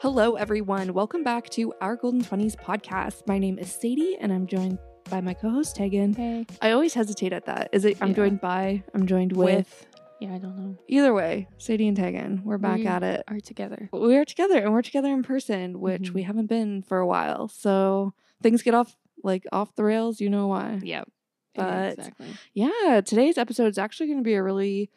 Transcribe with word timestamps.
Hello, 0.00 0.34
everyone. 0.36 0.92
Welcome 0.94 1.22
back 1.22 1.48
to 1.50 1.72
our 1.80 1.96
Golden 1.96 2.22
20s 2.22 2.56
podcast. 2.56 3.26
My 3.26 3.38
name 3.38 3.58
is 3.58 3.70
Sadie, 3.70 4.16
and 4.20 4.32
I'm 4.32 4.46
joined 4.46 4.78
by 5.10 5.20
my 5.20 5.34
co 5.34 5.50
host, 5.50 5.76
Tegan. 5.76 6.14
Hey. 6.14 6.46
I 6.62 6.70
always 6.72 6.94
hesitate 6.94 7.32
at 7.32 7.44
that. 7.46 7.68
Is 7.72 7.84
it 7.84 7.98
I'm 8.00 8.08
Yeah. 8.08 8.14
joined 8.14 8.40
by, 8.40 8.82
I'm 8.94 9.06
joined 9.06 9.32
with. 9.36 9.56
With. 9.56 9.86
Yeah, 10.20 10.34
I 10.34 10.38
don't 10.38 10.56
know. 10.58 10.76
Either 10.88 11.14
way, 11.14 11.48
Sadie 11.58 11.88
and 11.88 11.96
Tegan, 11.96 12.42
we're 12.44 12.58
back 12.58 12.78
We 12.78 12.86
at 12.86 13.02
it. 13.02 13.22
Are 13.28 13.40
together. 13.40 13.88
We 13.92 14.16
are 14.16 14.24
together, 14.24 14.58
and 14.58 14.72
we're 14.72 14.82
together 14.82 15.08
in 15.08 15.22
person, 15.22 15.80
which 15.80 16.10
Mhm. 16.10 16.14
we 16.14 16.22
haven't 16.22 16.46
been 16.46 16.82
for 16.82 16.98
a 16.98 17.06
while. 17.06 17.48
So 17.48 18.12
things 18.42 18.62
get 18.62 18.74
off 18.74 18.96
like 19.22 19.46
off 19.52 19.74
the 19.74 19.84
rails. 19.84 20.20
You 20.20 20.30
know 20.30 20.46
why? 20.48 20.80
Yep. 20.82 21.08
But- 21.54 21.98
exactly. 21.98 22.28
Yeah, 22.54 23.00
today's 23.04 23.38
episode 23.38 23.66
is 23.68 23.78
actually 23.78 24.06
going 24.06 24.18
to 24.18 24.24
be 24.24 24.34
a 24.34 24.42
really 24.42 24.90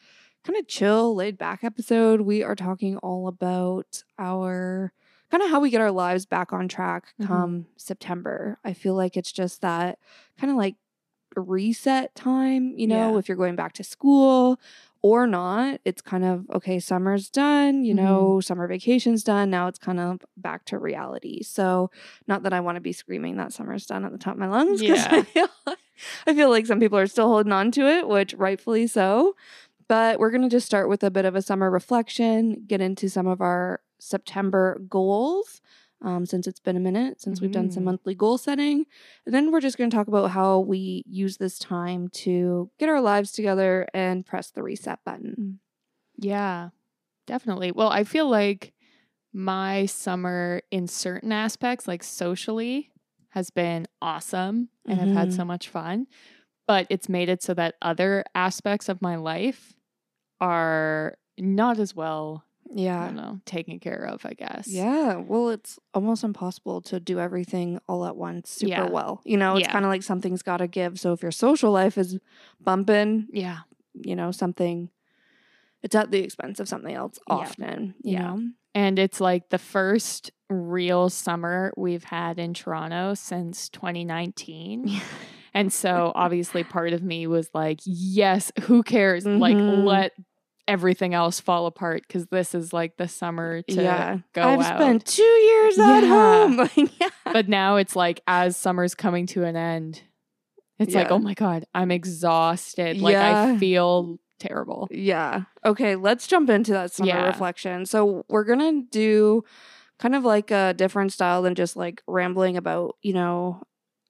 kind 0.46 0.58
of 0.60 0.68
chill, 0.68 1.16
laid 1.16 1.38
back 1.38 1.64
episode. 1.64 2.22
We 2.22 2.44
are 2.44 2.56
talking 2.56 2.98
all 2.98 3.28
about 3.28 4.04
our 4.20 4.92
kind 5.32 5.42
of 5.42 5.50
how 5.50 5.60
we 5.60 5.70
get 5.72 5.82
our 5.82 5.92
lives 5.92 6.26
back 6.28 6.54
on 6.54 6.68
track 6.68 7.14
Mhm. 7.20 7.26
come 7.28 7.66
September. 7.76 8.60
I 8.64 8.74
feel 8.74 8.94
like 8.94 9.18
it's 9.18 9.32
just 9.32 9.62
that 9.62 9.98
kind 10.38 10.52
of 10.52 10.58
like 10.58 10.76
reset 11.36 12.14
time, 12.14 12.74
you 12.78 12.86
know, 12.86 13.14
Yeah. 13.14 13.18
if 13.20 13.28
you're 13.28 13.38
going 13.38 13.56
back 13.56 13.74
to 13.74 13.84
school 13.84 14.60
or 15.04 15.28
not. 15.28 15.82
It's 15.86 16.02
kind 16.02 16.24
of 16.24 16.50
okay, 16.56 16.80
summer's 16.80 17.30
done, 17.30 17.84
you 17.84 17.94
know, 17.94 18.30
mm-hmm. 18.32 18.42
summer 18.42 18.68
vacation's 18.68 19.24
done. 19.24 19.52
Now 19.52 19.68
it's 19.68 19.78
kind 19.78 20.00
of 20.00 20.22
back 20.38 20.66
to 20.66 20.80
reality. 20.80 21.44
So, 21.44 21.92
not 22.26 22.42
that 22.44 22.54
I 22.54 22.62
want 22.62 22.78
to 22.78 22.82
be 22.82 22.94
screaming 22.94 23.38
that 23.38 23.54
summer's 23.54 23.86
done 23.86 24.06
at 24.06 24.12
the 24.12 24.18
top 24.18 24.34
of 24.34 24.40
my 24.40 24.48
lungs 24.48 24.80
because 24.82 25.06
I, 25.06 25.18
Yeah. 25.18 25.22
feel, 25.24 25.48
I 26.26 26.34
feel 26.34 26.50
like 26.50 26.66
some 26.66 26.80
people 26.80 26.98
are 26.98 27.06
still 27.06 27.28
holding 27.28 27.52
on 27.52 27.70
to 27.72 27.82
it, 27.82 28.08
which 28.08 28.34
rightfully 28.34 28.88
so. 28.88 29.36
But 29.90 30.18
we're 30.18 30.32
going 30.32 30.42
to 30.42 30.50
just 30.50 30.66
start 30.66 30.88
with 30.88 31.04
a 31.04 31.12
bit 31.12 31.26
of 31.26 31.36
a 31.36 31.42
summer 31.42 31.70
reflection, 31.70 32.64
get 32.66 32.80
into 32.80 33.10
some 33.10 33.28
of 33.28 33.42
our 33.42 33.82
September 34.00 34.82
goals. 34.90 35.62
Um, 36.04 36.26
since 36.26 36.48
it's 36.48 36.60
been 36.60 36.76
a 36.76 36.82
minute 36.82 37.22
since 37.22 37.40
we've 37.40 37.52
done 37.52 37.70
some 37.72 37.84
Mhm. 37.84 37.86
monthly 37.86 38.14
goal 38.14 38.38
setting. 38.38 38.86
And 39.26 39.34
then 39.34 39.52
we're 39.52 39.62
just 39.62 39.78
going 39.78 39.90
to 39.90 39.96
talk 39.96 40.10
about 40.10 40.32
how 40.32 40.60
we 40.60 41.04
use 41.08 41.38
this 41.38 41.58
time 41.58 42.10
to 42.10 42.70
get 42.78 42.90
our 42.90 43.00
lives 43.00 43.32
together 43.32 43.88
and 43.94 44.26
press 44.26 44.52
the 44.52 44.64
reset 44.64 45.00
button. 45.06 45.60
Yeah, 46.18 46.70
definitely. 47.26 47.72
Well, 47.72 47.90
I 47.90 48.04
feel 48.04 48.30
like 48.30 48.74
my 49.32 49.86
summer 49.86 50.62
in 50.72 50.88
certain 50.88 51.32
aspects, 51.32 51.88
like 51.88 52.04
socially, 52.04 52.92
has 53.30 53.50
been 53.50 53.88
awesome 54.02 54.70
and 54.86 55.00
I've 55.02 55.10
had 55.12 55.32
so 55.34 55.46
much 55.46 55.70
fun. 55.70 56.08
But 56.68 56.86
it's 56.90 57.10
made 57.10 57.30
it 57.30 57.42
so 57.42 57.54
that 57.56 57.76
other 57.82 58.24
aspects 58.36 58.90
of 58.90 59.02
my 59.02 59.16
life 59.16 59.74
are 60.40 61.18
not 61.38 61.80
as 61.80 61.96
well, 61.96 62.46
Yeah. 62.76 63.12
know, 63.12 63.40
taken 63.46 63.80
care 63.80 64.04
of, 64.06 64.26
I 64.26 64.34
guess. 64.34 64.68
Yeah. 64.68 65.16
Well, 65.16 65.50
it's 65.50 65.80
almost 65.94 66.24
impossible 66.24 66.82
to 66.84 67.00
do 67.00 67.20
everything 67.20 67.80
all 67.88 68.06
at 68.06 68.16
once 68.16 68.50
super 68.50 68.70
Yeah. 68.70 68.90
well. 68.90 69.22
You 69.26 69.38
know, 69.38 69.56
it's 69.58 69.68
Yeah. 69.68 69.72
kind 69.74 69.86
of 69.86 69.90
like 69.90 70.04
something's 70.04 70.42
got 70.44 70.58
to 70.58 70.68
give. 70.68 71.00
So 71.00 71.14
if 71.14 71.22
your 71.22 71.32
social 71.32 71.72
life 71.72 71.98
is 71.98 72.18
bumping, 72.60 73.28
Yeah. 73.32 73.60
you 73.94 74.16
know, 74.16 74.32
something, 74.32 74.90
it's 75.82 75.96
at 75.96 76.12
the 76.12 76.20
expense 76.20 76.60
of 76.60 76.68
something 76.68 76.94
else 76.94 77.20
Yeah. 77.30 77.36
often, 77.36 77.96
you 78.04 78.14
Yeah. 78.14 78.22
know? 78.36 78.50
And 78.76 78.98
it's 78.98 79.22
like 79.22 79.50
the 79.50 79.60
first 79.60 80.32
real 80.50 81.10
summer 81.10 81.72
we've 81.78 82.04
had 82.06 82.40
in 82.40 82.54
Toronto 82.54 83.14
since 83.14 83.70
2019. 83.70 84.86
And 85.56 85.72
so 85.72 86.12
obviously 86.16 86.64
part 86.64 86.94
of 86.94 87.04
me 87.04 87.28
was 87.28 87.48
like, 87.54 87.80
yes, 87.86 88.52
who 88.62 88.82
cares? 88.82 89.24
Like 89.24 89.56
Mhm. 89.56 89.86
let 89.86 90.14
everything 90.68 91.14
else 91.14 91.40
fall 91.40 91.66
apart 91.66 92.04
because 92.08 92.28
this 92.28 92.56
is 92.56 92.72
like 92.74 92.98
the 92.98 93.08
summer 93.08 93.62
to 93.64 93.82
yeah. 93.84 94.18
go 94.34 94.42
I've 94.44 94.60
out. 94.62 94.80
spent 94.80 95.06
two 95.06 95.22
years 95.24 95.78
at 95.80 96.02
home. 96.02 96.58
Like, 96.58 96.76
yeah. 97.02 97.10
but 97.26 97.50
now 97.50 97.76
it's 97.76 97.96
like 97.96 98.22
as 98.28 98.56
summer's 98.56 98.96
coming 98.96 99.28
to 99.28 99.44
an 99.44 99.56
end, 99.56 100.02
it's 100.80 100.96
like, 100.96 101.12
oh 101.12 101.20
my 101.20 101.34
God, 101.34 101.66
I'm 101.74 101.92
exhausted. 101.92 103.00
Like 103.00 103.14
Yeah. 103.14 103.54
I 103.56 103.58
feel 103.58 104.20
terrible. 104.40 104.88
Yeah. 104.92 105.44
Okay, 105.66 105.96
let's 105.96 106.28
jump 106.28 106.50
into 106.50 106.72
that 106.74 106.92
summer 106.92 107.10
Yeah. 107.10 107.28
reflection. 107.28 107.86
So 107.86 108.26
we're 108.30 108.44
gonna 108.44 108.82
do 108.90 109.44
kind 110.00 110.16
of 110.16 110.24
like 110.26 110.52
a 110.52 110.74
different 110.74 111.14
style 111.14 111.42
than 111.42 111.56
just 111.56 111.76
like 111.76 112.02
rambling 112.08 112.58
about, 112.58 112.96
you 113.02 113.14
know, 113.14 113.62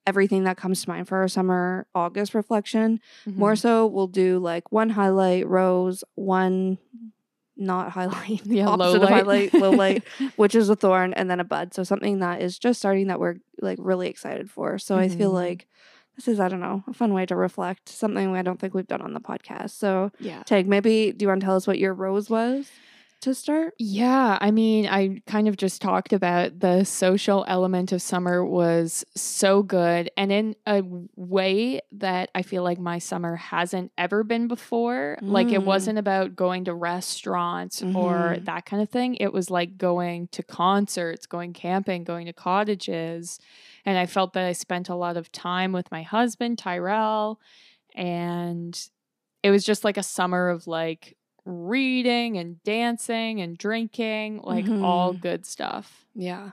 everything 0.06 0.44
that 0.44 0.56
comes 0.56 0.82
to 0.82 0.88
mind 0.88 1.08
for 1.08 1.18
our 1.18 1.28
summer 1.28 1.86
August 1.94 2.34
reflection. 2.34 3.00
More 3.26 3.52
Mhm. 3.54 3.58
so, 3.58 3.86
we'll 3.86 4.06
do 4.06 4.38
like 4.38 4.70
one 4.70 4.90
highlight 4.90 5.46
rose, 5.48 6.04
one 6.14 6.78
not 7.56 7.90
highlight, 7.90 8.44
Yeah, 8.46 8.66
low 8.66 8.72
opposite 8.72 9.02
of 9.02 9.08
highlight, 9.08 9.54
low 9.54 9.70
light, 9.70 10.02
which 10.36 10.54
is 10.54 10.68
a 10.68 10.76
thorn, 10.76 11.14
and 11.14 11.30
then 11.30 11.40
a 11.40 11.44
bud. 11.44 11.72
So 11.72 11.84
something 11.84 12.18
that 12.18 12.42
is 12.42 12.58
just 12.58 12.80
starting 12.80 13.06
that 13.06 13.20
we're 13.20 13.36
like 13.60 13.78
really 13.80 14.08
excited 14.08 14.50
for. 14.50 14.78
So 14.78 14.96
I 14.96 15.08
feel 15.08 15.30
Mhm. 15.30 15.34
like 15.34 15.66
this 16.16 16.28
is 16.28 16.38
I 16.40 16.48
don't 16.48 16.60
know 16.60 16.82
a 16.88 16.92
fun 16.92 17.12
way 17.14 17.26
to 17.26 17.34
reflect 17.36 17.88
something 17.88 18.34
I 18.36 18.42
don't 18.42 18.58
think 18.60 18.74
we've 18.74 18.86
done 18.86 19.02
on 19.02 19.14
the 19.14 19.20
podcast. 19.20 19.70
So 19.70 20.10
yeah. 20.20 20.42
Tag, 20.44 20.66
maybe 20.66 21.12
do 21.12 21.24
you 21.24 21.28
want 21.28 21.40
to 21.40 21.44
tell 21.46 21.56
us 21.56 21.66
what 21.66 21.78
your 21.78 21.94
rose 21.94 22.28
was 22.28 22.70
to 23.24 23.34
start? 23.34 23.74
Yeah, 23.78 24.38
I 24.40 24.52
mean, 24.52 24.86
I 24.86 25.20
kind 25.26 25.48
of 25.48 25.56
just 25.56 25.82
talked 25.82 26.12
about 26.12 26.60
the 26.60 26.84
social 26.84 27.44
element 27.48 27.90
of 27.90 28.00
summer 28.00 28.44
was 28.44 29.04
so 29.16 29.64
good 29.64 30.10
and 30.16 30.30
in 30.30 30.54
a 30.64 30.82
way 31.16 31.80
that 31.90 32.30
I 32.36 32.42
feel 32.42 32.62
like 32.62 32.78
my 32.78 33.00
summer 33.00 33.34
hasn't 33.34 33.90
ever 33.98 34.22
been 34.22 34.46
before. 34.46 35.18
Like 35.26 35.50
it 35.50 35.62
Mm. 35.62 35.64
wasn't 35.64 35.98
about 35.98 36.36
going 36.36 36.66
to 36.66 36.74
restaurants 36.74 37.82
or 37.94 38.36
Mhm. 38.36 38.44
that 38.44 38.64
kind 38.64 38.80
of 38.80 38.90
thing. 38.90 39.16
It 39.16 39.32
was 39.32 39.50
like 39.50 39.76
going 39.76 40.28
to 40.28 40.44
concerts, 40.44 41.26
going 41.26 41.52
camping, 41.52 42.04
going 42.04 42.26
to 42.26 42.32
cottages. 42.32 43.40
And 43.84 43.98
I 43.98 44.06
felt 44.06 44.34
that 44.34 44.46
I 44.46 44.52
spent 44.52 44.88
a 44.88 44.94
lot 44.94 45.16
of 45.16 45.32
time 45.32 45.72
with 45.72 45.90
my 45.90 46.02
husband, 46.02 46.58
Tyrell, 46.58 47.40
and 47.94 48.80
it 49.42 49.50
was 49.50 49.64
just 49.64 49.84
like 49.84 49.96
a 49.96 50.02
summer 50.02 50.48
of 50.48 50.66
like 50.66 51.16
reading 51.44 52.36
and 52.38 52.62
dancing 52.62 53.40
and 53.40 53.56
drinking, 53.58 54.40
like 54.42 54.68
all 54.68 55.12
Mhm. 55.14 55.20
good 55.20 55.46
stuff. 55.46 56.06
Yeah. 56.14 56.52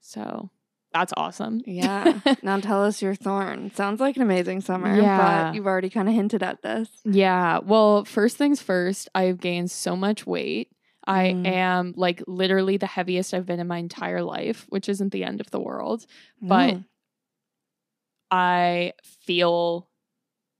So 0.00 0.50
that's 0.92 1.12
awesome. 1.16 1.60
Yeah. 1.66 2.20
now 2.42 2.58
tell 2.60 2.82
us 2.84 3.02
your 3.02 3.14
thorn. 3.14 3.70
Sounds 3.74 4.00
like 4.00 4.16
an 4.16 4.22
amazing 4.22 4.60
summer, 4.60 4.94
Yeah. 5.00 5.44
but 5.50 5.54
you've 5.54 5.66
already 5.66 5.90
kind 5.90 6.08
of 6.08 6.14
hinted 6.14 6.42
at 6.42 6.62
this. 6.62 6.88
yeah. 7.04 7.58
Well, 7.58 8.04
first 8.04 8.36
things 8.36 8.60
first, 8.62 9.08
I've 9.14 9.40
gained 9.40 9.70
so 9.70 9.96
much 9.96 10.26
weight. 10.26 10.70
I 11.06 11.28
Mm. 11.32 11.46
am 11.46 11.94
like 11.96 12.22
literally 12.26 12.76
the 12.78 12.86
heaviest 12.86 13.32
I've 13.32 13.46
been 13.46 13.60
in 13.60 13.66
my 13.68 13.78
entire 13.78 14.22
life, 14.22 14.66
which 14.70 14.88
isn't 14.88 15.12
the 15.12 15.22
end 15.24 15.40
of 15.40 15.50
the 15.50 15.60
world. 15.60 16.04
But 16.42 16.74
Mm. 16.74 16.84
I 18.30 18.92
feel 19.02 19.88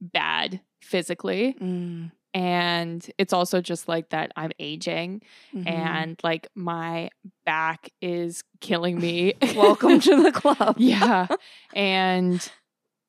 bad 0.01 0.61
physically. 0.81 1.55
Mm. 1.61 2.13
And 2.37 3.09
it's 3.17 3.33
also 3.33 3.63
just 3.63 3.89
like 3.89 4.11
that 4.11 4.31
I'm 4.37 4.53
aging 4.59 5.23
Mhm. 5.55 5.67
and 5.67 6.21
like 6.23 6.49
my 6.55 7.09
back 7.47 7.91
is 8.03 8.45
killing 8.61 9.01
me. 9.01 9.33
welcome 9.57 10.01
to 10.01 10.23
the 10.23 10.33
club. 10.33 10.77
yeah. 10.79 11.29
And 11.75 12.47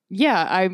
yeah, 0.10 0.48
i 0.50 0.70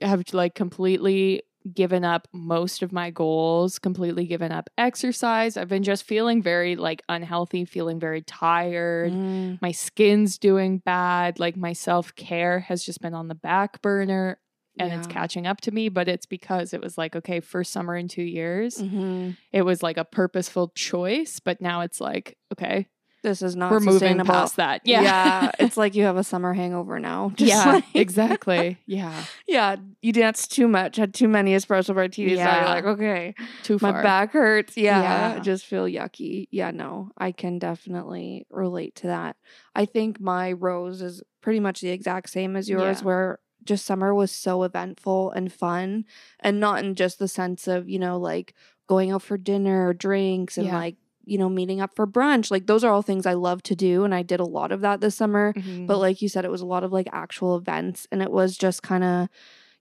have 0.00 0.24
like 0.32 0.54
completely 0.54 1.42
given 1.74 2.02
up 2.02 2.26
most 2.32 2.82
of 2.82 2.92
my 2.92 3.10
goals, 3.10 3.78
completely 3.78 4.24
given 4.26 4.52
up 4.52 4.70
exercise. 4.78 5.58
I've 5.58 5.68
been 5.68 5.82
just 5.82 6.04
feeling 6.04 6.42
very 6.42 6.76
like 6.76 7.02
unhealthy, 7.10 7.66
feeling 7.66 8.00
very 8.00 8.22
tired. 8.22 9.12
Mm. 9.12 9.60
My 9.60 9.72
skin's 9.72 10.38
doing 10.38 10.78
bad. 10.78 11.38
Like 11.38 11.58
my 11.58 11.74
self 11.74 12.14
care 12.14 12.60
has 12.60 12.84
just 12.84 13.02
been 13.02 13.12
on 13.12 13.28
the 13.28 13.34
back 13.34 13.82
burner 13.82 14.38
and 14.78 14.92
it's 14.92 15.06
catching 15.06 15.46
up 15.46 15.60
to 15.62 15.70
me. 15.70 15.88
But 15.88 16.08
it's 16.08 16.26
because 16.26 16.72
it 16.72 16.80
was 16.80 16.96
like, 16.98 17.16
okay, 17.16 17.40
first 17.40 17.72
summer 17.72 17.96
in 17.96 18.08
two 18.08 18.22
years, 18.22 18.78
Mhm. 18.78 19.36
it 19.52 19.62
was 19.62 19.82
like 19.82 19.96
a 19.96 20.04
purposeful 20.04 20.68
choice. 20.74 21.40
But 21.40 21.60
now 21.60 21.80
it's 21.82 22.00
like, 22.00 22.36
okay, 22.52 22.88
This 23.24 23.42
is 23.42 23.56
not 23.56 23.72
we're 23.72 23.80
moving 23.80 24.18
past 24.20 24.56
that. 24.56 24.80
Yeah. 24.84 25.02
yeah. 25.02 25.50
It's 25.58 25.76
like 25.82 25.96
you 25.96 26.04
have 26.04 26.16
a 26.16 26.22
summer 26.22 26.54
hangover 26.54 27.00
now. 27.00 27.32
Just 27.34 27.50
yeah, 27.50 27.72
like- 27.72 27.84
exactly. 27.94 28.78
Yeah. 28.86 29.24
Yeah. 29.48 29.74
You 30.02 30.12
danced 30.12 30.52
too 30.52 30.68
much, 30.68 30.96
had 30.96 31.12
too 31.14 31.26
many 31.26 31.52
espresso 31.56 31.94
martinis. 31.96 32.38
Now 32.38 32.54
you're 32.54 32.62
Yeah. 32.64 32.70
like, 32.74 32.84
okay. 32.84 33.34
Too 33.64 33.78
far. 33.80 33.92
my 33.92 34.02
back 34.04 34.32
hurts. 34.32 34.76
Yeah, 34.76 35.02
Yeah. 35.02 35.34
I 35.36 35.40
just 35.40 35.66
feel 35.66 35.86
yucky. 35.86 36.46
Yeah, 36.52 36.70
no, 36.70 37.10
I 37.18 37.32
can 37.32 37.58
definitely 37.58 38.46
relate 38.50 38.94
to 38.96 39.08
that. 39.08 39.34
I 39.74 39.84
think 39.84 40.20
my 40.20 40.52
rose 40.52 41.02
is 41.02 41.20
pretty 41.40 41.58
much 41.60 41.80
the 41.80 41.90
exact 41.90 42.30
same 42.30 42.54
as 42.56 42.68
yours, 42.68 42.98
Yeah. 43.00 43.04
where 43.04 43.38
just 43.64 43.84
summer 43.86 44.14
was 44.14 44.30
so 44.32 44.62
eventful 44.62 45.30
and 45.32 45.52
fun, 45.52 46.04
and 46.40 46.58
not 46.60 46.82
in 46.84 46.94
just 46.94 47.18
the 47.18 47.28
sense 47.28 47.66
of 47.68 47.88
you 47.88 47.98
know 47.98 48.18
like 48.18 48.54
going 48.86 49.10
out 49.10 49.22
for 49.22 49.36
dinner 49.36 49.88
or 49.88 49.94
drinks 49.94 50.56
and 50.56 50.66
Yeah. 50.66 50.76
like 50.78 50.96
you 51.24 51.36
know, 51.36 51.50
meeting 51.50 51.78
up 51.78 51.94
for 51.94 52.06
brunch. 52.06 52.50
Like 52.50 52.66
those 52.66 52.82
are 52.82 52.90
all 52.90 53.02
things 53.02 53.26
I 53.26 53.34
love 53.34 53.62
to 53.64 53.76
do. 53.76 54.02
And 54.02 54.14
I 54.14 54.22
did 54.22 54.40
a 54.40 54.46
lot 54.46 54.72
of 54.72 54.80
that 54.80 55.02
this 55.02 55.14
summer. 55.14 55.52
Mhm. 55.52 55.86
But 55.86 55.98
like 55.98 56.22
you 56.22 56.28
said, 56.30 56.46
it 56.46 56.50
was 56.50 56.62
a 56.62 56.66
lot 56.66 56.84
of 56.84 56.90
like 56.90 57.06
actual 57.12 57.54
events. 57.54 58.06
And 58.10 58.22
it 58.22 58.30
was 58.30 58.56
just 58.56 58.82
kind 58.82 59.04
of, 59.04 59.28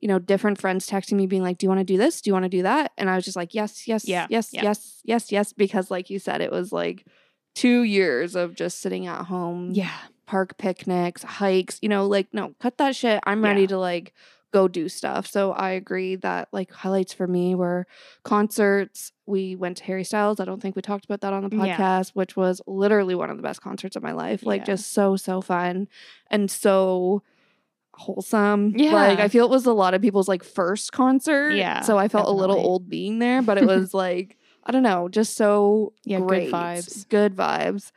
you 0.02 0.10
know, 0.10 0.20
different 0.20 0.60
friends 0.60 0.90
texting 0.90 1.14
me 1.14 1.26
being 1.26 1.44
like, 1.44 1.58
Do 1.58 1.66
you 1.66 1.70
want 1.70 1.80
to 1.80 1.86
do 1.86 1.96
this? 1.98 2.20
Do 2.20 2.28
you 2.30 2.34
want 2.34 2.44
to 2.44 2.50
do 2.50 2.64
that? 2.64 2.92
And 2.98 3.10
I 3.10 3.16
was 3.16 3.24
just 3.24 3.38
like, 3.38 3.54
Yes, 3.54 3.88
yes, 3.88 4.06
Yeah, 4.06 4.28
yes, 4.30 4.50
yeah. 4.52 4.64
yes, 4.64 5.00
yes, 5.06 5.32
yes. 5.32 5.54
Because 5.54 5.90
like 5.90 6.10
you 6.10 6.20
said, 6.20 6.42
it 6.42 6.52
was 6.52 6.74
like 6.74 7.06
two 7.56 7.84
years 7.84 8.36
of 8.36 8.54
just 8.54 8.82
sitting 8.82 9.08
at 9.08 9.28
home 9.28 9.72
yeah. 9.72 9.96
Park 10.28 10.58
picnics, 10.60 11.24
hikes, 11.24 11.80
you 11.82 11.90
know, 11.90 12.06
like 12.06 12.28
no, 12.34 12.54
cut 12.60 12.78
that 12.78 12.96
shit. 12.96 13.20
I'm 13.26 13.44
ready 13.44 13.62
Yeah. 13.62 13.68
to 13.68 13.80
like 13.80 14.14
go 14.52 14.68
do 14.68 14.88
stuff. 14.88 15.26
So 15.28 15.52
I 15.52 15.72
agree 15.72 16.16
that 16.18 16.48
like 16.52 16.72
highlights 16.72 17.14
for 17.14 17.28
me 17.28 17.56
were 17.56 17.86
concerts. 18.24 19.12
We 19.26 19.56
went 19.56 19.78
to 19.78 19.84
Harry 19.86 20.04
Styles. 20.04 20.40
I 20.40 20.46
don't 20.46 20.62
think 20.62 20.76
we 20.76 20.82
talked 20.82 21.06
about 21.06 21.22
that 21.22 21.34
on 21.34 21.50
the 21.50 21.56
Yeah. 21.56 21.78
podcast, 21.78 22.12
which 22.14 22.36
was 22.36 22.62
literally 22.68 23.16
one 23.16 23.30
of 23.30 23.38
the 23.38 23.44
best 23.44 23.62
concerts 23.62 23.96
of 23.96 24.04
my 24.04 24.12
life. 24.14 24.46
Like 24.46 24.62
Yeah. 24.62 24.66
just 24.76 24.92
so 24.94 25.16
so 25.16 25.42
fun 25.42 25.88
and 26.30 26.52
so 26.52 27.24
wholesome. 27.94 28.74
Yeah. 28.78 28.94
Like 28.94 29.20
I 29.20 29.28
feel 29.28 29.46
it 29.46 29.52
was 29.52 29.66
a 29.66 29.74
lot 29.74 29.94
of 29.94 30.02
people's 30.02 30.28
like 30.28 30.44
first 30.44 30.92
concert. 30.92 31.52
Yeah, 31.52 31.82
So 31.82 31.98
I 31.98 32.08
felt 32.08 32.28
a 32.28 32.32
little 32.32 32.58
old 32.58 32.90
being 32.90 33.20
there, 33.20 33.42
but 33.42 33.58
it 33.58 33.66
was 33.68 33.94
like 33.94 34.38
I 34.64 34.72
don't 34.72 34.84
know, 34.84 35.08
just 35.08 35.36
so 35.38 35.94
Yeah, 36.04 36.20
good 36.20 36.52
vibes. 36.52 37.08
Good 37.10 37.36
vibes. 37.36 37.92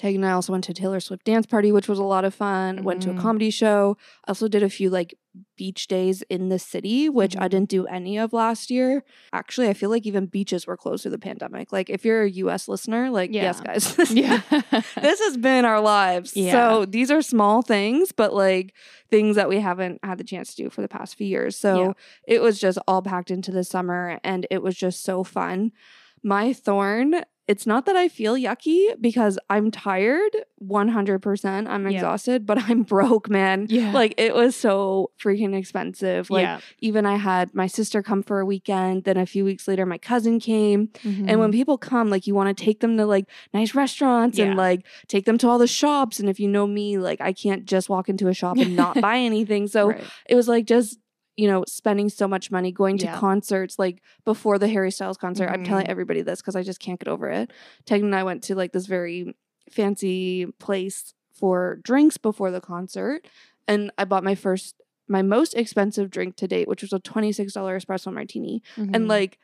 Tegan 0.00 0.22
and 0.24 0.30
I 0.30 0.32
also 0.34 0.52
went 0.52 0.64
to 0.64 0.72
Taylor 0.72 0.98
Swift 0.98 1.24
dance 1.24 1.44
party, 1.44 1.70
which 1.72 1.86
was 1.86 1.98
a 1.98 2.02
lot 2.04 2.24
of 2.24 2.34
fun. 2.34 2.84
Went 2.84 3.02
to 3.02 3.10
a 3.10 3.12
Mhm. 3.14 3.20
comedy 3.20 3.50
show. 3.50 3.98
Also 4.26 4.48
did 4.48 4.62
a 4.62 4.70
few 4.70 4.88
like 4.88 5.14
beach 5.56 5.86
days 5.88 6.22
in 6.30 6.48
the 6.48 6.58
city, 6.58 7.08
which 7.10 7.36
I 7.36 7.46
Mhm. 7.46 7.50
didn't 7.50 7.68
do 7.68 7.86
any 7.86 8.18
of 8.18 8.32
last 8.32 8.70
year. 8.70 9.04
Actually, 9.32 9.68
I 9.68 9.74
feel 9.74 9.90
like 9.90 10.06
even 10.06 10.24
beaches 10.26 10.66
were 10.66 10.76
closed 10.76 11.02
through 11.02 11.10
the 11.12 11.18
pandemic. 11.18 11.70
Like 11.70 11.90
if 11.90 12.04
you're 12.04 12.22
a 12.22 12.30
US 12.30 12.66
listener, 12.66 13.10
like 13.10 13.30
yes, 13.32 13.60
guys. 13.60 13.84
Yeah. 14.10 14.40
this 15.00 15.20
has 15.20 15.36
been 15.36 15.66
our 15.66 15.80
lives. 15.82 16.34
Yeah. 16.34 16.52
So 16.52 16.84
these 16.86 17.10
are 17.10 17.20
small 17.20 17.60
things, 17.60 18.10
but 18.10 18.32
like 18.32 18.72
things 19.10 19.36
that 19.36 19.48
we 19.50 19.60
haven't 19.60 20.00
had 20.02 20.16
the 20.16 20.24
chance 20.24 20.54
to 20.54 20.62
do 20.64 20.70
for 20.70 20.80
the 20.80 20.88
past 20.88 21.14
few 21.16 21.26
years. 21.26 21.56
So 21.56 21.78
Yeah. 21.78 21.92
it 22.26 22.40
was 22.40 22.58
just 22.58 22.78
all 22.88 23.02
packed 23.02 23.30
into 23.30 23.50
the 23.52 23.64
summer 23.64 24.18
and 24.24 24.46
it 24.50 24.62
was 24.62 24.76
just 24.76 25.04
so 25.04 25.22
fun. 25.24 25.72
My 26.22 26.52
thorn, 26.52 27.22
it's 27.48 27.66
not 27.66 27.86
that 27.86 27.96
I 27.96 28.08
feel 28.08 28.34
yucky 28.36 28.90
because 29.00 29.38
I'm 29.48 29.70
tired 29.72 30.30
100%. 30.62 31.66
I'm 31.68 31.84
Yeah. 31.88 31.96
exhausted, 31.96 32.46
but 32.46 32.58
I'm 32.62 32.82
broke, 32.82 33.28
man. 33.28 33.66
Yeah. 33.68 33.92
Like 33.92 34.14
it 34.18 34.34
was 34.34 34.54
so 34.54 35.10
freaking 35.20 35.54
expensive. 35.56 36.30
Like 36.30 36.42
yeah. 36.44 36.60
even 36.80 37.06
I 37.06 37.16
had 37.16 37.54
my 37.54 37.66
sister 37.66 38.02
come 38.02 38.22
for 38.22 38.38
a 38.40 38.46
weekend, 38.46 39.04
then 39.04 39.16
a 39.16 39.26
few 39.26 39.44
weeks 39.44 39.66
later 39.66 39.84
my 39.86 39.98
cousin 39.98 40.38
came. 40.38 40.90
And 41.02 41.16
Mm-hmm. 41.26 41.38
when 41.38 41.52
people 41.52 41.78
come, 41.78 42.08
like 42.10 42.26
you 42.26 42.34
want 42.34 42.56
to 42.56 42.64
take 42.64 42.80
them 42.80 42.96
to 42.98 43.06
like 43.06 43.26
nice 43.52 43.74
restaurants 43.74 44.38
Yeah. 44.38 44.46
and 44.46 44.56
like 44.56 44.86
take 45.08 45.24
them 45.24 45.38
to 45.38 45.48
all 45.48 45.58
the 45.58 45.66
shops. 45.66 46.20
And 46.20 46.28
if 46.28 46.38
you 46.38 46.48
know 46.48 46.66
me, 46.66 46.98
like 46.98 47.20
I 47.20 47.32
can't 47.32 47.64
just 47.64 47.88
walk 47.88 48.08
into 48.08 48.28
a 48.28 48.34
shop 48.34 48.58
and 48.58 48.76
not 48.76 49.00
buy 49.00 49.16
anything. 49.18 49.66
So 49.66 49.88
Right. 49.88 50.04
it 50.28 50.34
was 50.34 50.46
like 50.48 50.66
just, 50.66 50.98
you 51.36 51.46
know, 51.46 51.64
spending 51.66 52.08
so 52.08 52.28
much 52.28 52.50
money 52.50 52.70
going 52.72 52.98
to 52.98 53.06
Yeah. 53.06 53.14
concerts 53.16 53.78
like 53.78 54.02
before 54.24 54.58
the 54.58 54.68
Harry 54.68 54.90
Styles 54.90 55.16
concert. 55.16 55.48
I'm 55.48 55.64
telling 55.64 55.86
Mhm. 55.86 55.90
everybody 55.90 56.22
this 56.22 56.40
because 56.40 56.56
I 56.56 56.62
just 56.62 56.80
can't 56.80 56.98
get 57.00 57.08
over 57.08 57.28
it. 57.30 57.52
Tegan 57.86 58.06
and 58.06 58.14
I 58.14 58.22
went 58.24 58.42
to 58.44 58.54
like 58.54 58.72
this 58.72 58.86
very 58.86 59.34
fancy 59.70 60.46
place 60.58 61.14
for 61.32 61.76
drinks 61.82 62.18
before 62.18 62.50
the 62.50 62.60
concert. 62.60 63.26
And 63.68 63.90
I 63.96 64.04
bought 64.04 64.24
my 64.24 64.34
first, 64.34 64.74
my 65.08 65.22
most 65.22 65.54
expensive 65.54 66.10
drink 66.10 66.36
to 66.36 66.48
date, 66.48 66.68
which 66.68 66.82
was 66.82 66.92
a 66.92 66.98
$26 67.00 67.76
espresso 67.84 68.12
martini 68.12 68.62
and 68.76 68.94
Mhm. 68.94 69.08
like 69.08 69.38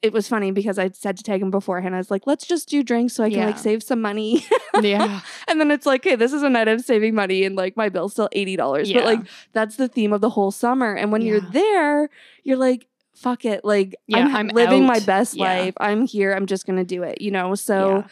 it 0.00 0.12
was 0.12 0.28
funny 0.28 0.52
because 0.52 0.78
I 0.78 0.90
said 0.90 1.16
to 1.16 1.22
tag 1.24 1.36
Tegan 1.40 1.50
beforehand, 1.50 1.94
I 1.94 1.98
was 1.98 2.10
like, 2.10 2.26
let's 2.26 2.46
just 2.46 2.68
do 2.68 2.82
drinks 2.84 3.14
so 3.14 3.24
I 3.24 3.30
can 3.30 3.46
like 3.46 3.58
save 3.58 3.82
some 3.82 4.00
money. 4.00 4.44
yeah. 4.80 5.20
and 5.48 5.60
then 5.60 5.70
it's 5.72 5.86
like, 5.86 6.04
hey, 6.04 6.14
this 6.14 6.32
is 6.32 6.42
a 6.44 6.48
night 6.48 6.68
of 6.68 6.82
saving 6.82 7.14
money 7.16 7.44
and 7.44 7.56
like 7.56 7.76
my 7.76 7.88
bill's 7.88 8.12
still 8.12 8.28
$80. 8.34 8.86
Yeah. 8.86 8.98
But 8.98 9.04
like 9.04 9.20
that's 9.52 9.74
the 9.76 9.88
theme 9.88 10.12
of 10.12 10.20
the 10.20 10.30
whole 10.30 10.52
summer. 10.52 10.94
And 10.94 11.10
when 11.10 11.22
you're 11.22 11.40
there, 11.40 12.10
you're 12.44 12.56
like, 12.56 12.86
fuck 13.14 13.44
it. 13.44 13.64
Like 13.64 13.96
Yeah, 14.06 14.18
I'm, 14.26 14.36
I'm 14.36 14.48
living 14.48 14.86
my 14.86 15.00
best 15.00 15.34
Yeah. 15.34 15.44
life. 15.44 15.74
I'm 15.80 16.06
here. 16.06 16.32
I'm 16.32 16.46
just 16.46 16.64
gonna 16.64 16.84
do 16.84 17.02
it, 17.02 17.20
you 17.20 17.32
know? 17.32 17.56
So 17.56 17.96
Yeah. 17.96 18.08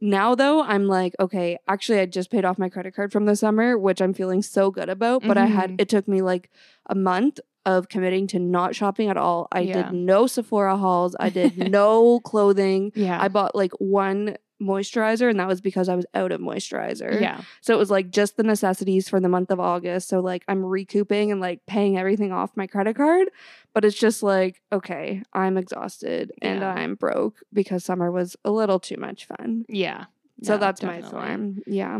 now 0.00 0.34
though, 0.34 0.62
I'm 0.62 0.86
like, 0.86 1.14
okay, 1.20 1.58
actually 1.68 2.00
I 2.00 2.06
just 2.06 2.30
paid 2.30 2.46
off 2.46 2.58
my 2.58 2.70
credit 2.70 2.94
card 2.94 3.12
from 3.12 3.26
the 3.26 3.36
summer, 3.36 3.76
which 3.76 4.00
I'm 4.00 4.14
feeling 4.14 4.40
so 4.40 4.70
good 4.70 4.88
about. 4.88 5.22
But 5.26 5.36
I 5.36 5.44
had 5.46 5.72
Mhm. 5.72 5.80
it 5.82 5.88
took 5.90 6.08
me 6.08 6.22
like 6.22 6.48
a 6.86 6.94
month 6.94 7.38
of 7.68 7.88
committing 7.88 8.26
to 8.28 8.38
not 8.38 8.74
shopping 8.74 9.08
at 9.10 9.16
all. 9.16 9.46
I 9.52 9.60
Yeah. 9.60 9.82
did 9.82 9.92
no 9.92 10.26
Sephora 10.26 10.76
hauls. 10.76 11.14
I 11.20 11.28
did 11.28 11.56
no 11.70 12.20
clothing. 12.20 12.92
Yeah. 12.94 13.20
I 13.20 13.28
bought 13.28 13.54
like 13.54 13.72
one 13.78 14.36
moisturizer 14.60 15.30
and 15.30 15.38
that 15.38 15.46
was 15.46 15.60
because 15.60 15.88
I 15.88 15.94
was 15.94 16.04
out 16.14 16.32
of 16.32 16.40
moisturizer. 16.40 17.20
yeah. 17.20 17.42
So 17.60 17.74
it 17.74 17.78
was 17.78 17.90
like 17.92 18.10
just 18.10 18.36
the 18.36 18.42
necessities 18.42 19.08
for 19.08 19.20
the 19.20 19.28
month 19.28 19.50
of 19.52 19.60
August. 19.60 20.08
So 20.08 20.18
like 20.18 20.42
I'm 20.48 20.64
recouping 20.64 21.30
and 21.30 21.40
like 21.40 21.64
paying 21.66 21.96
everything 21.96 22.32
off 22.32 22.56
my 22.56 22.66
credit 22.66 22.96
card. 22.96 23.28
But 23.74 23.84
it's 23.84 23.96
just 23.96 24.22
like, 24.22 24.60
okay, 24.72 25.22
I'm 25.32 25.56
exhausted 25.58 26.32
and 26.42 26.64
I'm 26.64 26.96
broke 26.96 27.36
because 27.52 27.84
summer 27.84 28.10
was 28.10 28.34
a 28.44 28.50
little 28.50 28.80
too 28.80 28.96
much 28.96 29.26
fun. 29.26 29.64
Yeah. 29.68 30.06
So 30.42 30.54
No, 30.54 30.58
that's 30.58 30.82
my 30.82 31.00
definitely. 31.02 31.10
thorn. 31.28 31.62
Yeah. 31.66 31.98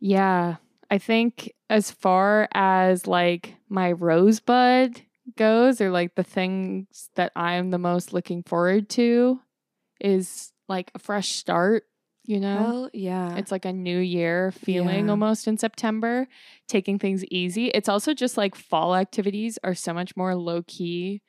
Yeah. 0.00 0.56
I 0.90 0.98
think 0.98 1.52
as 1.68 1.90
far 1.90 2.48
as 2.54 3.06
like 3.06 3.54
my 3.68 3.92
rosebud 3.92 5.00
goes, 5.36 5.80
or 5.80 5.90
like 5.90 6.14
the 6.14 6.22
things 6.24 7.10
that 7.16 7.32
I'm 7.36 7.70
the 7.70 7.78
most 7.78 8.12
looking 8.12 8.42
forward 8.42 8.88
to, 8.90 9.40
is 10.00 10.52
like 10.68 10.90
a 10.94 10.98
fresh 10.98 11.30
start, 11.32 11.84
you 12.24 12.40
know? 12.40 12.58
Hell 12.58 12.90
yeah. 12.92 13.36
It's 13.36 13.50
like 13.52 13.64
a 13.64 13.72
new 13.72 13.98
year 13.98 14.52
feeling 14.52 15.06
Yeah. 15.06 15.10
almost 15.10 15.48
in 15.48 15.58
September, 15.58 16.26
taking 16.66 16.98
things 16.98 17.24
easy. 17.26 17.66
It's 17.68 17.88
also 17.88 18.14
just 18.14 18.36
like 18.36 18.54
fall 18.54 18.94
activities 18.94 19.58
are 19.64 19.74
so 19.74 19.92
much 19.92 20.16
more 20.16 20.34
low 20.34 20.62
key 20.66 21.22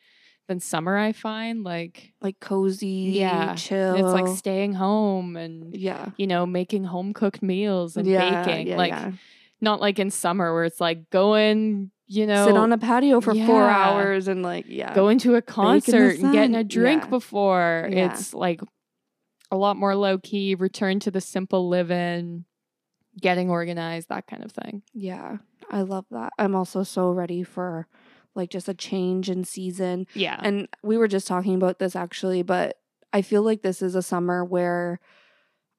than 0.47 0.59
summer, 0.59 0.97
I 0.97 1.11
find. 1.11 1.63
Like, 1.63 2.13
like 2.21 2.39
cozy, 2.39 3.11
Yeah. 3.13 3.55
chill. 3.55 3.95
it's 3.95 4.13
like 4.13 4.27
staying 4.37 4.73
home 4.73 5.35
and, 5.35 5.75
yeah. 5.75 6.09
you 6.17 6.25
know, 6.27 6.45
making 6.45 6.83
home 6.85 7.13
cooked 7.13 7.41
meals 7.43 7.97
and 7.97 8.07
yeah, 8.07 8.43
baking. 8.45 8.67
yeah, 8.67 8.77
like, 8.77 9.13
not 9.61 9.79
like 9.81 9.99
in 9.99 10.09
summer 10.09 10.53
where 10.53 10.63
it's 10.63 10.81
like 10.81 11.09
going, 11.11 11.91
you 12.09 12.25
know, 12.25 12.47
sit 12.47 12.57
on 12.57 12.73
a 12.73 12.77
patio 12.77 13.21
for 13.21 13.35
four 13.35 13.69
hours 13.69 14.27
and 14.27 14.41
like 14.41 14.65
yeah. 14.67 14.93
going 14.95 15.19
to 15.19 15.35
a 15.35 15.41
concert 15.41 16.17
and 16.17 16.33
getting 16.33 16.55
a 16.55 16.63
drink 16.63 17.03
Yeah. 17.03 17.09
before. 17.09 17.87
Yeah. 17.91 18.11
It's 18.11 18.33
like 18.33 18.61
a 19.51 19.55
lot 19.55 19.77
more 19.77 19.95
low 19.95 20.17
key, 20.17 20.55
return 20.55 20.99
to 21.01 21.11
the 21.11 21.21
simple 21.21 21.69
living, 21.69 22.45
getting 23.21 23.49
organized, 23.49 24.09
that 24.09 24.25
kind 24.25 24.43
of 24.43 24.51
thing. 24.51 24.81
Yeah, 24.93 25.37
I 25.69 25.83
love 25.83 26.05
that. 26.09 26.33
I'm 26.39 26.55
also 26.55 26.81
so 26.83 27.11
ready 27.11 27.43
for 27.43 27.87
like 28.33 28.49
just 28.49 28.67
a 28.67 28.73
change 28.73 29.29
in 29.29 29.43
season. 29.43 30.07
Yeah. 30.15 30.39
And 30.41 30.67
we 30.81 30.97
were 30.97 31.07
just 31.07 31.27
talking 31.27 31.55
about 31.55 31.77
this 31.77 31.95
actually, 31.95 32.41
but 32.41 32.79
I 33.13 33.21
feel 33.21 33.43
like 33.43 33.61
this 33.61 33.81
is 33.81 33.93
a 33.95 34.01
summer 34.01 34.43
where 34.43 34.99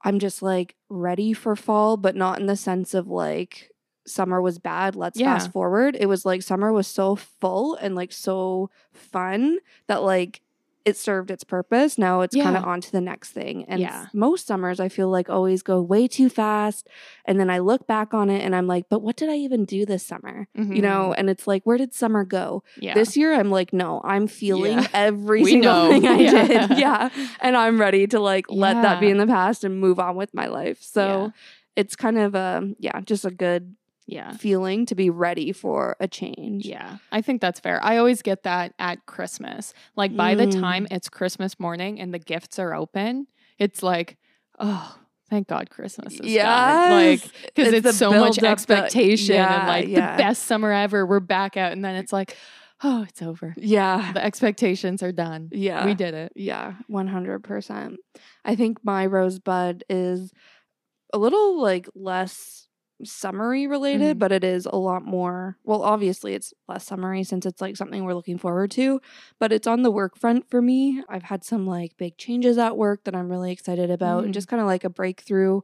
I'm 0.04 0.18
just 0.18 0.42
like 0.42 0.76
ready 0.88 1.32
for 1.32 1.56
fall, 1.56 1.96
but 1.96 2.16
not 2.16 2.38
in 2.38 2.46
the 2.46 2.56
sense 2.56 2.94
of 2.94 3.08
like 3.08 3.69
summer 4.10 4.40
was 4.40 4.58
bad. 4.58 4.96
Let's 4.96 5.18
Yeah. 5.18 5.34
fast 5.34 5.52
forward. 5.52 5.96
It 5.98 6.06
was 6.06 6.24
like 6.24 6.42
summer 6.42 6.72
was 6.72 6.86
so 6.86 7.16
full 7.16 7.74
and 7.76 7.94
like 7.94 8.12
so 8.12 8.70
fun 8.92 9.58
that 9.86 10.02
like 10.02 10.42
it 10.86 10.96
served 10.96 11.30
its 11.30 11.44
purpose. 11.44 11.98
Now 11.98 12.22
it's 12.22 12.34
kind 12.34 12.56
of 12.56 12.64
on 12.64 12.80
to 12.80 12.90
the 12.90 13.02
next 13.02 13.32
thing. 13.32 13.66
And 13.68 13.82
Yeah. 13.82 14.06
most 14.14 14.46
summers 14.46 14.80
I 14.80 14.88
feel 14.88 15.10
like 15.10 15.28
always 15.28 15.62
go 15.62 15.82
way 15.82 16.08
too 16.08 16.30
fast. 16.30 16.88
And 17.26 17.38
then 17.38 17.50
I 17.50 17.58
look 17.58 17.86
back 17.86 18.14
on 18.14 18.30
it 18.30 18.42
and 18.42 18.56
I'm 18.56 18.66
like, 18.66 18.86
but 18.88 19.00
what 19.02 19.16
did 19.16 19.28
I 19.28 19.34
even 19.36 19.66
do 19.66 19.84
this 19.84 20.04
summer? 20.06 20.48
You 20.54 20.80
know, 20.80 21.12
and 21.12 21.28
it's 21.28 21.46
like, 21.46 21.64
where 21.64 21.76
did 21.76 21.92
summer 21.92 22.24
go? 22.24 22.62
Mm-hmm. 22.76 22.84
yeah. 22.86 22.94
This 22.94 23.14
year, 23.14 23.34
I'm 23.34 23.50
like, 23.50 23.74
no, 23.74 24.00
I'm 24.04 24.26
feeling 24.26 24.78
Yeah. 24.78 24.86
every 24.94 25.42
We 25.44 25.50
single 25.52 25.70
know. 25.70 25.90
thing 25.90 26.06
I 26.06 26.16
Yeah. 26.18 26.46
did. 26.46 26.70
Yeah. 26.78 27.10
And 27.40 27.58
I'm 27.58 27.78
ready 27.78 28.06
to 28.06 28.18
like 28.18 28.46
let 28.48 28.80
that 28.80 29.00
be 29.00 29.10
in 29.10 29.18
the 29.18 29.26
past 29.26 29.64
and 29.64 29.78
move 29.78 30.00
on 30.00 30.16
with 30.16 30.32
my 30.32 30.46
life. 30.46 30.82
So 30.82 31.04
Yeah. 31.04 31.28
it's 31.76 31.94
kind 31.94 32.16
of 32.18 32.34
a, 32.34 32.74
yeah, 32.78 33.02
just 33.02 33.26
a 33.26 33.30
good 33.30 33.76
yeah. 34.10 34.32
feeling 34.36 34.86
to 34.86 34.94
be 34.94 35.08
ready 35.10 35.52
for 35.52 35.96
a 36.00 36.08
change. 36.08 36.66
Yeah, 36.66 36.98
I 37.12 37.20
think 37.22 37.40
that's 37.40 37.60
fair. 37.60 37.82
I 37.82 37.96
always 37.98 38.22
get 38.22 38.42
that 38.44 38.74
at 38.78 39.06
Christmas. 39.06 39.72
Like 39.96 40.16
by 40.16 40.34
the 40.34 40.46
Mm. 40.46 40.60
time 40.60 40.86
it's 40.90 41.08
Christmas 41.08 41.58
morning 41.60 42.00
and 42.00 42.12
the 42.12 42.18
gifts 42.18 42.58
are 42.58 42.74
open, 42.74 43.26
it's 43.58 43.82
like, 43.82 44.16
oh, 44.58 44.96
thank 45.28 45.46
God 45.48 45.70
Christmas 45.70 46.14
is 46.14 46.26
Yes. 46.26 46.44
done. 46.44 46.90
Like 47.10 47.22
because 47.54 47.72
it's, 47.74 47.84
the 47.86 47.92
so 47.92 48.10
much 48.10 48.36
build-up, 48.36 48.40
the- 48.40 48.48
expectation 48.48 49.36
yeah, 49.36 49.58
and 49.60 49.68
like 49.68 49.88
yeah. 49.88 50.16
the 50.16 50.22
best 50.22 50.42
summer 50.44 50.72
ever. 50.72 51.06
We're 51.06 51.20
back 51.20 51.56
out, 51.56 51.72
and 51.72 51.84
then 51.84 51.94
it's 51.96 52.12
like, 52.12 52.36
oh, 52.82 53.04
it's 53.08 53.20
over. 53.22 53.54
Yeah. 53.58 54.12
The 54.12 54.24
expectations 54.24 55.02
are 55.02 55.12
done. 55.12 55.50
Yeah. 55.52 55.84
We 55.86 55.92
did 55.94 56.14
it. 56.14 56.32
Yeah, 56.34 56.74
100%. 56.90 57.96
I 58.44 58.56
think 58.56 58.78
my 58.82 59.04
rosebud 59.06 59.84
is 59.90 60.32
a 61.12 61.18
little 61.18 61.60
like 61.60 61.88
less 61.94 62.66
summery 63.04 63.66
related, 63.66 64.16
Mhm. 64.16 64.19
but 64.21 64.33
it 64.33 64.45
is 64.45 64.66
a 64.66 64.76
lot 64.76 65.04
more. 65.04 65.57
Well, 65.64 65.83
obviously, 65.83 66.35
it's 66.35 66.52
less 66.69 66.85
summery 66.87 67.25
since 67.25 67.47
it's 67.47 67.61
like 67.61 67.76
something 67.76 68.04
we're 68.04 68.14
looking 68.14 68.38
forward 68.38 68.71
to, 68.73 69.00
but 69.38 69.52
it's 69.52 69.66
on 69.66 69.83
the 69.83 69.90
work 69.90 70.16
front 70.16 70.49
for 70.50 70.61
me. 70.62 71.02
I've 71.09 71.25
had 71.25 71.45
some 71.45 71.66
like 71.66 71.97
big 71.97 72.16
changes 72.16 72.59
at 72.59 72.76
work 72.76 73.04
that 73.04 73.14
I'm 73.16 73.28
really 73.30 73.52
excited 73.52 73.90
about, 73.90 74.23
Mm. 74.23 74.25
and 74.26 74.35
just 74.35 74.49
kind 74.49 74.61
of 74.61 74.66
like 74.66 74.85
a 74.85 74.90
breakthrough 74.90 75.61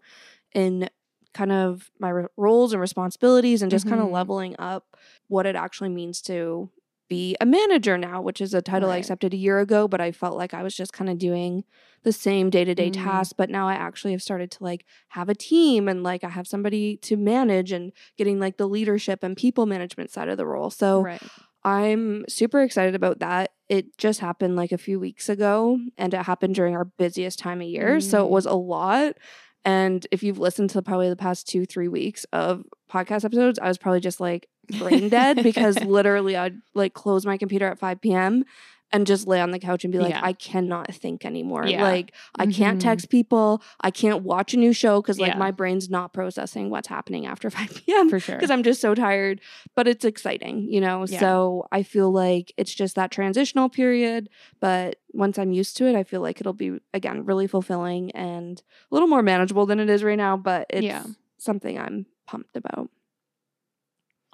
in 0.54 0.88
kind 1.34 1.52
of 1.52 1.90
my 2.00 2.10
r- 2.10 2.30
roles 2.36 2.72
and 2.72 2.80
responsibilities 2.80 3.60
and 3.60 3.70
just 3.70 3.86
kind 3.86 4.00
of 4.00 4.10
leveling 4.10 4.56
up 4.58 4.96
what 5.28 5.44
it 5.44 5.54
actually 5.54 5.90
means 5.90 6.22
to 6.22 6.70
be 7.08 7.36
a 7.40 7.46
manager 7.46 7.96
now, 7.96 8.20
which 8.20 8.40
is 8.40 8.52
a 8.54 8.62
title 8.62 8.90
I 8.90 8.96
accepted 8.98 9.32
a 9.32 9.36
year 9.36 9.58
ago, 9.60 9.86
but 9.88 10.00
I 10.00 10.12
felt 10.12 10.36
like 10.36 10.52
I 10.54 10.62
was 10.62 10.74
just 10.74 10.92
kind 10.92 11.08
of 11.10 11.18
doing 11.18 11.64
the 12.02 12.12
same 12.12 12.50
day 12.50 12.64
to 12.64 12.74
day 12.74 12.90
Mm. 12.90 13.04
tasks. 13.04 13.32
But 13.32 13.50
now 13.50 13.68
I 13.68 13.74
actually 13.74 14.12
have 14.12 14.22
started 14.22 14.50
to 14.52 14.64
like 14.64 14.84
have 15.10 15.28
a 15.28 15.34
team 15.34 15.88
and 15.88 16.02
like 16.02 16.24
I 16.24 16.28
have 16.30 16.46
somebody 16.46 16.96
to 16.98 17.16
manage 17.16 17.72
and 17.72 17.92
getting 18.16 18.38
like 18.40 18.56
the 18.56 18.68
leadership 18.68 19.22
and 19.22 19.36
people 19.36 19.66
management 19.66 20.10
side 20.10 20.28
of 20.28 20.36
the 20.36 20.46
role. 20.46 20.70
So 20.70 21.02
right. 21.02 21.22
I'm 21.64 22.24
super 22.28 22.62
excited 22.62 22.94
about 22.94 23.18
that. 23.20 23.50
It 23.68 23.98
just 23.98 24.20
happened 24.20 24.54
like 24.56 24.70
a 24.72 24.78
few 24.78 25.00
weeks 25.00 25.28
ago 25.28 25.78
and 25.98 26.14
it 26.14 26.22
happened 26.22 26.54
during 26.54 26.76
our 26.76 26.84
busiest 26.84 27.38
time 27.40 27.60
of 27.60 27.66
year. 27.66 28.00
So 28.00 28.24
it 28.24 28.28
Mm. 28.28 28.30
was 28.30 28.46
a 28.46 28.54
lot. 28.54 29.16
And 29.64 30.06
if 30.12 30.22
you've 30.22 30.38
listened 30.38 30.70
to 30.70 30.82
probably 30.82 31.08
the 31.08 31.16
past 31.16 31.48
two, 31.48 31.66
three 31.66 31.88
weeks 31.88 32.24
of 32.32 32.62
podcast 32.88 33.24
episodes, 33.24 33.58
I 33.58 33.66
was 33.66 33.78
probably 33.78 33.98
just 33.98 34.20
like 34.20 34.48
brain 34.68 35.08
dead 35.08 35.42
because 35.42 35.78
literally 35.84 36.36
I'd 36.36 36.60
like 36.74 36.94
close 36.94 37.24
my 37.26 37.36
computer 37.36 37.66
at 37.66 37.78
5 37.78 38.00
p.m. 38.00 38.44
and 38.92 39.04
just 39.04 39.26
lay 39.26 39.40
on 39.40 39.50
the 39.50 39.58
couch 39.58 39.82
and 39.82 39.92
be 39.92 39.98
like, 39.98 40.10
Yeah. 40.10 40.20
I 40.22 40.32
cannot 40.32 40.94
think 40.94 41.24
anymore. 41.24 41.66
Yeah. 41.66 41.82
Like, 41.82 42.12
I 42.38 42.46
can't 42.46 42.78
Mhm. 42.78 42.82
text 42.82 43.10
people. 43.10 43.60
I 43.80 43.90
can't 43.90 44.22
watch 44.22 44.54
a 44.54 44.56
new 44.56 44.72
show 44.72 45.02
because 45.02 45.18
like 45.18 45.32
Yeah. 45.32 45.38
my 45.38 45.50
brain's 45.50 45.90
not 45.90 46.12
processing 46.12 46.70
what's 46.70 46.86
happening 46.86 47.26
after 47.26 47.50
5 47.58 47.82
p.m 47.84 48.08
For 48.08 48.20
sure. 48.20 48.36
because 48.36 48.50
I'm 48.50 48.62
just 48.62 48.80
so 48.80 48.94
tired. 48.94 49.40
But 49.74 49.88
it's 49.88 50.04
exciting, 50.04 50.72
you 50.72 50.80
know? 50.80 51.04
So 51.06 51.66
I 51.72 51.82
feel 51.82 52.12
like 52.12 52.52
it's 52.56 52.72
just 52.72 52.94
that 52.94 53.10
transitional 53.10 53.68
period. 53.68 54.28
But 54.60 55.00
once 55.12 55.36
I'm 55.36 55.50
used 55.52 55.76
to 55.78 55.86
it, 55.86 55.96
I 55.96 56.04
feel 56.04 56.20
like 56.20 56.40
it'll 56.40 56.52
be, 56.52 56.78
again, 56.94 57.24
really 57.24 57.48
fulfilling 57.48 58.12
and 58.12 58.62
a 58.90 58.94
little 58.94 59.08
more 59.08 59.22
manageable 59.22 59.66
than 59.66 59.80
it 59.80 59.90
is 59.90 60.04
right 60.04 60.16
now. 60.16 60.36
But 60.36 60.66
it's 60.70 61.08
something 61.38 61.76
I'm 61.78 62.06
pumped 62.26 62.56
about. 62.56 62.88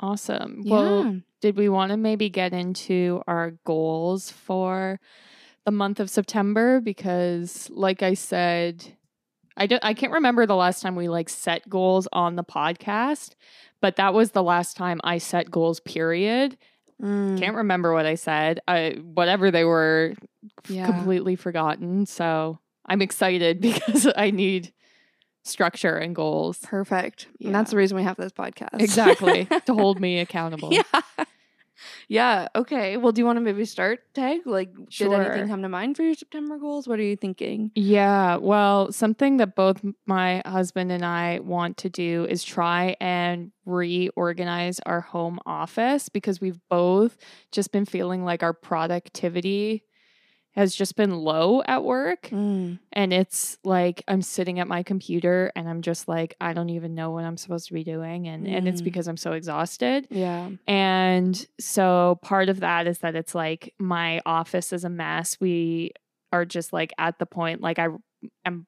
Awesome. 0.03 0.63
Well, 0.67 1.21
did 1.41 1.57
we 1.57 1.69
want 1.69 1.91
to 1.93 1.97
maybe 1.97 2.29
get 2.29 2.53
into 2.53 3.23
our 3.29 3.53
goals 3.65 4.31
for 4.33 4.99
the 5.65 5.71
month 5.71 6.01
of 6.01 6.11
September? 6.11 6.81
Because, 6.81 7.71
like 7.73 8.03
I 8.03 8.15
said, 8.15 8.85
I 9.57 9.67
don't, 9.67 9.85
I 9.85 9.95
can't 9.95 10.13
remember 10.13 10.45
the 10.45 10.57
last 10.57 10.83
time 10.83 10.97
we 10.97 11.09
like 11.09 11.29
set 11.29 11.69
goals 11.69 12.09
on 12.13 12.35
the 12.37 12.43
podcast, 12.45 13.35
but 13.81 13.97
that 13.97 14.13
was 14.13 14.33
the 14.33 14.43
last 14.43 14.77
time 14.77 15.01
I 15.05 15.19
set 15.19 15.51
goals. 15.51 15.79
Period. 15.81 16.57
Mm. 17.01 17.39
Can't 17.39 17.57
remember 17.57 17.93
what 17.95 18.07
I 18.07 18.17
said. 18.17 18.61
I 18.67 18.99
whatever 19.03 19.51
they 19.53 19.65
were, 19.65 20.15
Yeah. 20.69 20.87
completely 20.87 21.37
forgotten. 21.37 22.07
So 22.07 22.59
I'm 22.87 23.03
excited 23.03 23.61
because 23.63 24.09
I 24.17 24.31
need 24.33 24.73
structure 25.43 25.97
and 25.97 26.15
goals. 26.15 26.59
Perfect. 26.63 27.29
And 27.43 27.55
that's 27.55 27.71
the 27.71 27.77
reason 27.77 27.97
we 27.97 28.03
have 28.05 28.17
this 28.17 28.33
podcast. 28.33 28.81
Exactly 28.81 29.47
to 29.67 29.75
hold 29.75 30.01
me 30.01 30.21
accountable. 30.21 30.73
yeah. 30.73 31.25
Yeah. 32.09 32.49
Okay. 32.55 32.97
Well, 32.97 33.13
do 33.13 33.21
you 33.21 33.27
want 33.27 33.39
to 33.39 33.41
maybe 33.41 33.65
start, 33.65 34.01
Tag? 34.15 34.41
Like, 34.47 34.71
did 34.91 35.13
anything 35.13 35.49
come 35.49 35.63
to 35.63 35.69
mind 35.69 35.97
for 35.97 36.03
your 36.03 36.15
September 36.15 36.59
goals? 36.59 36.87
What 36.87 36.99
are 36.99 37.05
you 37.05 37.17
thinking? 37.17 37.71
Yeah, 37.75 38.37
well, 38.37 38.93
something 38.93 39.39
that 39.39 39.57
both 39.57 39.85
my 40.07 40.43
husband 40.47 40.93
and 40.93 41.05
I 41.05 41.41
want 41.41 41.79
to 41.79 41.89
do 41.89 42.27
is 42.29 42.45
try 42.45 42.97
and 43.01 43.51
reorganize 43.65 44.81
our 44.87 45.01
home 45.01 45.39
office 45.47 46.09
because 46.09 46.41
we've 46.41 46.61
both 46.69 47.17
just 47.51 47.73
been 47.73 47.85
feeling 47.85 48.25
like 48.25 48.43
our 48.43 48.53
productivity 48.53 49.85
has 50.55 50.75
just 50.75 50.97
been 50.97 51.15
low 51.17 51.63
at 51.67 51.83
work. 51.83 52.25
Mm. 52.31 52.79
And 52.93 53.13
it's 53.13 53.57
like 53.65 54.03
I'm 54.07 54.21
sitting 54.21 54.61
at 54.61 54.69
my 54.69 54.83
computer 54.83 55.51
and 55.57 55.67
I'm 55.69 55.81
just 55.81 56.09
like, 56.09 56.35
I 56.41 56.53
don't 56.53 56.69
even 56.71 56.95
know 56.95 57.11
what 57.11 57.25
I'm 57.25 57.39
supposed 57.39 57.69
to 57.69 57.73
be 57.75 57.85
doing. 57.85 58.29
And, 58.29 58.47
and 58.47 58.69
it's 58.69 58.83
Mm. 58.83 58.85
because 58.85 59.09
I'm 59.09 59.17
so 59.17 59.33
exhausted. 59.33 60.07
Yeah. 60.11 60.51
And 60.67 61.47
so 61.59 62.19
part 62.23 62.51
of 62.51 62.61
that 62.61 62.87
is 62.87 62.99
that 62.99 63.17
it's 63.17 63.35
like 63.35 63.73
my 63.79 64.21
office 64.27 64.75
is 64.75 64.85
a 64.85 64.91
mess. 64.91 65.39
We 65.41 65.93
are 66.33 66.45
just 66.45 66.73
like 66.73 66.93
at 66.99 67.19
the 67.19 67.27
point 67.27 67.61
like 67.63 67.79
I 67.79 67.89
am 68.45 68.67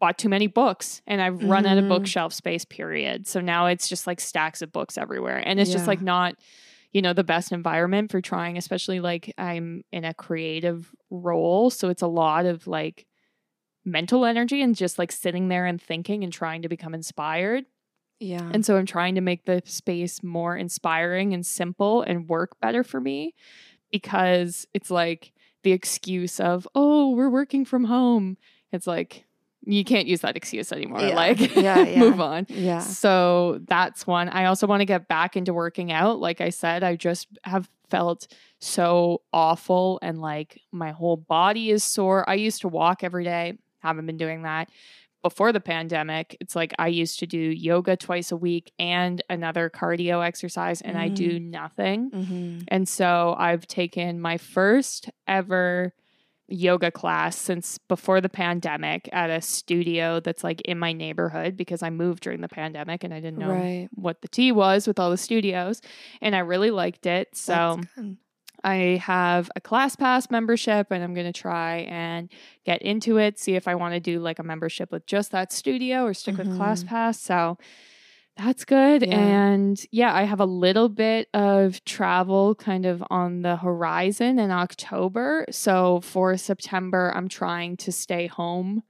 bought 0.00 0.16
too 0.16 0.30
many 0.30 0.46
books 0.46 1.02
and 1.06 1.20
I've 1.20 1.44
run 1.44 1.66
out 1.66 1.76
of 1.76 1.84
Mhm. 1.84 1.88
bookshelf 1.88 2.32
space 2.32 2.64
period. 2.64 3.26
So 3.26 3.40
now 3.42 3.66
it's 3.66 3.86
just 3.88 4.06
like 4.06 4.20
stacks 4.20 4.62
of 4.62 4.72
books 4.72 4.96
everywhere. 4.96 5.36
And 5.46 5.60
it's 5.60 5.70
just 5.70 5.86
like 5.86 6.00
not 6.00 6.36
you 6.92 7.02
know 7.02 7.12
the 7.12 7.24
best 7.24 7.52
environment 7.52 8.10
for 8.10 8.20
trying 8.20 8.56
especially 8.56 9.00
like 9.00 9.32
I'm 9.38 9.84
in 9.92 10.04
a 10.04 10.14
creative 10.14 10.92
role, 11.10 11.70
so 11.70 11.88
it's 11.88 12.02
a 12.02 12.08
lot 12.08 12.46
of 12.46 12.66
like 12.66 13.06
mental 13.84 14.24
energy 14.24 14.62
and 14.62 14.76
just 14.76 14.98
like 14.98 15.12
sitting 15.12 15.48
there 15.48 15.66
and 15.66 15.80
thinking 15.80 16.24
and 16.24 16.32
trying 16.32 16.62
to 16.62 16.68
become 16.68 16.94
inspired. 16.94 17.64
Yeah. 18.18 18.50
And 18.52 18.64
so 18.64 18.76
I'm 18.76 18.86
trying 18.86 19.14
to 19.14 19.22
make 19.22 19.46
the 19.46 19.62
space 19.64 20.22
more 20.22 20.56
inspiring 20.56 21.32
and 21.32 21.44
simple 21.44 22.02
and 22.02 22.28
work 22.28 22.60
better 22.60 22.84
for 22.84 23.00
me 23.00 23.34
because 23.90 24.66
it's 24.74 24.90
like 24.90 25.32
the 25.62 25.72
excuse 25.72 26.38
of, 26.38 26.68
oh, 26.74 27.10
we're 27.10 27.30
working 27.30 27.64
from 27.64 27.84
home. 27.84 28.36
It's 28.72 28.86
like, 28.86 29.24
you 29.64 29.84
can't 29.84 30.06
use 30.06 30.20
that 30.22 30.36
excuse 30.36 30.72
anymore. 30.72 31.00
Yeah. 31.00 31.14
Like, 31.14 31.54
Yeah, 31.54 31.78
yeah. 31.84 31.98
move 32.00 32.20
on. 32.20 32.46
yeah. 32.48 32.80
So 32.80 33.60
that's 33.68 34.06
one. 34.06 34.28
I 34.28 34.46
also 34.46 34.66
want 34.66 34.80
to 34.80 34.86
get 34.86 35.08
back 35.08 35.36
into 35.36 35.52
working 35.52 35.92
out. 35.92 36.18
Like 36.18 36.40
I 36.40 36.48
said, 36.50 36.82
I 36.82 36.96
just 36.96 37.28
have 37.44 37.68
felt 37.90 38.26
so 38.60 39.22
awful 39.32 39.98
and 40.02 40.20
like 40.20 40.60
my 40.72 40.92
whole 40.92 41.16
body 41.16 41.70
is 41.70 41.82
sore. 41.84 42.28
I 42.28 42.34
used 42.34 42.60
to 42.62 42.68
walk 42.68 43.02
every 43.04 43.24
day, 43.24 43.58
haven't 43.80 44.06
been 44.06 44.16
doing 44.16 44.42
that. 44.42 44.70
Before 45.22 45.52
the 45.52 45.60
pandemic, 45.60 46.34
it's 46.40 46.56
like 46.56 46.72
I 46.78 46.88
used 46.88 47.18
to 47.18 47.26
do 47.26 47.36
yoga 47.38 47.94
twice 47.94 48.32
a 48.32 48.36
week 48.38 48.72
and 48.78 49.20
another 49.28 49.68
cardio 49.68 50.24
exercise, 50.26 50.80
and 50.80 50.96
I 50.96 51.08
do 51.08 51.38
nothing. 51.38 52.10
Mm-hmm. 52.10 52.58
And 52.68 52.88
so 52.88 53.34
I've 53.38 53.66
taken 53.66 54.18
my 54.18 54.38
first 54.38 55.10
ever 55.28 55.92
yoga 56.50 56.90
class 56.90 57.36
since 57.36 57.78
before 57.78 58.20
the 58.20 58.28
pandemic 58.28 59.08
at 59.12 59.30
a 59.30 59.40
studio 59.40 60.20
that's 60.20 60.42
like 60.44 60.60
in 60.62 60.78
my 60.78 60.92
neighborhood 60.92 61.56
because 61.56 61.82
I 61.82 61.90
moved 61.90 62.22
during 62.22 62.40
the 62.40 62.48
pandemic 62.48 63.04
and 63.04 63.14
I 63.14 63.20
didn't 63.20 63.38
know 63.38 63.50
Right. 63.50 63.88
what 63.94 64.20
the 64.20 64.28
tea 64.28 64.52
was 64.52 64.86
with 64.86 64.98
all 64.98 65.10
the 65.10 65.16
studios 65.16 65.80
and 66.20 66.34
I 66.34 66.40
really 66.40 66.70
liked 66.70 67.06
it. 67.06 67.36
So 67.36 67.80
I 68.62 69.00
have 69.02 69.50
a 69.56 69.60
ClassPass 69.60 70.30
membership 70.30 70.88
and 70.90 71.02
I'm 71.02 71.14
going 71.14 71.32
to 71.32 71.40
try 71.40 71.78
and 71.88 72.28
get 72.66 72.82
into 72.82 73.16
it, 73.18 73.38
see 73.38 73.54
if 73.54 73.66
I 73.66 73.74
want 73.74 73.94
to 73.94 74.00
do 74.00 74.20
like 74.20 74.38
a 74.38 74.42
membership 74.42 74.92
with 74.92 75.06
just 75.06 75.30
that 75.30 75.52
studio 75.52 76.04
or 76.04 76.12
stick 76.12 76.36
with 76.36 76.54
class 76.56 76.84
Mhm. 76.84 76.88
pass. 76.88 77.20
So 77.20 77.56
that's 78.36 78.64
good. 78.64 79.02
Yeah. 79.02 79.18
And 79.18 79.80
yeah, 79.90 80.14
I 80.14 80.22
have 80.22 80.40
a 80.40 80.46
little 80.46 80.88
bit 80.88 81.28
of 81.34 81.84
travel 81.84 82.54
kind 82.54 82.86
of 82.86 83.02
on 83.10 83.42
the 83.42 83.56
horizon 83.56 84.38
in 84.38 84.50
October. 84.50 85.44
So 85.50 86.00
for 86.00 86.36
September, 86.36 87.12
I'm 87.14 87.28
trying 87.28 87.76
to 87.78 87.92
stay 87.92 88.26
home 88.26 88.82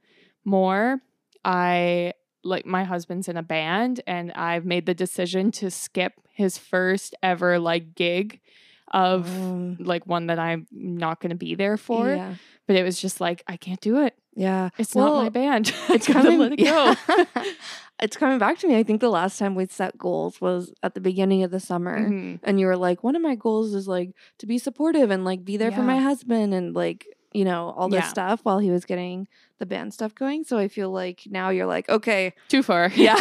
more. 0.45 1.01
I 1.43 2.13
like 2.43 2.65
my 2.65 2.83
husband's 2.83 3.27
in 3.27 3.37
a 3.37 3.43
band 3.43 4.01
and 4.07 4.31
I've 4.33 4.65
made 4.65 4.85
the 4.85 4.93
decision 4.93 5.51
to 5.53 5.69
skip 5.69 6.13
his 6.33 6.57
first 6.57 7.13
ever 7.21 7.59
like 7.59 7.93
gig 7.93 8.39
of 8.93 9.29
Um, 9.37 9.77
like 9.79 10.05
one 10.05 10.27
that 10.27 10.39
I'm 10.39 10.67
not 10.71 11.21
going 11.21 11.29
to 11.29 11.35
be 11.35 11.55
there 11.55 11.77
for. 11.77 12.09
Yeah. 12.09 12.35
But 12.67 12.75
it 12.75 12.83
was 12.83 12.99
just 12.99 13.21
like 13.21 13.43
I 13.47 13.57
can't 13.57 13.81
do 13.81 14.03
it. 14.03 14.15
Yeah. 14.33 14.69
It's 14.77 14.95
not 14.95 15.13
my 15.23 15.29
band. 15.29 15.73
It's 15.89 16.07
coming. 16.07 16.39
let 16.39 16.53
it 16.53 16.57
go. 16.59 16.63
yeah. 16.65 17.25
it's 18.01 18.17
coming 18.17 18.39
back 18.39 18.57
to 18.59 18.67
me. 18.67 18.77
I 18.77 18.83
think 18.83 19.01
the 19.01 19.09
last 19.09 19.37
time 19.37 19.55
we 19.55 19.65
set 19.67 19.97
goals 19.97 20.39
was 20.41 20.73
at 20.83 20.95
the 20.95 21.01
beginning 21.01 21.43
of 21.43 21.51
the 21.51 21.59
summer. 21.59 21.99
Mhm. 22.09 22.39
And 22.43 22.59
you 22.59 22.65
were 22.67 22.77
like, 22.77 23.03
one 23.03 23.15
of 23.15 23.21
my 23.21 23.35
goals 23.35 23.73
is 23.73 23.87
like 23.87 24.13
to 24.39 24.45
be 24.47 24.57
supportive 24.57 25.11
and 25.11 25.25
like 25.25 25.43
be 25.45 25.57
there 25.57 25.71
for 25.71 25.83
my 25.83 25.97
husband 25.97 26.53
and 26.53 26.73
like, 26.75 27.05
you 27.33 27.45
know, 27.45 27.73
all 27.77 27.87
this 27.89 28.03
Yeah. 28.03 28.07
stuff 28.07 28.39
while 28.43 28.59
he 28.59 28.71
was 28.71 28.83
getting 28.85 29.27
the 29.59 29.65
band 29.65 29.93
stuff 29.93 30.13
going. 30.15 30.43
So 30.43 30.57
I 30.57 30.67
feel 30.67 30.91
like 30.91 31.21
now 31.29 31.49
you're 31.49 31.65
like, 31.67 31.87
okay, 31.87 32.33
Too 32.49 32.63
far. 32.63 32.91
yeah, 32.95 33.15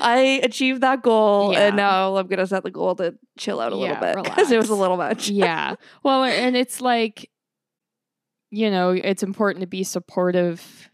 I 0.00 0.40
achieved 0.42 0.82
that 0.82 1.02
goal. 1.02 1.52
Yeah. 1.52 1.68
And 1.68 1.76
now 1.76 2.16
I'm 2.16 2.26
going 2.26 2.38
to 2.38 2.46
set 2.46 2.62
the 2.64 2.70
goal 2.70 2.94
to 2.96 3.14
chill 3.36 3.60
out 3.60 3.72
a 3.72 3.76
little 3.76 3.96
bit 3.96 4.16
because 4.22 4.50
it 4.52 4.58
was 4.58 4.68
a 4.70 4.74
little 4.74 4.96
much. 4.96 5.28
yeah. 5.30 5.74
Well, 6.02 6.22
and 6.24 6.56
it's 6.56 6.80
like, 6.80 7.30
you 8.50 8.70
know, 8.70 8.90
it's 8.90 9.22
important 9.22 9.60
to 9.62 9.66
be 9.66 9.84
supportive 9.84 10.90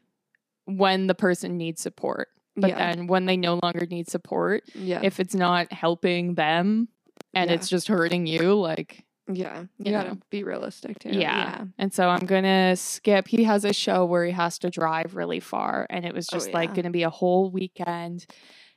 when 0.66 1.06
the 1.06 1.14
person 1.14 1.56
needs 1.56 1.80
support. 1.80 2.28
But 2.56 2.70
yeah. 2.70 2.94
then 2.94 3.06
when 3.08 3.26
they 3.26 3.36
no 3.36 3.58
longer 3.62 3.86
need 3.86 4.08
support, 4.08 4.62
yeah. 4.74 5.00
if 5.02 5.18
it's 5.18 5.34
not 5.34 5.72
helping 5.72 6.34
them 6.34 6.88
and 7.34 7.50
Yeah. 7.50 7.56
it's 7.56 7.68
just 7.68 7.88
hurting 7.88 8.26
you, 8.26 8.54
like, 8.54 9.04
yeah. 9.26 9.60
You, 9.78 9.86
you 9.86 9.90
got 9.92 10.02
to 10.04 10.08
know. 10.10 10.18
be 10.30 10.44
realistic 10.44 10.98
too. 10.98 11.08
Yeah. 11.10 11.64
and 11.78 11.92
so 11.92 12.08
I'm 12.08 12.26
to 12.26 12.76
skip. 12.76 13.26
He 13.26 13.44
has 13.44 13.64
a 13.64 13.72
show 13.72 14.04
where 14.04 14.24
he 14.24 14.32
has 14.32 14.58
to 14.60 14.70
drive 14.70 15.16
really 15.16 15.40
far, 15.40 15.86
and 15.90 16.04
it 16.04 16.14
was 16.14 16.28
Oh, 16.30 16.36
just 16.36 16.52
like 16.52 16.70
yeah. 16.70 16.74
going 16.76 16.84
to 16.84 16.90
be 16.90 17.02
a 17.04 17.10
whole 17.10 17.50
weekend. 17.50 18.26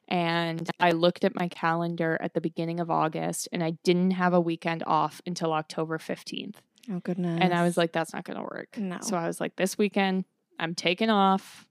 And 0.08 0.70
I 0.80 0.92
looked 0.92 1.26
at 1.26 1.36
my 1.36 1.50
calendar 1.50 2.18
at 2.22 2.34
the 2.34 2.40
beginning 2.40 2.80
of 2.80 2.90
August 2.90 3.50
and 3.52 3.62
I 3.62 3.72
didn't 3.84 4.12
have 4.12 4.34
a 4.34 4.40
weekend 4.40 4.84
off 4.88 5.22
until 5.26 5.52
October 5.52 5.98
15th. 5.98 6.56
Oh 6.90 7.00
goodness. 7.00 7.40
And 7.42 7.54
I 7.54 7.64
was 7.64 7.76
like, 7.78 7.92
that's 7.92 8.14
not 8.14 8.24
going 8.24 8.38
to 8.38 8.44
work. 8.44 8.78
no. 8.78 9.00
So 9.02 9.18
I 9.18 9.28
was 9.28 9.42
like, 9.42 9.56
this 9.58 9.78
weekend, 9.78 10.24
I'm 10.58 10.74
taking 10.74 11.10
off, 11.10 11.68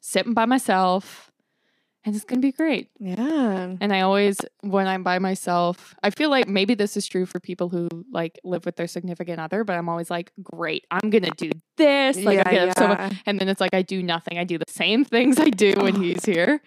sitting 0.00 0.34
by 0.34 0.44
myself, 0.44 1.31
and 2.04 2.14
it's 2.16 2.24
going 2.24 2.40
to 2.40 2.46
be 2.46 2.52
great. 2.52 2.90
yeah. 2.98 3.76
And 3.80 3.92
I 3.92 4.00
always, 4.00 4.38
when 4.60 4.86
I'm 4.86 5.02
by 5.02 5.18
myself, 5.18 5.94
I 6.02 6.10
feel 6.10 6.30
like 6.30 6.48
maybe 6.48 6.74
this 6.74 6.96
is 6.96 7.06
true 7.06 7.26
for 7.26 7.38
people 7.40 7.68
who 7.68 7.88
like 8.10 8.38
live 8.44 8.64
with 8.66 8.76
their 8.76 8.86
significant 8.88 9.38
other, 9.40 9.62
but 9.64 9.76
I'm 9.76 9.88
always 9.88 10.10
like, 10.10 10.32
great, 10.42 10.86
I'm 10.90 11.10
going 11.10 11.24
to 11.24 11.30
do 11.36 11.50
this. 11.76 12.16
Like, 12.18 12.38
I'm 12.38 12.44
gonna 12.54 12.66
have 12.66 12.74
so 12.76 12.88
much- 12.88 13.14
and 13.26 13.38
then 13.38 13.48
it's 13.48 13.60
like, 13.60 13.74
I 13.74 13.82
do 13.82 14.02
nothing. 14.02 14.38
I 14.38 14.44
do 14.44 14.58
the 14.58 14.64
same 14.68 15.04
things 15.04 15.38
I 15.38 15.48
do 15.50 15.74
when 15.76 15.94
he's 16.02 16.24
here. 16.24 16.60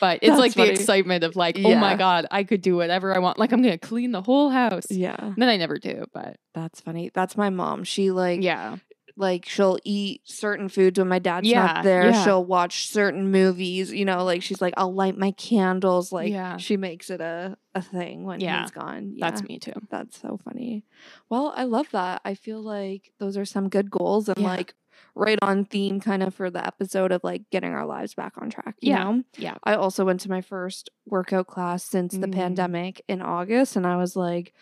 But 0.00 0.18
it's 0.22 0.30
That's 0.30 0.40
like 0.40 0.52
funny. 0.54 0.68
the 0.68 0.74
excitement 0.74 1.24
of 1.24 1.36
like, 1.36 1.58
oh 1.64 1.74
my 1.76 1.94
God, 1.96 2.26
I 2.30 2.44
could 2.44 2.60
do 2.60 2.76
whatever 2.76 3.14
I 3.14 3.18
want. 3.18 3.38
Like, 3.38 3.52
I'm 3.52 3.62
going 3.62 3.78
to 3.78 3.86
clean 3.86 4.12
the 4.12 4.20
whole 4.22 4.50
house. 4.50 4.86
yeah. 4.90 5.16
And 5.18 5.36
then 5.36 5.48
I 5.48 5.56
never 5.56 5.78
do, 5.78 6.04
but 6.12 6.36
That's 6.54 6.80
funny. 6.80 7.10
That's 7.14 7.36
my 7.36 7.50
mom. 7.50 7.84
She 7.84 8.10
like 8.10 8.42
yeah. 8.42 8.76
Like 9.18 9.46
she'll 9.46 9.78
eat 9.84 10.20
certain 10.24 10.68
foods 10.68 10.98
when 10.98 11.08
my 11.08 11.18
dad's 11.18 11.48
Yeah, 11.48 11.64
not 11.66 11.84
there. 11.84 12.10
yeah. 12.10 12.24
She'll 12.24 12.44
watch 12.44 12.88
certain 12.88 13.30
movies, 13.30 13.92
you 13.92 14.04
know, 14.04 14.24
like 14.24 14.42
she's 14.42 14.60
like, 14.60 14.74
I'll 14.76 14.92
light 14.92 15.16
my 15.16 15.30
candles. 15.32 16.12
Like 16.12 16.30
Yeah. 16.30 16.58
she 16.58 16.76
makes 16.76 17.08
it 17.08 17.20
a, 17.20 17.56
a 17.74 17.80
thing 17.80 18.24
when 18.24 18.40
he's 18.40 18.70
gone. 18.70 19.16
That's 19.18 19.42
me 19.42 19.58
too. 19.58 19.72
That's 19.90 20.20
so 20.20 20.38
funny. 20.44 20.84
Well, 21.30 21.52
I 21.56 21.64
love 21.64 21.88
that. 21.92 22.20
I 22.24 22.34
feel 22.34 22.60
like 22.60 23.12
those 23.18 23.36
are 23.38 23.44
some 23.46 23.68
good 23.70 23.90
goals 23.90 24.28
and 24.28 24.38
like 24.38 24.74
right 25.14 25.38
on 25.40 25.64
theme 25.64 25.98
kind 25.98 26.22
of 26.22 26.34
for 26.34 26.50
the 26.50 26.64
episode 26.66 27.10
of 27.10 27.24
like 27.24 27.48
getting 27.50 27.72
our 27.72 27.86
lives 27.86 28.12
back 28.14 28.34
on 28.36 28.50
track. 28.50 28.74
You 28.80 28.90
Yeah, 28.92 29.04
know? 29.04 29.22
yeah. 29.38 29.54
I 29.64 29.74
also 29.76 30.04
went 30.04 30.20
to 30.20 30.30
my 30.30 30.42
first 30.42 30.90
workout 31.06 31.46
class 31.46 31.84
since 31.84 32.12
the 32.12 32.26
Mm. 32.26 32.34
pandemic 32.34 33.02
in 33.08 33.22
August 33.22 33.76
and 33.76 33.86
I 33.86 33.96
was 33.96 34.14
like, 34.14 34.52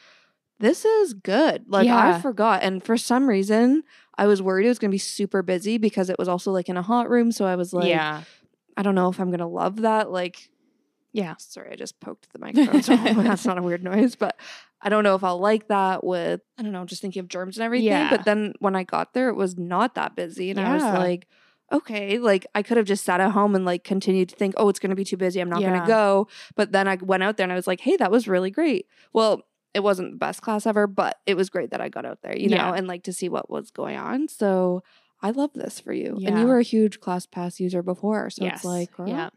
this 0.60 0.84
is 0.84 1.14
good. 1.14 1.64
Like 1.68 1.86
Yeah. 1.86 2.14
I 2.16 2.20
forgot. 2.20 2.62
And 2.62 2.82
for 2.84 2.96
some 2.96 3.28
reason, 3.28 3.82
I 4.16 4.26
was 4.26 4.40
worried 4.42 4.66
it 4.66 4.68
was 4.68 4.78
gonna 4.78 4.90
be 4.90 4.98
super 4.98 5.42
busy 5.42 5.78
because 5.78 6.10
it 6.10 6.18
was 6.18 6.28
also 6.28 6.50
like 6.52 6.68
in 6.68 6.76
a 6.76 6.82
hot 6.82 7.10
room. 7.10 7.32
So 7.32 7.44
I 7.46 7.56
was 7.56 7.72
like, 7.72 7.88
yeah. 7.88 8.22
I 8.76 8.82
don't 8.82 8.94
know 8.94 9.08
if 9.08 9.18
I'm 9.20 9.30
gonna 9.30 9.48
love 9.48 9.82
that. 9.82 10.10
Like, 10.10 10.50
Yeah. 11.12 11.34
sorry, 11.38 11.70
I 11.72 11.76
just 11.76 12.00
poked 12.00 12.32
the 12.32 12.38
microphone. 12.38 12.82
So 12.82 12.96
that's 13.22 13.44
not 13.46 13.58
a 13.58 13.62
weird 13.62 13.82
noise, 13.84 14.14
but 14.16 14.38
I 14.80 14.88
don't 14.88 15.04
know 15.04 15.14
if 15.14 15.24
I'll 15.24 15.38
like 15.38 15.68
that 15.68 16.04
with 16.04 16.40
I 16.58 16.62
don't 16.62 16.72
know, 16.72 16.84
just 16.84 17.00
thinking 17.02 17.20
of 17.20 17.28
germs 17.28 17.56
and 17.56 17.64
everything. 17.64 17.86
Yeah. 17.88 18.10
But 18.10 18.24
then 18.24 18.54
when 18.58 18.76
I 18.76 18.84
got 18.84 19.14
there, 19.14 19.28
it 19.28 19.34
was 19.36 19.56
not 19.58 19.94
that 19.94 20.14
busy. 20.16 20.50
And 20.50 20.60
I 20.60 20.74
was 20.74 20.82
like, 20.82 21.26
okay, 21.72 22.18
like 22.18 22.46
I 22.54 22.62
could 22.62 22.76
have 22.76 22.86
just 22.86 23.04
sat 23.04 23.20
at 23.20 23.30
home 23.32 23.54
and 23.54 23.64
like 23.64 23.82
continued 23.84 24.28
to 24.28 24.36
think, 24.36 24.54
oh, 24.58 24.68
it's 24.68 24.78
gonna 24.78 24.94
be 24.94 25.04
too 25.04 25.16
busy. 25.16 25.40
I'm 25.40 25.48
not 25.48 25.60
Yeah. 25.62 25.72
gonna 25.74 25.86
go. 25.86 26.28
But 26.54 26.72
then 26.72 26.86
I 26.86 26.96
went 26.96 27.22
out 27.22 27.36
there 27.36 27.44
and 27.44 27.52
I 27.52 27.56
was 27.56 27.66
like, 27.66 27.80
hey, 27.80 27.96
that 27.96 28.10
was 28.10 28.28
really 28.28 28.50
great. 28.50 28.86
Well, 29.12 29.42
it 29.74 29.82
wasn't 29.82 30.12
the 30.12 30.16
best 30.16 30.40
class 30.40 30.66
ever, 30.66 30.86
but 30.86 31.18
it 31.26 31.34
was 31.34 31.50
great 31.50 31.70
that 31.70 31.80
I 31.80 31.88
got 31.88 32.04
out 32.06 32.20
there, 32.22 32.36
you 32.36 32.48
Yeah. 32.48 32.68
know, 32.68 32.74
and 32.74 32.86
like 32.86 33.02
to 33.04 33.12
see 33.12 33.28
what 33.28 33.50
was 33.50 33.70
going 33.70 33.96
on. 33.96 34.28
So 34.28 34.82
I 35.20 35.30
love 35.30 35.50
this 35.54 35.80
for 35.80 35.92
you. 35.92 36.18
And 36.24 36.38
you 36.38 36.46
were 36.46 36.58
a 36.58 36.62
huge 36.62 37.00
ClassPass 37.00 37.58
user 37.60 37.82
before. 37.82 38.30
So 38.30 38.44
yes. 38.44 38.56
it's 38.56 38.64
like, 38.64 38.90
yeah. 39.04 39.30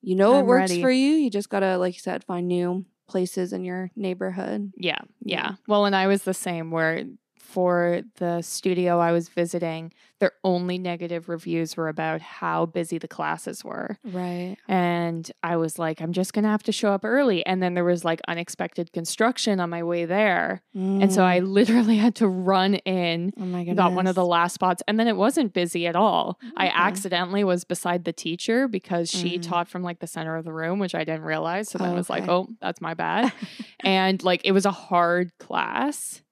you 0.00 0.14
know 0.16 0.32
what 0.32 0.38
I'm 0.40 0.46
works 0.46 0.70
ready. 0.70 0.82
for 0.82 0.90
you. 0.90 1.10
You 1.12 1.28
just 1.30 1.50
gotta, 1.50 1.76
like 1.76 1.94
you 1.94 2.00
said, 2.00 2.24
find 2.24 2.48
new 2.48 2.84
places 3.08 3.52
in 3.52 3.64
your 3.64 3.90
neighborhood. 3.96 4.72
Yeah, 4.76 4.98
Yeah. 5.22 5.50
yeah. 5.50 5.54
Well, 5.66 5.84
and 5.86 5.94
I 5.96 6.06
was 6.06 6.22
the 6.22 6.34
same 6.34 6.70
where 6.70 7.04
for 7.48 8.02
the 8.16 8.42
studio 8.42 8.98
I 8.98 9.12
was 9.12 9.30
visiting, 9.30 9.90
their 10.20 10.32
only 10.44 10.76
negative 10.76 11.28
reviews 11.30 11.76
were 11.78 11.88
about 11.88 12.20
how 12.20 12.66
busy 12.66 12.98
the 12.98 13.08
classes 13.08 13.64
were. 13.64 13.96
Right. 14.04 14.56
And 14.68 15.30
I 15.42 15.56
was 15.56 15.78
like, 15.78 16.02
I'm 16.02 16.12
just 16.12 16.34
going 16.34 16.42
to 16.42 16.48
have 16.50 16.62
to 16.64 16.72
show 16.72 16.92
up 16.92 17.04
early. 17.06 17.46
And 17.46 17.62
then 17.62 17.72
there 17.72 17.84
was 17.84 18.04
like 18.04 18.20
unexpected 18.28 18.92
construction 18.92 19.60
on 19.60 19.70
my 19.70 19.82
way 19.82 20.04
there. 20.04 20.60
And 20.74 21.10
so 21.12 21.22
I 21.24 21.38
literally 21.38 21.96
had 21.96 22.16
to 22.16 22.28
run 22.28 22.74
in, 22.74 23.32
oh 23.38 23.44
my 23.46 23.60
goodness. 23.60 23.76
got 23.76 23.92
one 23.92 24.06
of 24.06 24.14
the 24.14 24.26
last 24.26 24.52
spots. 24.54 24.82
And 24.86 25.00
then 25.00 25.08
it 25.08 25.16
wasn't 25.16 25.54
busy 25.54 25.86
at 25.86 25.96
all. 25.96 26.38
I 26.56 26.66
accidentally 26.68 27.44
was 27.44 27.64
beside 27.64 28.04
the 28.04 28.12
teacher 28.12 28.68
because 28.68 29.10
she 29.10 29.38
Mm. 29.38 29.42
taught 29.42 29.68
from 29.68 29.82
like 29.82 30.00
the 30.00 30.06
center 30.06 30.36
of 30.36 30.44
the 30.44 30.52
room, 30.52 30.78
which 30.80 30.94
I 30.94 31.04
didn't 31.04 31.22
realize. 31.22 31.70
So 31.70 31.78
then 31.78 31.88
I 31.90 31.94
was 31.94 32.10
like, 32.10 32.28
oh, 32.28 32.48
that's 32.60 32.80
my 32.80 32.92
bad 32.94 33.32
and 33.80 34.22
like 34.22 34.42
it 34.44 34.52
was 34.52 34.66
a 34.66 34.70
hard 34.70 35.30
class 35.38 36.22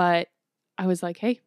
but 0.00 0.28
i 0.78 0.86
was 0.86 1.02
like 1.02 1.18
hey 1.18 1.40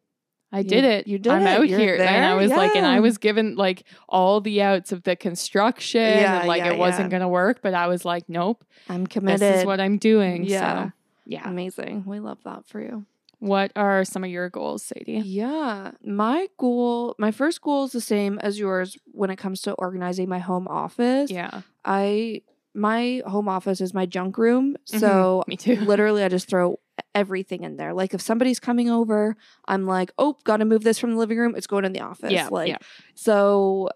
i 0.52 0.58
You- 0.60 0.64
did 0.74 0.84
it 0.84 1.06
you 1.06 1.18
did 1.18 1.32
i'm 1.32 1.42
it. 1.42 1.46
out 1.46 1.68
You're 1.68 1.78
here 1.78 1.94
and 1.94 2.02
i 2.26 2.28
there. 2.30 2.36
was 2.36 2.50
like 2.50 2.74
and 2.74 2.86
i 2.86 2.98
was 3.00 3.16
given 3.18 3.54
like 3.56 3.84
all 4.08 4.40
the 4.40 4.60
outs 4.62 4.90
of 4.92 5.02
the 5.04 5.14
construction 5.16 6.00
Yeah, 6.00 6.38
and 6.40 6.48
like 6.48 6.62
yeah, 6.62 6.72
it 6.72 6.78
wasn't 6.78 7.10
gonna 7.10 7.28
work 7.28 7.60
but 7.62 7.74
i 7.74 7.86
was 7.86 8.04
like 8.04 8.24
nope 8.28 8.64
I'm 8.88 9.06
committed. 9.06 9.40
this 9.40 9.60
is 9.60 9.66
what 9.66 9.80
i'm 9.80 9.98
doing 9.98 10.44
Yeah. 10.44 10.86
so 10.86 10.92
yeah 11.26 11.48
Amazing. 11.48 12.04
We 12.06 12.18
love 12.18 12.38
that 12.44 12.66
for 12.66 12.80
you. 12.80 13.06
what 13.38 13.70
are 13.76 14.04
some 14.04 14.24
of 14.24 14.30
your 14.30 14.48
goals 14.50 14.82
sadie 14.82 15.22
Yeah. 15.24 15.92
My 16.04 16.48
goal, 16.58 17.14
my 17.18 17.30
first 17.30 17.60
goal 17.62 17.84
is 17.84 17.92
the 17.92 18.00
same 18.00 18.38
as 18.40 18.58
yours 18.58 18.98
when 19.12 19.30
it 19.30 19.36
comes 19.36 19.62
to 19.62 19.72
organizing 19.74 20.28
my 20.28 20.40
home 20.40 20.66
office. 20.68 21.30
yeah 21.30 21.62
I 21.84 22.42
my 22.74 23.22
home 23.26 23.48
office 23.48 23.80
is 23.80 23.92
my 23.94 24.06
junk 24.06 24.38
room. 24.38 24.76
Mhm. 24.92 24.98
So 25.00 25.42
me 25.48 25.56
too 25.56 25.76
literally 25.84 26.22
I 26.22 26.28
just 26.28 26.48
throw 26.48 26.78
everything 27.14 27.64
in 27.64 27.76
there. 27.76 27.92
Like 27.94 28.14
if 28.14 28.20
somebody's 28.20 28.60
coming 28.60 28.90
over, 28.90 29.36
I'm 29.66 29.86
like, 29.86 30.12
"Oh, 30.18 30.36
got 30.44 30.58
to 30.58 30.64
move 30.64 30.84
this 30.84 30.98
from 30.98 31.12
the 31.12 31.16
living 31.18 31.38
room. 31.38 31.54
It's 31.56 31.66
going 31.66 31.84
in 31.84 31.92
the 31.92 32.00
office." 32.00 32.30
Yeah, 32.32 32.48
like 32.50 32.68
yeah. 32.68 32.78
so 33.14 33.90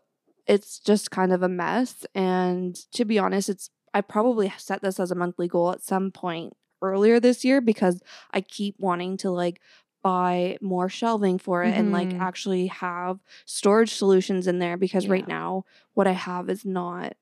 it's 0.47 0.79
just 0.79 1.11
kind 1.11 1.33
of 1.33 1.43
a 1.43 1.49
mess 1.49 2.05
and 2.15 2.75
to 2.93 3.05
be 3.05 3.19
honest, 3.19 3.49
it's 3.49 3.71
I 3.95 4.01
probably 4.01 4.53
set 4.59 4.83
this 4.83 4.99
as 5.01 5.11
a 5.11 5.15
monthly 5.15 5.49
goal 5.49 5.71
at 5.71 5.83
some 5.83 6.11
point 6.11 6.55
earlier 6.83 7.21
this 7.21 7.45
year 7.45 7.61
because 7.61 8.03
I 8.33 8.41
keep 8.41 8.75
wanting 8.79 9.17
to 9.19 9.31
like 9.31 9.61
buy 10.03 10.59
more 10.61 10.89
shelving 10.91 11.39
for 11.39 11.63
it 11.65 11.75
and 11.75 11.93
like 11.93 12.11
Mhm. 12.11 12.21
actually 12.21 12.67
have 12.67 13.21
storage 13.47 13.95
solutions 13.95 14.47
in 14.47 14.59
there 14.59 14.77
because 14.77 15.09
right 15.09 15.27
now 15.29 15.65
what 15.95 16.07
I 16.07 16.13
have 16.13 16.51
is 16.51 16.65
not 16.67 17.15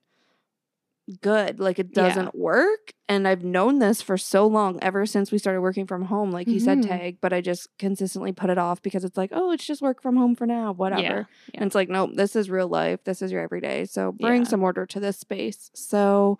good. 1.20 1.58
Like 1.60 1.78
it 1.78 1.92
doesn't 1.92 2.34
work. 2.34 2.92
And 3.08 3.26
I've 3.28 3.44
known 3.44 3.78
this 3.78 4.00
for 4.00 4.16
so 4.16 4.46
long, 4.46 4.78
ever 4.82 5.04
since 5.04 5.30
we 5.32 5.38
started 5.38 5.60
working 5.60 5.86
from 5.86 6.04
home, 6.06 6.30
like 6.30 6.46
you 6.48 6.60
said, 6.60 6.78
Mhm. 6.78 6.86
tag, 6.88 7.18
but 7.20 7.32
I 7.32 7.40
just 7.40 7.68
consistently 7.78 8.32
put 8.32 8.50
it 8.50 8.58
off 8.58 8.80
because 8.82 9.04
it's 9.04 9.16
like, 9.16 9.30
oh, 9.34 9.50
it's 9.50 9.66
just 9.66 9.82
work 9.82 10.00
from 10.00 10.16
home 10.16 10.34
for 10.34 10.46
now, 10.46 10.72
whatever. 10.72 11.02
yeah. 11.02 11.24
And 11.54 11.64
it's 11.66 11.74
like, 11.74 11.88
nope, 11.88 12.10
this 12.14 12.34
is 12.36 12.48
real 12.48 12.68
life. 12.68 13.04
This 13.04 13.20
is 13.20 13.32
your 13.32 13.40
everyday. 13.42 13.84
So 13.84 14.12
bring 14.12 14.42
Yeah. 14.42 14.48
some 14.48 14.62
order 14.62 14.86
to 14.86 15.00
this 15.00 15.18
space. 15.18 15.70
So 15.74 16.38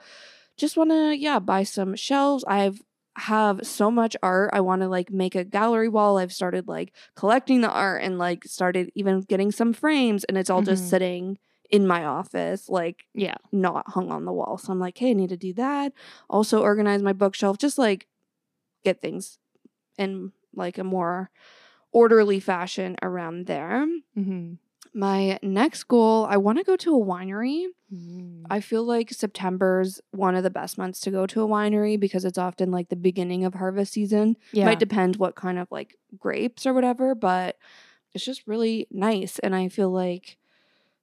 just 0.57 0.77
want 0.77 0.91
to, 0.91 1.17
yeah, 1.19 1.39
buy 1.39 1.65
some 1.65 1.95
shelves. 1.97 2.45
I've 2.47 2.81
have 3.17 3.67
so 3.67 3.91
much 3.91 4.17
art. 4.23 4.49
I 4.55 4.61
want 4.63 4.81
to 4.81 4.89
like 4.89 5.11
make 5.13 5.35
a 5.35 5.45
gallery 5.45 5.89
wall. 5.91 6.17
I've 6.17 6.33
started 6.33 6.67
like 6.67 6.95
collecting 7.15 7.61
the 7.61 7.69
art 7.71 8.03
and 8.03 8.17
like 8.17 8.45
started 8.45 8.91
even 8.95 9.21
getting 9.21 9.53
some 9.53 9.75
frames 9.75 10.25
and 10.25 10.39
it's 10.39 10.49
all 10.49 10.63
just 10.63 10.85
Mhm. 10.85 10.89
sitting 10.89 11.39
in 11.73 11.87
my 11.87 12.05
office, 12.05 12.69
like 12.69 13.07
yeah 13.15 13.35
not 13.51 13.89
hung 13.89 14.13
on 14.13 14.25
the 14.27 14.33
wall. 14.33 14.59
So 14.59 14.73
I'm 14.73 14.79
like, 14.79 14.99
hey, 14.99 15.11
I 15.11 15.15
need 15.15 15.31
to 15.31 15.37
do 15.37 15.53
that. 15.55 15.93
Also 16.31 16.63
organize 16.63 17.03
my 17.03 17.15
bookshelf, 17.15 17.59
just 17.59 17.79
like 17.79 18.07
get 18.85 19.01
things 19.01 19.39
in 19.99 20.33
like 20.55 20.79
a 20.79 20.85
more 20.85 21.31
orderly 21.91 22.39
fashion 22.39 22.97
around 23.03 23.47
there. 23.47 23.87
mm-hmm. 24.17 24.55
My 24.95 25.39
next 25.43 25.85
goal, 25.85 26.27
I 26.29 26.37
want 26.37 26.59
to 26.59 26.65
go 26.65 26.77
to 26.77 26.95
a 26.95 27.03
winery. 27.03 27.65
Mm. 27.91 28.43
I 28.51 28.61
feel 28.61 28.85
like 28.85 29.11
September's 29.11 30.03
one 30.11 30.35
of 30.35 30.43
the 30.43 30.51
best 30.51 30.77
months 30.77 31.01
to 31.01 31.11
go 31.11 31.27
to 31.29 31.43
a 31.43 31.49
winery 31.49 31.99
because 31.99 32.27
it's 32.27 32.37
often 32.37 32.71
like 32.71 32.91
the 32.91 32.97
beginning 32.97 33.47
of 33.47 33.55
harvest 33.55 33.95
season. 33.95 34.37
yeah 34.53 34.67
Might 34.67 34.79
depend 34.79 35.17
what 35.17 35.35
kind 35.35 35.59
of 35.59 35.69
like 35.71 35.97
grapes 36.19 36.67
or 36.67 36.75
whatever, 36.75 37.15
but 37.15 37.57
it's 38.13 38.25
just 38.25 38.47
really 38.47 38.87
nice. 38.91 39.39
And 39.39 39.55
I 39.55 39.69
feel 39.69 39.89
like 39.91 40.37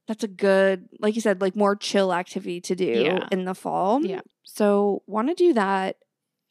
that's 0.10 0.24
a 0.24 0.28
good, 0.28 0.90
like 1.00 1.14
you 1.14 1.22
said, 1.22 1.40
like 1.40 1.56
more 1.56 1.76
chill 1.76 2.12
activity 2.12 2.60
to 2.62 2.76
do 2.76 2.84
Yeah. 2.86 3.28
in 3.32 3.46
the 3.46 3.54
fall. 3.54 4.04
Yeah. 4.04 4.22
So 4.44 5.04
want 5.06 5.28
to 5.30 5.36
do 5.36 5.54
that. 5.54 5.98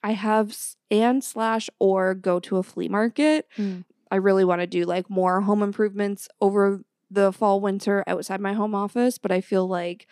I 0.05 0.12
have 0.12 0.57
and 0.92 1.25
slash 1.25 1.68
or 1.81 2.14
go 2.14 2.38
to 2.38 2.59
a 2.59 2.62
flea 2.62 2.88
market. 2.88 3.49
Mm. 3.59 3.85
I 4.12 4.16
really 4.16 4.44
want 4.44 4.61
to 4.61 4.68
do 4.68 4.85
like 4.85 5.11
more 5.11 5.40
home 5.40 5.61
improvements 5.64 6.29
over 6.40 6.83
the 7.11 7.33
fall 7.33 7.61
winter 7.61 8.05
outside 8.07 8.40
my 8.40 8.53
home 8.53 8.77
office, 8.77 9.18
but 9.18 9.33
I 9.33 9.40
feel 9.40 9.66
like 9.66 10.07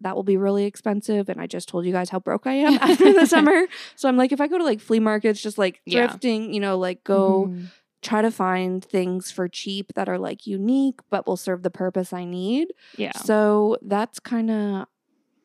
that 0.00 0.14
will 0.14 0.22
be 0.22 0.36
really 0.36 0.64
expensive. 0.64 1.28
And 1.28 1.40
I 1.40 1.48
just 1.48 1.68
told 1.68 1.84
you 1.84 1.90
guys 1.92 2.10
how 2.10 2.20
broke 2.20 2.46
I 2.46 2.54
am 2.54 2.74
after 2.80 3.12
the 3.12 3.26
summer. 3.26 3.66
So 3.96 4.08
I'm 4.08 4.16
like, 4.16 4.30
if 4.30 4.40
I 4.40 4.46
go 4.46 4.56
to 4.58 4.64
like 4.64 4.80
flea 4.80 5.00
markets, 5.00 5.42
just 5.42 5.58
like 5.58 5.80
Yeah. 5.84 6.06
thrifting, 6.06 6.54
you 6.54 6.60
know, 6.60 6.78
like 6.78 7.02
go 7.02 7.48
Mhm. 7.50 7.66
Try 8.02 8.22
to 8.22 8.30
find 8.30 8.84
things 8.84 9.30
for 9.30 9.48
cheap 9.48 9.92
that 9.94 10.08
are 10.08 10.18
like 10.18 10.46
unique 10.46 11.00
but 11.10 11.26
will 11.26 11.36
serve 11.36 11.62
the 11.62 11.70
purpose 11.70 12.12
I 12.12 12.24
need. 12.24 12.68
yeah 12.96 13.12
So 13.16 13.78
that's 13.82 14.18
kind 14.20 14.50
of 14.50 14.86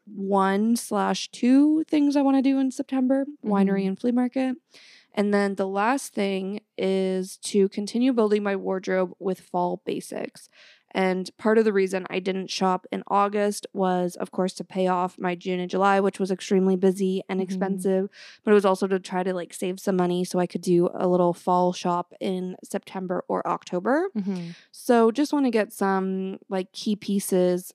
one 0.06 0.76
slash 0.78 1.30
two 1.32 1.84
things 1.89 2.15
I 2.15 2.22
want 2.22 2.38
to 2.38 2.41
do 2.41 2.60
in 2.60 2.72
September 2.72 3.26
winery 3.46 3.84
Mhm. 3.84 3.88
and 3.89 4.00
flea 4.00 4.12
market. 4.12 4.56
And 5.13 5.34
then 5.34 5.56
the 5.56 5.67
last 5.67 6.13
thing 6.13 6.62
is 6.78 7.38
to 7.39 7.70
continue 7.70 8.13
building 8.13 8.43
my 8.43 8.56
wardrobe 8.56 9.13
with 9.20 9.39
fall 9.41 9.82
basics. 9.86 10.50
And 10.97 11.29
part 11.38 11.60
of 11.60 11.63
the 11.65 11.71
reason 11.73 12.07
I 12.10 12.17
didn't 12.17 12.49
shop 12.49 12.88
in 12.91 13.03
August 13.07 13.67
was, 13.71 14.15
of 14.15 14.31
course, 14.31 14.53
to 14.55 14.63
pay 14.63 14.88
off 14.88 15.19
my 15.19 15.36
June 15.36 15.60
and 15.60 15.69
July, 15.69 15.99
which 15.99 16.19
was 16.19 16.31
extremely 16.31 16.75
busy 16.75 17.21
and 17.29 17.39
Mhm. 17.39 17.43
expensive, 17.43 18.10
but 18.43 18.49
it 18.49 18.55
was 18.55 18.65
also 18.65 18.88
to 18.88 18.99
try 18.99 19.21
to 19.21 19.31
like 19.31 19.53
save 19.53 19.79
some 19.79 19.95
money 19.95 20.25
so 20.25 20.39
I 20.39 20.47
could 20.47 20.62
do 20.62 20.89
a 20.95 21.07
little 21.07 21.33
fall 21.36 21.71
shop 21.71 22.13
in 22.19 22.55
September 22.63 23.23
or 23.27 23.47
October. 23.47 24.10
Mhm. 24.17 24.55
So 24.71 25.12
just 25.12 25.31
want 25.33 25.45
to 25.45 25.51
get 25.51 25.71
some 25.71 26.39
like 26.49 26.71
key 26.71 26.95
pieces, 26.95 27.71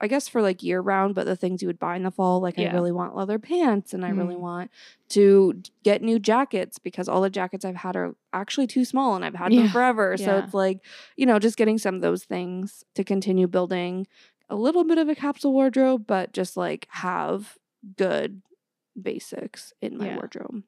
I 0.00 0.08
guess 0.08 0.28
for 0.28 0.42
like 0.42 0.62
year 0.62 0.80
round, 0.80 1.14
but 1.14 1.24
the 1.26 1.36
things 1.36 1.62
you 1.62 1.68
would 1.68 1.78
buy 1.78 1.96
in 1.96 2.02
the 2.02 2.10
fall. 2.10 2.40
Like 2.40 2.58
Yeah. 2.58 2.70
I 2.70 2.74
really 2.74 2.92
want 2.92 3.16
leather 3.16 3.38
pants 3.38 3.94
and 3.94 4.04
I 4.04 4.10
really 4.10 4.34
Mm. 4.34 4.40
want 4.40 4.70
to 5.10 5.62
get 5.82 6.02
new 6.02 6.18
jackets 6.18 6.78
because 6.78 7.08
all 7.08 7.20
the 7.22 7.30
jackets 7.30 7.64
I've 7.64 7.76
had 7.76 7.96
are 7.96 8.14
actually 8.32 8.66
too 8.66 8.84
small 8.84 9.14
and 9.16 9.24
I've 9.24 9.34
had 9.34 9.52
them 9.52 9.60
Yeah. 9.64 9.72
forever. 9.72 10.16
So 10.16 10.36
it's 10.38 10.52
like, 10.54 10.80
you 11.16 11.24
know, 11.26 11.38
just 11.38 11.56
getting 11.56 11.78
some 11.78 11.94
of 11.94 12.00
those 12.02 12.24
things 12.24 12.84
to 12.94 13.04
continue 13.04 13.46
building 13.46 14.06
a 14.50 14.56
little 14.56 14.84
bit 14.84 14.98
of 14.98 15.08
a 15.08 15.14
capsule 15.14 15.52
wardrobe, 15.52 16.06
but 16.06 16.32
just 16.32 16.56
like 16.56 16.86
have 16.90 17.56
good 17.96 18.42
basics 19.00 19.72
in 19.80 19.96
my 19.98 20.06
Yeah. 20.06 20.14
wardrobe. 20.16 20.62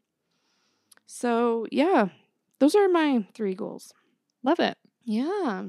So 1.06 1.66
yeah, 1.70 2.08
those 2.58 2.74
are 2.74 2.88
my 2.88 3.26
three 3.34 3.54
goals. 3.54 3.92
Love 4.42 4.60
it. 4.60 4.76
Yeah. 5.04 5.64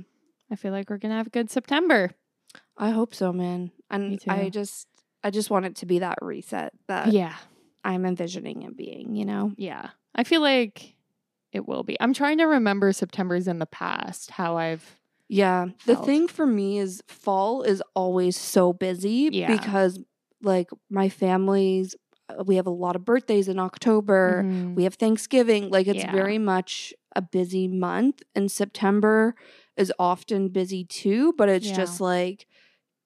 I 0.52 0.56
feel 0.56 0.72
like 0.72 0.90
we're 0.90 0.98
gonna 0.98 1.16
have 1.18 1.28
a 1.28 1.32
good 1.32 1.50
September. 1.50 2.12
I 2.78 2.90
hope 2.92 3.14
so, 3.14 3.32
man. 3.34 3.72
And 3.90 4.20
I 4.28 4.50
just 4.50 4.88
I 5.24 5.30
just 5.32 5.50
want 5.50 5.66
it 5.66 5.76
to 5.78 5.86
be 5.86 6.00
that 6.00 6.18
reset 6.22 6.74
that 6.88 7.12
yeah. 7.12 7.36
I'm 7.84 8.06
envisioning 8.06 8.64
it 8.64 8.76
being, 8.78 9.16
you 9.16 9.26
know? 9.26 9.54
Yeah. 9.58 9.90
I 10.16 10.24
feel 10.24 10.42
like 10.42 10.96
it 11.52 11.68
will 11.68 11.84
be. 11.84 11.98
I'm 12.00 12.14
trying 12.14 12.38
to 12.38 12.46
remember 12.46 12.92
September's 12.94 13.48
in 13.48 13.60
the 13.60 13.66
past, 13.66 14.32
how 14.32 14.58
I've 14.58 14.98
Yeah. 15.28 15.68
The 15.86 15.96
Felt. 15.96 16.06
thing 16.06 16.28
for 16.28 16.46
me 16.46 16.78
is 16.80 17.02
fall 17.08 17.64
is 17.64 17.82
always 17.96 18.38
so 18.38 18.72
busy 18.74 19.30
Yeah. 19.32 19.48
because 19.56 20.00
like 20.42 20.70
my 20.90 21.10
family's 21.10 21.96
uh, 22.30 22.44
we 22.46 22.56
have 22.56 22.68
a 22.68 22.72
lot 22.72 22.96
of 22.96 23.04
birthdays 23.04 23.48
in 23.48 23.60
October. 23.60 24.44
Mhm. 24.46 24.76
We 24.76 24.84
have 24.84 24.94
Thanksgiving. 24.96 25.70
Like 25.70 25.88
it's 25.88 26.04
Yeah. 26.04 26.12
very 26.12 26.38
much 26.38 26.94
a 27.16 27.22
busy 27.22 27.68
month 27.68 28.22
in 28.36 28.48
September 28.50 29.36
is 29.80 29.94
often 30.00 30.50
busy 30.50 30.86
too, 30.86 31.34
but 31.38 31.50
it's 31.50 31.68
Yeah. 31.68 31.76
just 31.78 32.02
like 32.02 32.48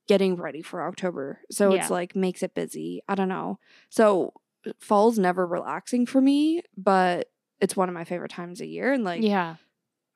getting 0.08 0.36
ready 0.36 0.62
for 0.62 0.84
October. 0.84 1.40
So 1.52 1.74
it's 1.74 1.90
like 1.90 2.16
makes 2.16 2.44
it 2.44 2.56
busy. 2.56 3.02
I 3.08 3.16
don't 3.16 3.30
know. 3.30 3.60
So 3.90 4.34
uh, 4.68 4.74
fall's 4.80 5.20
never 5.20 5.48
relaxing 5.48 6.06
for 6.06 6.22
me, 6.22 6.62
but 6.78 7.32
it's 7.62 7.78
one 7.78 7.90
of 7.90 7.96
my 7.96 8.04
favorite 8.04 8.32
times 8.32 8.62
of 8.62 8.68
year 8.68 8.92
and 8.94 9.04
like 9.06 9.24
yeah. 9.24 9.56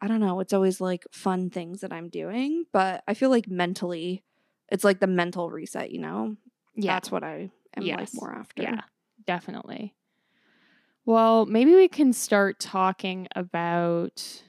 I 0.02 0.08
don't 0.08 0.20
know, 0.20 0.40
it's 0.42 0.54
always 0.54 0.80
like 0.82 1.06
fun 1.12 1.50
things 1.50 1.82
that 1.82 1.94
I'm 1.94 2.10
doing, 2.10 2.66
but 2.72 3.04
I 3.08 3.16
feel 3.16 3.32
like 3.32 3.48
mentally 3.48 4.24
it's 4.70 4.84
like 4.84 5.00
the 5.00 5.08
mental 5.08 5.50
reset, 5.50 5.92
you 5.92 6.00
know? 6.00 6.36
Yeah. 6.76 6.94
That's 6.94 7.12
what 7.12 7.24
I 7.24 7.52
am 7.76 7.84
Yes. 7.86 8.14
like 8.14 8.22
more 8.22 8.36
after. 8.36 8.62
Yeah, 8.64 8.82
definitely. 9.26 9.96
Well, 11.06 11.46
maybe 11.46 11.74
we 11.74 11.88
can 11.88 12.12
start 12.14 12.60
talking 12.60 13.28
about 13.36 14.44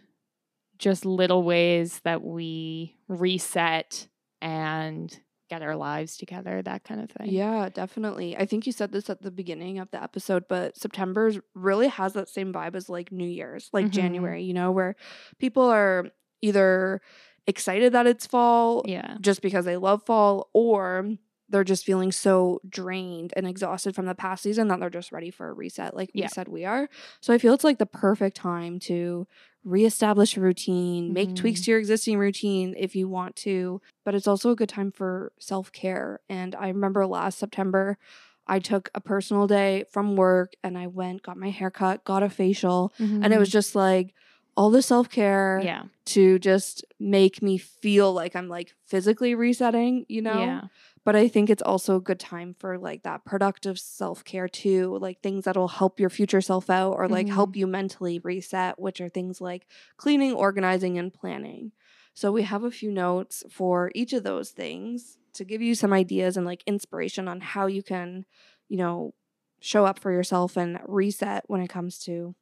just 0.79 1.05
little 1.05 1.43
ways 1.43 2.01
that 2.05 2.23
we 2.23 2.97
reset 3.09 4.09
and 4.41 5.19
get 5.51 5.63
our 5.63 5.77
lives 5.77 6.17
together, 6.17 6.61
that 6.63 6.85
kind 6.85 7.01
of 7.01 7.11
thing. 7.11 7.31
Yeah, 7.31 7.69
definitely. 7.71 8.37
I 8.37 8.45
think 8.45 8.67
you 8.67 8.73
said 8.73 8.93
this 8.93 9.09
at 9.09 9.23
the 9.23 9.31
beginning 9.31 9.79
of 9.79 9.91
the 9.91 10.03
episode, 10.03 10.45
but 10.49 10.77
September's 10.77 11.39
really 11.55 11.89
has 11.89 12.13
that 12.13 12.29
same 12.29 12.53
vibe 12.53 12.75
as 12.77 12.89
like 12.89 13.11
New 13.11 13.27
Year's, 13.29 13.71
like 13.73 13.87
Mhm. 13.87 13.91
January, 13.93 14.43
you 14.45 14.53
know, 14.55 14.71
where 14.71 14.95
people 15.39 15.63
are 15.65 16.11
either 16.43 17.01
excited 17.47 17.93
that 17.95 18.07
it's 18.07 18.27
fall 18.27 18.83
Yeah. 18.87 19.17
just 19.21 19.41
because 19.41 19.65
they 19.65 19.79
love 19.79 20.03
fall 20.05 20.51
or 20.53 21.17
they're 21.49 21.65
just 21.65 21.85
feeling 21.85 22.13
so 22.13 22.61
drained 22.69 23.33
and 23.37 23.47
exhausted 23.47 23.95
from 23.95 24.07
the 24.07 24.15
past 24.15 24.43
season 24.43 24.69
that 24.69 24.81
they're 24.81 24.91
just 24.91 25.13
ready 25.13 25.31
for 25.31 25.49
a 25.49 25.53
reset 25.53 25.97
like 25.97 26.11
we 26.15 26.21
said 26.29 26.49
we 26.49 26.65
are. 26.65 26.89
So 27.21 27.33
I 27.33 27.39
feel 27.39 27.55
it's 27.55 27.65
like 27.65 27.79
the 27.79 27.87
perfect 27.87 28.37
time 28.37 28.79
to 28.81 29.27
reestablish 29.65 30.37
a 30.37 30.41
routine, 30.41 31.13
make 31.13 31.35
tweaks 31.35 31.61
Mhm. 31.61 31.65
to 31.65 31.71
your 31.73 31.81
existing 31.81 32.19
routine 32.19 32.75
if 32.79 32.95
you 32.97 33.09
want 33.09 33.37
to, 33.37 33.81
but 34.05 34.15
it's 34.15 34.27
also 34.29 34.51
a 34.51 34.57
good 34.57 34.69
time 34.69 34.91
for 34.93 35.33
self-care. 35.39 36.21
And 36.29 36.55
I 36.55 36.69
remember 36.69 37.07
last 37.07 37.39
September 37.39 37.99
I 38.47 38.61
took 38.61 38.89
a 38.95 39.01
personal 39.01 39.47
day 39.47 39.85
from 39.91 40.17
work 40.17 40.55
and 40.65 40.79
I 40.79 40.87
went 40.87 41.23
got 41.23 41.37
my 41.37 41.51
hair 41.51 41.71
cut, 41.71 42.05
got 42.05 42.23
a 42.23 42.31
facial, 42.31 42.95
and 42.99 43.33
it 43.35 43.39
was 43.39 43.51
just 43.51 43.75
like 43.75 44.15
all 44.57 44.71
the 44.71 44.81
self-care 44.83 45.59
Mm-hmm. 45.59 45.67
yeah. 45.67 45.83
to 46.07 46.39
just 46.39 46.83
make 46.99 47.43
me 47.43 47.59
feel 47.59 48.13
like 48.15 48.35
I'm 48.35 48.49
like 48.49 48.73
physically 48.87 49.35
resetting, 49.35 50.07
you 50.09 50.23
know? 50.23 50.41
Yeah. 50.41 50.61
But 51.05 51.17
I 51.17 51.29
think 51.29 51.51
it's 51.51 51.63
also 51.63 51.97
a 51.97 52.01
good 52.01 52.21
time 52.21 52.55
for 52.59 52.79
like 52.79 53.03
that 53.03 53.25
productive 53.25 53.79
self 53.79 54.25
care 54.25 54.49
too, 54.49 54.99
like 55.01 55.21
things 55.21 55.45
that'll 55.45 55.69
help 55.69 56.01
your 56.01 56.11
future 56.11 56.41
self 56.41 56.69
out 56.69 56.93
or 56.93 57.09
like 57.09 57.29
help 57.29 57.51
mm-hmm. 57.51 57.61
you 57.61 57.67
mentally 57.67 58.19
reset, 58.19 58.79
which 58.79 59.01
are 59.01 59.09
things 59.09 59.41
like 59.41 59.67
cleaning, 59.97 60.33
organizing, 60.33 60.99
and 60.99 61.13
planning. 61.13 61.73
So 62.15 62.33
we 62.33 62.43
have 62.43 62.65
a 62.65 62.71
few 62.71 62.91
notes 62.91 63.45
for 63.51 63.93
each 63.95 64.13
of 64.13 64.25
those 64.25 64.51
things 64.51 65.19
to 65.35 65.45
give 65.45 65.63
you 65.63 65.75
some 65.75 65.93
ideas 65.93 66.37
and 66.37 66.45
like 66.45 66.65
inspiration 66.67 67.29
on 67.29 67.41
how 67.41 67.67
you 67.67 67.83
can, 67.83 68.25
you 68.69 68.77
know, 68.77 69.15
show 69.61 69.85
up 69.85 69.99
for 69.99 70.13
yourself 70.13 70.57
and 70.57 70.79
reset 70.87 71.45
when 71.47 71.61
it 71.61 71.69
comes 71.69 71.99
to 72.01 72.35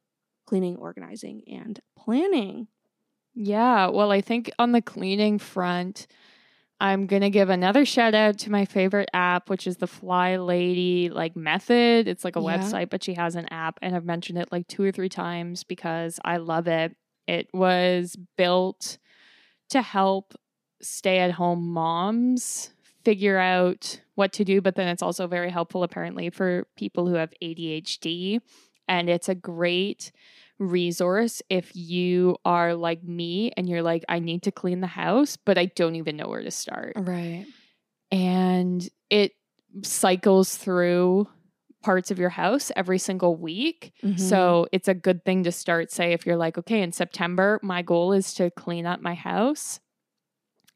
cleaning, 0.45 0.77
organizing, 0.77 1.43
and 1.47 1.79
planning. 1.95 2.67
Yeah. 3.35 3.87
Well, 3.87 4.11
I 4.11 4.21
think 4.21 4.49
on 4.57 4.71
the 4.71 4.81
cleaning 4.81 5.37
front, 5.37 6.07
I'm 6.79 7.07
going 7.07 7.23
to 7.23 7.29
give 7.31 7.49
another 7.49 7.85
shout 7.85 8.13
out 8.13 8.37
to 8.39 8.51
my 8.51 8.65
favorite 8.65 9.09
app, 9.13 9.49
which 9.49 9.65
is 9.65 9.77
the 9.77 9.87
Fly 9.87 10.35
Lady 10.37 11.09
like 11.09 11.35
method. 11.35 12.07
It's 12.07 12.23
like 12.23 12.35
a 12.35 12.41
Yeah. 12.41 12.57
website, 12.57 12.89
but 12.89 13.03
she 13.03 13.15
has 13.15 13.35
an 13.35 13.47
app 13.51 13.79
and 13.81 13.95
I've 13.95 14.05
mentioned 14.05 14.37
it 14.37 14.51
like 14.51 14.67
two 14.67 14.83
or 14.83 14.91
three 14.91 15.09
times 15.09 15.63
because 15.63 16.19
I 16.23 16.37
love 16.37 16.67
it. 16.67 16.95
It 17.27 17.49
was 17.53 18.15
built 18.37 18.99
to 19.69 19.81
help 19.81 20.35
stay 20.81 21.17
at 21.19 21.31
home 21.31 21.67
moms 21.67 22.71
figure 23.03 23.37
out 23.37 24.01
what 24.15 24.33
to 24.33 24.43
do, 24.43 24.61
but 24.61 24.75
then 24.75 24.87
it's 24.89 25.01
also 25.01 25.27
very 25.27 25.49
helpful 25.49 25.81
apparently 25.81 26.29
for 26.29 26.67
people 26.75 27.07
who 27.07 27.15
have 27.15 27.31
ADHD. 27.41 28.41
And 28.87 29.09
it's 29.09 29.29
a 29.29 29.35
great 29.35 30.11
resource 30.59 31.41
if 31.49 31.75
you 31.75 32.37
are 32.45 32.73
like 32.73 33.03
me 33.03 33.51
and 33.55 33.69
you're 33.69 33.83
like, 33.83 34.03
I 34.09 34.19
need 34.19 34.43
to 34.43 34.51
clean 34.51 34.81
the 34.81 34.87
house, 34.87 35.37
but 35.37 35.57
I 35.57 35.65
don't 35.65 35.95
even 35.95 36.17
know 36.17 36.27
where 36.27 36.43
to 36.43 36.51
start. 36.51 36.93
Right. 36.95 37.45
And 38.11 38.87
it 39.09 39.33
cycles 39.83 40.57
through 40.57 41.27
parts 41.83 42.11
of 42.11 42.19
your 42.19 42.29
house 42.29 42.71
every 42.75 42.97
single 42.97 43.35
week. 43.35 43.93
Mm-hmm. 44.03 44.17
So 44.17 44.67
it's 44.71 44.87
a 44.87 44.93
good 44.93 45.23
thing 45.23 45.43
to 45.43 45.51
start, 45.51 45.91
say, 45.91 46.13
if 46.13 46.25
you're 46.25 46.37
like, 46.37 46.57
okay, 46.57 46.81
in 46.81 46.91
September, 46.91 47.59
my 47.61 47.81
goal 47.81 48.11
is 48.11 48.33
to 48.35 48.51
clean 48.51 48.85
up 48.85 48.99
my 48.99 49.13
house. 49.13 49.79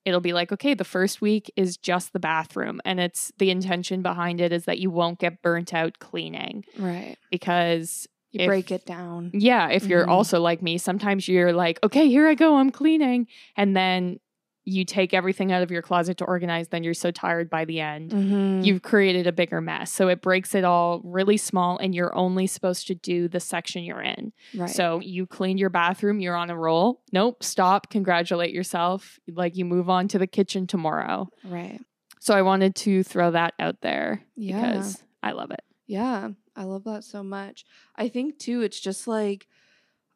It'll 0.06 0.22
be 0.22 0.34
like, 0.34 0.52
okay, 0.52 0.74
the 0.74 0.84
first 0.84 1.22
week 1.22 1.52
is 1.56 1.78
just 1.78 2.14
the 2.14 2.20
bathroom. 2.20 2.82
And 2.86 3.00
it's 3.00 3.32
the 3.38 3.52
intention 3.52 4.02
behind 4.02 4.42
it 4.42 4.52
is 4.52 4.66
that 4.66 4.80
you 4.80 4.90
won't 4.90 5.20
get 5.20 5.42
burnt 5.42 5.74
out 5.74 6.00
cleaning 6.00 6.66
right. 6.78 7.18
because 7.30 8.08
You 8.32 8.42
If- 8.42 8.48
break 8.48 8.72
it 8.72 8.86
down. 8.86 9.32
yeah, 9.34 9.70
if 9.70 9.86
you're 9.86 10.06
Mhm. 10.06 10.10
also 10.12 10.40
like 10.40 10.62
me, 10.62 10.78
sometimes 10.78 11.28
you're 11.28 11.54
like, 11.54 11.80
okay, 11.84 12.08
here 12.08 12.28
I 12.28 12.34
go, 12.36 12.56
I'm 12.58 12.70
cleaning. 12.70 13.28
And 13.58 13.76
then 13.76 14.20
you 14.64 14.86
take 14.86 15.12
everything 15.12 15.52
out 15.52 15.64
of 15.64 15.72
your 15.72 15.82
closet 15.82 16.18
to 16.20 16.24
organize, 16.26 16.68
then 16.68 16.84
you're 16.84 16.94
so 16.94 17.10
tired 17.10 17.50
by 17.50 17.66
the 17.66 17.80
end. 17.80 18.12
Mm-hmm. 18.12 18.62
You've 18.62 18.84
created 18.84 19.26
a 19.26 19.32
bigger 19.32 19.60
mess. 19.60 19.92
So 19.92 20.08
it 20.08 20.22
breaks 20.22 20.54
it 20.54 20.64
all 20.64 21.02
really 21.04 21.36
small, 21.36 21.80
and 21.80 21.96
you're 21.96 22.16
only 22.16 22.46
supposed 22.46 22.86
to 22.88 22.96
do 22.96 23.28
the 23.28 23.40
section 23.40 23.84
you're 23.84 24.04
in. 24.04 24.32
right. 24.56 24.70
So 24.70 25.00
you 25.02 25.26
cleaned 25.26 25.60
your 25.60 25.72
bathroom, 25.72 26.20
you're 26.20 26.36
on 26.36 26.52
a 26.52 26.56
roll. 26.58 27.02
Nope, 27.12 27.44
stop, 27.44 27.90
congratulate 27.90 28.54
yourself. 28.54 29.20
Like 29.28 29.58
you 29.58 29.66
move 29.66 29.90
on 29.90 30.08
to 30.10 30.20
the 30.20 30.28
kitchen 30.28 30.68
tomorrow. 30.68 31.28
right. 31.44 31.82
So 32.20 32.36
I 32.36 32.44
wanted 32.44 32.76
to 32.76 33.02
throw 33.02 33.32
that 33.32 33.56
out 33.58 33.82
there 33.82 34.22
Yeah. 34.36 34.62
because 34.62 35.04
I 35.24 35.32
love 35.32 35.50
it. 35.50 35.64
Yeah, 35.88 36.30
I 36.56 36.64
love 36.64 36.84
that 36.86 37.04
so 37.04 37.24
much. 37.24 37.66
I 37.96 38.10
think 38.10 38.38
too, 38.40 38.62
it's 38.62 38.80
just 38.80 39.08
like, 39.08 39.48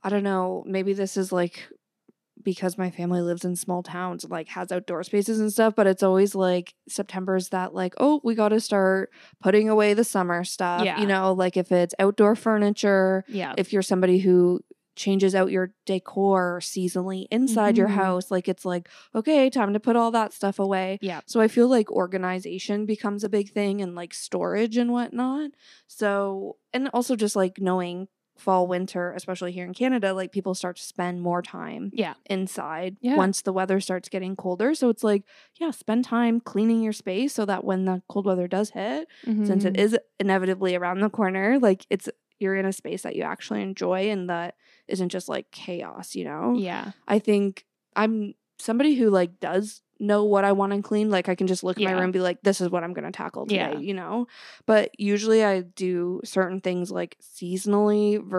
I 0.04 0.10
don't 0.10 0.24
know, 0.24 0.64
maybe 0.68 0.94
this 0.94 1.18
is 1.18 1.32
like 1.32 1.68
because 2.44 2.78
my 2.78 2.92
family 2.92 3.22
lives 3.22 3.44
in 3.46 3.56
small 3.56 3.82
towns, 3.82 4.26
like 4.30 4.50
has 4.50 4.72
outdoor 4.72 5.04
spaces 5.04 5.40
and 5.40 5.52
stuff, 5.52 5.74
but 5.76 5.88
it's 5.88 6.04
always 6.04 6.36
like 6.36 6.76
September's 6.88 7.50
that 7.50 7.74
like, 7.74 7.94
oh, 7.98 8.20
we 8.24 8.36
got 8.36 8.50
to 8.50 8.60
start 8.60 9.10
putting 9.42 9.68
away 9.70 9.94
the 9.94 10.04
summer 10.04 10.44
stuff. 10.44 10.84
Yeah. 10.84 11.00
You 11.00 11.08
know, 11.08 11.34
like 11.34 11.58
if 11.58 11.72
it's 11.72 11.96
outdoor 11.98 12.36
furniture, 12.36 13.24
Yeah. 13.28 13.54
if 13.58 13.74
you're 13.74 13.82
somebody 13.82 14.20
who 14.20 14.60
changes 14.96 15.36
out 15.36 15.52
your 15.52 15.74
decor 15.86 16.60
seasonally 16.62 17.28
inside 17.32 17.78
your 17.78 17.88
Mhm. 17.90 17.96
house, 17.96 18.32
like 18.32 18.48
it's 18.48 18.66
like, 18.66 18.90
okay, 19.14 19.50
time 19.50 19.74
to 19.74 19.80
put 19.80 19.96
all 19.96 20.12
that 20.12 20.34
stuff 20.34 20.60
away. 20.60 20.98
Yeah. 21.02 21.22
So 21.26 21.42
I 21.42 21.48
feel 21.48 21.68
like 21.68 21.92
organization 21.92 22.86
becomes 22.86 23.24
a 23.24 23.30
big 23.30 23.52
thing 23.52 23.82
and 23.82 23.96
like 23.96 24.14
storage 24.14 24.78
and 24.78 24.92
whatnot. 24.92 25.52
So, 25.88 26.58
and 26.74 26.90
also 26.94 27.16
just 27.16 27.36
like 27.36 27.60
knowing 27.60 28.08
fall 28.38 28.68
winter 28.68 29.14
especially 29.14 29.54
here 29.54 29.64
in 29.64 29.74
canada 29.74 30.14
like 30.14 30.30
people 30.34 30.54
start 30.54 30.76
to 30.76 30.84
spend 30.84 31.22
more 31.22 31.42
time 31.42 31.90
Yeah. 31.94 32.16
inside 32.30 32.98
Yeah. 33.00 33.16
once 33.16 33.42
the 33.42 33.54
weather 33.54 33.80
starts 33.80 34.10
getting 34.10 34.36
colder 34.36 34.76
so 34.76 34.90
it's 34.90 35.06
like 35.06 35.24
yeah 35.58 35.72
spend 35.72 36.04
time 36.04 36.42
cleaning 36.42 36.82
your 36.84 36.92
space 36.92 37.34
so 37.34 37.46
that 37.46 37.64
when 37.64 37.86
the 37.86 38.02
cold 38.10 38.26
weather 38.26 38.50
does 38.50 38.72
hit 38.72 39.08
since 39.24 39.64
it 39.64 39.76
Mhm. 39.76 39.80
is 39.80 39.98
inevitably 40.20 40.76
around 40.76 41.00
the 41.00 41.10
corner 41.10 41.60
like 41.60 41.86
it's 41.90 42.10
you're 42.40 42.56
in 42.56 42.66
a 42.66 42.74
space 42.74 43.04
that 43.04 43.16
you 43.16 43.24
actually 43.24 43.62
enjoy 43.62 44.10
and 44.10 44.30
that 44.30 44.56
isn't 44.88 45.10
just 45.10 45.30
like 45.30 45.50
chaos 45.52 46.16
you 46.16 46.26
know 46.26 46.56
Yeah. 46.58 46.92
i 47.08 47.20
think 47.20 47.66
i'm 47.96 48.34
somebody 48.60 48.96
who 48.96 49.10
like 49.10 49.40
does 49.40 49.82
know 50.00 50.26
what 50.26 50.44
i 50.44 50.52
want 50.52 50.74
to 50.74 50.82
clean 50.82 51.10
like 51.10 51.30
i 51.30 51.36
can 51.36 51.48
just 51.48 51.64
look 51.64 51.78
in 51.78 51.86
my 51.86 51.92
room 51.92 52.04
and 52.06 52.14
be 52.14 52.20
like 52.20 52.42
this 52.42 52.60
is 52.60 52.70
what 52.70 52.84
i'm 52.84 52.94
going 52.94 53.06
to 53.06 53.12
tackle 53.12 53.46
today 53.46 53.72
Yeah. 53.74 53.80
you 53.80 53.94
know 53.94 54.28
but 54.66 54.92
usually 55.00 55.44
i 55.44 55.62
do 55.62 56.20
certain 56.26 56.60
things 56.62 56.92
like 56.92 57.18
seasonally 57.22 58.20
Mm-hmm. 58.20 58.30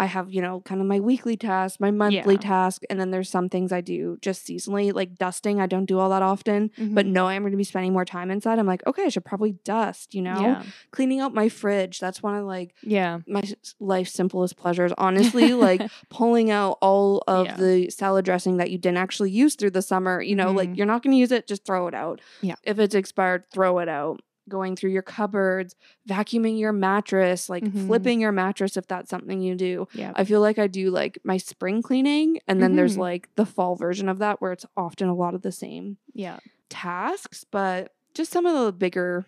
I 0.00 0.06
have, 0.06 0.30
you 0.32 0.40
know, 0.42 0.60
kind 0.60 0.80
of 0.80 0.86
my 0.86 1.00
weekly 1.00 1.36
task, 1.36 1.80
my 1.80 1.90
monthly 1.90 2.34
Yeah. 2.34 2.40
task, 2.40 2.82
and 2.90 2.98
then 3.00 3.10
there's 3.10 3.28
some 3.30 3.48
things 3.48 3.72
I 3.72 3.80
do 3.80 4.18
just 4.22 4.46
seasonally, 4.46 4.92
like 4.92 5.16
dusting. 5.16 5.60
I 5.60 5.66
don't 5.66 5.84
do 5.86 5.98
all 5.98 6.10
that 6.10 6.22
often, 6.22 6.70
but 6.78 7.06
Mhm. 7.06 7.12
knowing 7.12 7.36
I'm 7.36 7.42
going 7.42 7.52
to 7.52 7.56
be 7.58 7.64
spending 7.64 7.92
more 7.92 8.04
time 8.04 8.30
inside, 8.30 8.58
I'm 8.58 8.66
like, 8.66 8.86
okay, 8.86 9.04
I 9.04 9.08
should 9.08 9.24
probably 9.24 9.52
dust, 9.64 10.14
you 10.14 10.22
know? 10.22 10.40
Yeah. 10.40 10.62
Cleaning 10.90 11.20
out 11.20 11.32
my 11.34 11.48
fridge. 11.48 12.00
That's 12.00 12.22
one 12.22 12.34
of 12.34 12.44
like 12.46 12.74
Yeah. 12.82 13.18
my 13.26 13.42
life's 13.80 14.12
simplest 14.12 14.56
pleasures. 14.56 14.92
Honestly, 14.98 15.52
like 15.54 15.80
pulling 16.10 16.50
out 16.50 16.78
all 16.82 17.22
of 17.26 17.46
Yeah. 17.46 17.56
the 17.56 17.90
salad 17.90 18.24
dressing 18.24 18.56
that 18.58 18.70
you 18.70 18.78
didn't 18.78 18.98
actually 18.98 19.30
use 19.30 19.54
through 19.54 19.70
the 19.70 19.82
summer, 19.82 20.20
you 20.20 20.34
know, 20.36 20.50
like 20.52 20.70
Mhm. 20.70 20.76
you're 20.76 20.86
not 20.86 21.02
going 21.02 21.12
to 21.12 21.18
use 21.18 21.32
it, 21.32 21.46
just 21.46 21.64
throw 21.64 21.86
it 21.86 21.94
out. 21.94 22.20
Yeah. 22.40 22.56
If 22.64 22.78
it's 22.78 22.94
expired, 22.94 23.44
throw 23.52 23.78
it 23.78 23.88
out. 23.88 24.20
Going 24.48 24.76
through 24.76 24.90
your 24.90 25.02
cupboards, 25.02 25.74
vacuuming 26.08 26.58
your 26.58 26.72
mattress, 26.72 27.48
like 27.48 27.64
Mhm. 27.64 27.86
flipping 27.86 28.20
your 28.20 28.32
mattress 28.32 28.76
if 28.76 28.86
that's 28.86 29.08
something 29.08 29.40
you 29.40 29.54
do. 29.54 29.88
yeah. 29.94 30.12
I 30.14 30.24
feel 30.24 30.40
like 30.42 30.58
I 30.58 30.66
do 30.66 30.90
like 30.90 31.18
my 31.24 31.38
spring 31.38 31.80
cleaning, 31.80 32.40
and 32.46 32.62
then 32.62 32.76
there's 32.76 32.96
Mhm. 32.96 33.00
like 33.00 33.34
the 33.36 33.46
fall 33.46 33.74
version 33.74 34.06
of 34.08 34.18
that 34.18 34.42
where 34.42 34.52
it's 34.52 34.66
often 34.76 35.08
a 35.08 35.14
lot 35.14 35.34
of 35.34 35.40
the 35.42 35.52
same 35.52 35.96
Yeah. 36.12 36.40
tasks, 36.68 37.44
but 37.50 37.94
just 38.12 38.30
some 38.32 38.44
of 38.44 38.64
the 38.66 38.72
bigger 38.72 39.24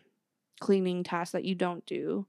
cleaning 0.61 1.03
tasks 1.03 1.33
that 1.33 1.45
you 1.45 1.55
don't 1.55 1.85
do 1.87 2.27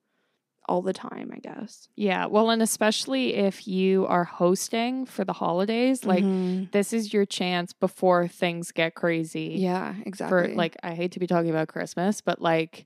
all 0.67 0.81
the 0.81 0.93
time, 0.93 1.31
I 1.33 1.39
guess. 1.39 1.87
Yeah. 1.95 2.25
Well, 2.25 2.49
and 2.49 2.61
especially 2.61 3.35
if 3.35 3.67
you 3.67 4.05
are 4.07 4.23
hosting 4.25 5.05
for 5.05 5.23
the 5.23 5.33
holidays, 5.33 6.03
like 6.05 6.23
Mhm. 6.23 6.71
this 6.71 6.93
is 6.93 7.13
your 7.13 7.25
chance 7.25 7.73
before 7.73 8.27
things 8.27 8.71
get 8.71 8.93
crazy. 8.95 9.55
yeah, 9.57 9.95
exactly. 10.05 10.49
For 10.49 10.55
like, 10.55 10.75
I 10.83 10.93
hate 10.93 11.11
to 11.13 11.19
be 11.19 11.27
talking 11.27 11.49
about 11.49 11.67
Christmas, 11.69 12.21
but 12.21 12.41
like 12.41 12.85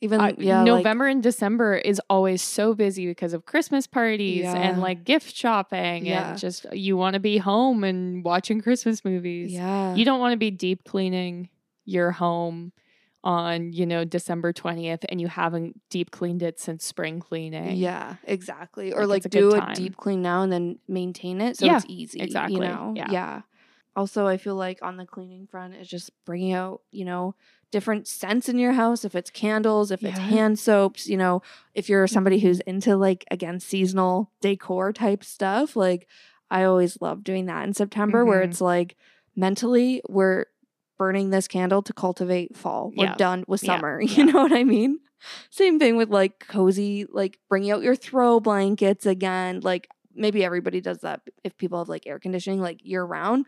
even 0.00 0.20
I- 0.20 0.34
yeah, 0.38 0.58
like- 0.62 0.66
November 0.66 1.08
and 1.08 1.20
December 1.20 1.74
is 1.74 2.00
always 2.08 2.40
so 2.40 2.72
busy 2.72 3.06
because 3.06 3.32
of 3.32 3.44
Christmas 3.46 3.88
parties 3.88 4.42
Yeah. 4.44 4.54
and 4.54 4.80
like 4.80 5.02
gift 5.04 5.34
shopping 5.34 6.06
Yeah. 6.06 6.30
and 6.30 6.38
just 6.38 6.66
you 6.72 6.96
want 6.96 7.14
to 7.14 7.20
be 7.20 7.38
home 7.38 7.82
and 7.82 8.22
watching 8.24 8.60
Christmas 8.60 9.04
movies. 9.04 9.52
yeah, 9.52 9.96
You 9.96 10.04
don't 10.04 10.20
want 10.20 10.34
to 10.34 10.36
be 10.38 10.52
deep 10.52 10.84
cleaning 10.84 11.48
your 11.84 12.12
home 12.12 12.70
on, 13.28 13.72
you 13.74 13.84
know, 13.86 14.04
December 14.06 14.52
20th 14.54 15.04
and 15.10 15.20
you 15.20 15.28
haven't 15.28 15.78
deep 15.90 16.10
cleaned 16.10 16.42
it 16.42 16.58
since 16.58 16.84
spring 16.84 17.20
cleaning. 17.20 17.76
yeah, 17.76 18.16
exactly. 18.24 18.90
Or 18.92 19.00
Like, 19.06 19.24
like, 19.24 19.26
a 19.26 19.28
do 19.28 19.54
a 19.54 19.74
deep 19.74 19.96
clean 19.98 20.22
now 20.22 20.42
and 20.42 20.50
then 20.50 20.78
maintain 20.88 21.40
it 21.42 21.58
so 21.58 21.66
Yeah, 21.66 21.76
it's 21.76 21.84
easy. 21.88 22.20
exactly. 22.20 22.54
You 22.54 22.60
know, 22.72 22.94
Yeah. 22.96 23.42
Also, 23.96 24.26
I 24.26 24.36
feel 24.38 24.54
like 24.54 24.78
on 24.80 24.96
the 24.96 25.04
cleaning 25.04 25.46
front 25.46 25.74
is 25.74 25.88
just 25.88 26.10
bringing 26.24 26.52
out, 26.52 26.82
you 26.92 27.04
know, 27.04 27.34
different 27.70 28.06
scents 28.06 28.48
in 28.48 28.56
your 28.58 28.72
house. 28.72 29.04
If 29.04 29.14
it's 29.14 29.28
candles, 29.30 29.90
if 29.90 30.02
it's 30.04 30.18
hand 30.20 30.58
soaps, 30.58 31.06
you 31.08 31.16
know, 31.16 31.42
if 31.74 31.88
you're 31.88 32.06
somebody 32.06 32.38
Mhm. 32.38 32.42
who's 32.42 32.60
into 32.60 32.96
like 32.96 33.24
again 33.30 33.60
seasonal 33.60 34.30
decor 34.40 34.92
type 34.92 35.22
stuff, 35.24 35.74
like 35.76 36.06
I 36.50 36.62
always 36.64 37.00
love 37.02 37.24
doing 37.24 37.46
that 37.46 37.66
in 37.66 37.74
September, 37.74 38.24
where 38.24 38.40
Mhm. 38.40 38.48
it's 38.50 38.60
like 38.62 38.96
mentally 39.36 40.00
we're 40.08 40.46
burning 40.98 41.30
this 41.30 41.48
candle 41.48 41.80
to 41.82 41.92
cultivate 41.92 42.56
fall. 42.56 42.92
We're 42.96 43.06
Yeah. 43.06 43.14
done 43.16 43.44
with 43.48 43.60
summer. 43.60 44.00
Yeah. 44.02 44.16
You 44.16 44.24
know 44.32 44.42
what 44.42 44.52
I 44.52 44.64
mean? 44.64 44.98
Same 45.50 45.78
thing 45.78 45.96
with 45.96 46.10
like 46.10 46.46
cozy, 46.48 47.06
like 47.10 47.38
bringing 47.48 47.70
out 47.70 47.82
your 47.82 47.96
throw 47.96 48.40
blankets 48.40 49.06
again. 49.06 49.60
Like 49.62 49.88
maybe 50.14 50.44
everybody 50.44 50.80
does 50.80 50.98
that 50.98 51.22
if 51.44 51.56
people 51.56 51.78
have 51.78 51.88
like 51.88 52.06
air 52.06 52.18
conditioning 52.18 52.60
like 52.60 52.80
year 52.84 53.04
round. 53.04 53.46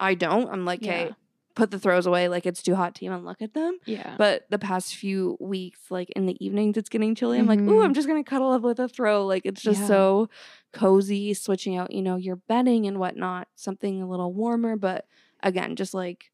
I 0.00 0.14
don't. 0.14 0.48
I'm 0.50 0.64
like, 0.64 0.80
okay, 0.82 1.06
Yeah. 1.06 1.12
put 1.56 1.72
the 1.72 1.78
throws 1.80 2.06
away. 2.06 2.28
Like 2.28 2.46
it's 2.46 2.62
too 2.62 2.76
hot 2.76 2.94
to 2.96 3.04
even 3.04 3.24
look 3.24 3.42
at 3.42 3.52
them. 3.54 3.78
Yeah. 3.84 4.14
But 4.16 4.44
the 4.48 4.58
past 4.60 4.94
few 4.94 5.36
weeks, 5.40 5.80
like 5.90 6.08
in 6.10 6.26
the 6.26 6.36
evenings, 6.44 6.76
it's 6.76 6.88
getting 6.88 7.16
chilly. 7.16 7.38
I'm 7.38 7.46
like, 7.46 7.58
ooh, 7.60 7.82
I'm 7.82 7.90
Mhm. 7.90 7.94
just 7.96 8.06
gonna 8.06 8.22
cuddle 8.22 8.52
up 8.52 8.62
with 8.62 8.78
a 8.78 8.88
throw. 8.88 9.26
Like 9.26 9.42
it's 9.44 9.60
just 9.62 9.80
Yeah. 9.80 9.86
so 9.88 10.30
cozy, 10.72 11.34
switching 11.34 11.76
out, 11.76 11.90
you 11.92 12.02
know, 12.02 12.14
your 12.16 12.36
bedding 12.36 12.86
and 12.86 12.98
whatnot, 13.00 13.48
something 13.56 14.00
a 14.02 14.08
little 14.08 14.32
warmer. 14.32 14.76
But 14.76 15.06
again, 15.42 15.74
just 15.74 15.94
like 15.94 16.30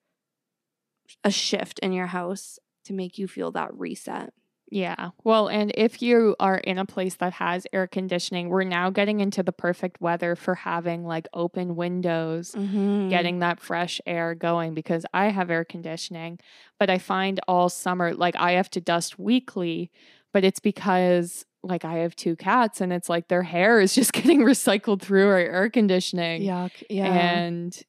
a 1.22 1.30
shift 1.30 1.78
in 1.80 1.92
your 1.92 2.06
house 2.06 2.58
to 2.84 2.92
make 2.92 3.18
you 3.18 3.26
feel 3.28 3.50
that 3.52 3.74
reset. 3.74 4.32
Yeah. 4.70 5.10
Well, 5.22 5.48
and 5.48 5.70
if 5.76 6.02
you 6.02 6.34
are 6.40 6.56
in 6.56 6.78
a 6.78 6.86
place 6.86 7.14
that 7.16 7.34
has 7.34 7.66
air 7.72 7.86
conditioning, 7.86 8.48
we're 8.48 8.64
now 8.64 8.90
getting 8.90 9.20
into 9.20 9.42
the 9.42 9.52
perfect 9.52 10.00
weather 10.00 10.34
for 10.34 10.54
having 10.56 11.04
like 11.04 11.28
open 11.32 11.76
windows, 11.76 12.52
Mm-hmm. 12.52 13.08
getting 13.08 13.38
that 13.40 13.60
fresh 13.60 14.00
air 14.06 14.34
going 14.34 14.74
because 14.74 15.06
I 15.14 15.26
have 15.26 15.50
air 15.50 15.64
conditioning, 15.64 16.40
but 16.80 16.90
I 16.90 16.98
find 16.98 17.38
all 17.46 17.68
summer 17.68 18.14
like 18.14 18.34
I 18.36 18.52
have 18.52 18.70
to 18.70 18.80
dust 18.80 19.18
weekly, 19.18 19.90
but 20.32 20.44
it's 20.44 20.60
because 20.60 21.44
like 21.62 21.84
I 21.84 21.98
have 21.98 22.16
two 22.16 22.34
cats 22.34 22.80
and 22.80 22.92
it's 22.92 23.08
like 23.08 23.28
their 23.28 23.42
hair 23.44 23.80
is 23.80 23.94
just 24.00 24.12
getting 24.12 24.40
recycled 24.40 25.00
through 25.02 25.28
our 25.28 25.38
air 25.38 25.70
conditioning. 25.70 26.42
Yuck. 26.42 26.72
Yeah. 26.90 27.04
And, 27.06 27.80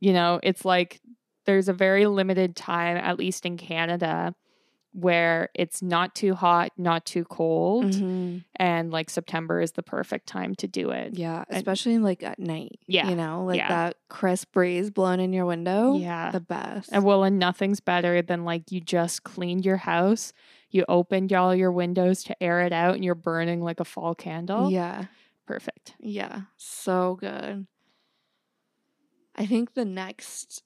you 0.00 0.12
know, 0.12 0.38
it's 0.42 0.64
like 0.64 1.00
there's 1.44 1.68
a 1.68 1.72
very 1.72 2.06
limited 2.06 2.56
time, 2.56 2.96
at 2.96 3.18
least 3.18 3.44
in 3.46 3.56
Canada, 3.56 4.34
where 4.92 5.48
it's 5.54 5.82
not 5.82 6.14
too 6.14 6.34
hot, 6.34 6.70
not 6.78 7.04
too 7.04 7.24
cold. 7.24 7.86
Mhm. 7.86 8.44
And 8.56 8.92
like 8.92 9.10
September 9.10 9.60
is 9.60 9.72
the 9.72 9.82
perfect 9.82 10.28
time 10.28 10.54
to 10.56 10.68
do 10.68 10.90
it. 10.90 11.18
Yeah, 11.18 11.44
And- 11.48 11.56
especially 11.56 11.98
like 11.98 12.22
at 12.22 12.38
night. 12.38 12.78
Yeah, 12.86 13.08
You 13.10 13.16
know, 13.16 13.44
like 13.44 13.58
yeah. 13.58 13.68
that 13.68 13.96
crisp 14.08 14.52
breeze 14.52 14.90
blowing 14.90 15.18
in 15.20 15.32
your 15.32 15.46
window. 15.46 15.96
Yeah. 15.96 16.30
The 16.30 16.38
best. 16.40 16.90
And 16.92 17.02
well, 17.04 17.24
and 17.24 17.38
nothing's 17.40 17.80
better 17.80 18.22
than 18.22 18.44
like 18.44 18.70
you 18.70 18.80
just 18.80 19.24
cleaned 19.24 19.64
your 19.66 19.78
house, 19.78 20.32
you 20.70 20.84
opened 20.88 21.32
all 21.32 21.54
your 21.54 21.72
windows 21.72 22.22
to 22.24 22.40
air 22.42 22.60
it 22.60 22.72
out, 22.72 22.94
and 22.94 23.04
you're 23.04 23.14
burning 23.16 23.60
like 23.62 23.80
a 23.80 23.84
fall 23.84 24.14
candle. 24.14 24.70
yeah. 24.70 25.06
Perfect. 25.46 25.94
Yeah. 25.98 26.42
So 26.56 27.16
good. 27.20 27.66
I 29.36 29.44
think 29.46 29.74
the 29.74 29.84
next 29.84 30.62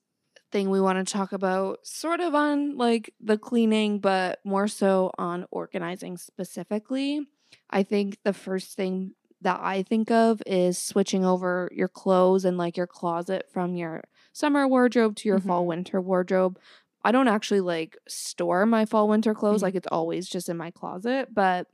thing 0.50 0.70
we 0.70 0.80
want 0.80 1.04
to 1.04 1.12
talk 1.12 1.32
about, 1.32 1.86
sort 1.86 2.20
of 2.20 2.34
on 2.34 2.76
like 2.76 3.12
the 3.20 3.38
cleaning, 3.38 3.98
but 4.00 4.40
more 4.44 4.68
so 4.68 5.10
on 5.18 5.46
organizing 5.50 6.16
specifically. 6.16 7.26
I 7.70 7.82
think 7.82 8.18
the 8.24 8.32
first 8.32 8.76
thing 8.76 9.12
that 9.40 9.60
I 9.62 9.82
think 9.82 10.10
of 10.10 10.42
is 10.46 10.78
switching 10.78 11.24
over 11.24 11.68
your 11.72 11.88
clothes 11.88 12.44
and 12.44 12.58
like 12.58 12.76
your 12.76 12.86
closet 12.86 13.46
from 13.52 13.76
your 13.76 14.02
summer 14.32 14.66
wardrobe 14.66 15.16
to 15.16 15.28
your 15.28 15.38
fall 15.38 15.62
Mhm. 15.64 15.68
winter 15.68 16.00
wardrobe. 16.00 16.58
I 17.04 17.12
don't 17.12 17.28
actually 17.28 17.60
like 17.60 17.96
store 18.08 18.66
my 18.66 18.84
fall 18.84 19.08
winter 19.08 19.34
clothes, 19.34 19.60
Mhm. 19.60 19.62
like 19.62 19.74
it's 19.76 19.86
always 19.92 20.28
just 20.28 20.48
in 20.48 20.56
my 20.56 20.70
closet, 20.70 21.32
but 21.32 21.68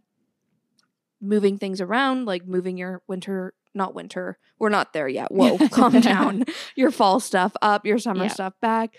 moving 1.20 1.58
things 1.58 1.80
around, 1.80 2.26
like 2.26 2.46
moving 2.46 2.76
your 2.76 3.02
winter, 3.08 3.54
not 3.74 3.94
winter, 3.94 4.38
we're 4.58 4.68
not 4.68 4.92
there 4.92 5.08
yet. 5.08 5.28
Whoa, 5.32 5.58
calm 5.68 6.00
down. 6.00 6.44
Your 6.76 6.90
fall 6.90 7.20
stuff 7.20 7.52
up, 7.62 7.84
your 7.86 7.98
summer 7.98 8.24
Yeah. 8.24 8.30
stuff 8.30 8.54
back. 8.60 8.94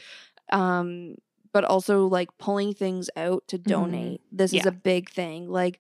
Um, 0.52 1.16
but 1.54 1.64
also 1.64 2.08
like 2.08 2.30
pulling 2.38 2.74
things 2.74 3.10
out 3.16 3.44
to 3.48 3.58
donate. 3.58 4.22
This 4.32 4.52
is 4.54 4.60
Mm-hmm. 4.60 4.68
Yeah. 4.68 4.70
a 4.70 4.72
big 4.74 5.10
thing. 5.10 5.50
Like 5.50 5.80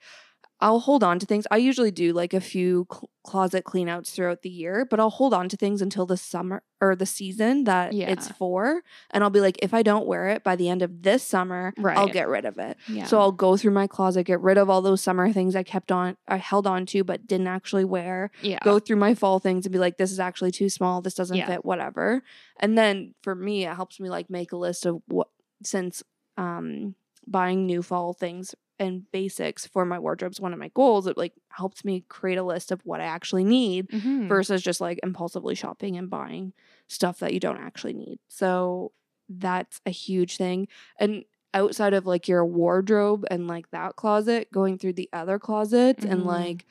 I'll 0.65 0.79
hold 0.79 1.03
on 1.03 1.19
to 1.19 1.27
things. 1.27 1.45
I 1.51 1.57
usually 1.57 1.91
do 1.91 2.11
like 2.11 2.33
a 2.33 2.41
few 2.41 2.87
cl- 2.91 3.09
closet 3.23 3.65
cleanouts 3.65 4.09
throughout 4.13 4.41
the 4.41 4.49
year, 4.49 4.83
but 4.89 4.99
I'll 4.99 5.11
hold 5.11 5.31
on 5.31 5.47
to 5.49 5.55
things 5.57 5.79
until 5.79 6.07
the 6.07 6.17
summer 6.17 6.63
or 6.81 6.95
the 6.95 7.05
season 7.05 7.65
that 7.65 7.93
it's 8.09 8.29
for. 8.31 8.81
And 9.11 9.23
I'll 9.23 9.29
be 9.29 9.41
like, 9.41 9.59
if 9.61 9.75
I 9.75 9.83
don't 9.83 10.07
wear 10.07 10.29
it 10.29 10.43
by 10.43 10.55
the 10.55 10.67
end 10.67 10.81
of 10.81 11.03
this 11.03 11.21
summer, 11.21 11.71
I'll 11.99 12.07
get 12.07 12.27
rid 12.27 12.45
of 12.45 12.57
it. 12.57 12.77
Yeah. 12.87 13.05
So 13.05 13.19
I'll 13.19 13.31
go 13.31 13.57
through 13.57 13.73
my 13.73 13.85
closet, 13.85 14.23
get 14.23 14.41
rid 14.41 14.57
of 14.57 14.67
all 14.69 14.81
those 14.81 15.01
summer 15.03 15.31
things 15.31 15.55
I 15.55 15.61
kept 15.61 15.91
on, 15.91 16.17
I 16.27 16.37
held 16.37 16.65
on 16.65 16.87
to, 16.87 17.03
but 17.03 17.27
didn't 17.27 17.47
actually 17.47 17.85
wear. 17.85 18.31
yeah. 18.41 18.57
Go 18.63 18.79
through 18.79 18.97
my 18.97 19.13
fall 19.13 19.37
things 19.37 19.67
and 19.67 19.73
be 19.73 19.77
like, 19.79 19.97
this 19.97 20.11
is 20.11 20.19
actually 20.19 20.51
too 20.51 20.69
small. 20.69 20.99
This 20.99 21.13
doesn't 21.13 21.37
Yeah. 21.37 21.45
fit, 21.47 21.63
whatever. 21.63 22.23
And 22.59 22.75
then 22.75 23.13
for 23.21 23.35
me, 23.35 23.65
it 23.67 23.75
helps 23.75 23.99
me 23.99 24.09
like 24.09 24.31
make 24.31 24.51
a 24.51 24.57
list 24.57 24.87
of 24.87 25.03
what, 25.07 25.27
since 25.63 26.01
um, 26.37 26.95
buying 27.27 27.67
new 27.67 27.83
fall 27.83 28.13
things 28.13 28.55
and 28.79 29.09
basics 29.11 29.65
for 29.65 29.85
my 29.85 29.99
wardrobe's 29.99 30.39
one 30.41 30.53
of 30.53 30.59
my 30.59 30.69
goals, 30.75 31.07
it 31.07 31.17
like 31.17 31.33
helps 31.49 31.85
me 31.85 32.05
create 32.09 32.37
a 32.37 32.43
list 32.43 32.71
of 32.71 32.81
what 32.85 33.01
I 33.01 33.05
actually 33.05 33.43
need 33.43 33.89
Mhm. 33.91 34.27
versus 34.27 34.61
just 34.61 34.81
like 34.81 34.99
impulsively 35.03 35.55
shopping 35.55 35.97
and 35.97 36.09
buying 36.09 36.53
stuff 36.87 37.19
that 37.19 37.33
you 37.33 37.39
don't 37.39 37.57
actually 37.59 37.93
need. 37.93 38.19
So 38.27 38.91
that's 39.29 39.81
a 39.85 39.89
huge 39.91 40.37
thing. 40.37 40.67
And 40.99 41.23
outside 41.53 41.93
of 41.93 42.05
like 42.05 42.27
your 42.27 42.45
wardrobe 42.45 43.25
and 43.31 43.47
like 43.47 43.71
that 43.71 43.95
closet, 43.95 44.51
going 44.51 44.77
through 44.77 44.93
the 44.93 45.09
other 45.13 45.39
closets 45.39 46.05
and 46.05 46.23
Mhm. 46.23 46.25
like 46.25 46.65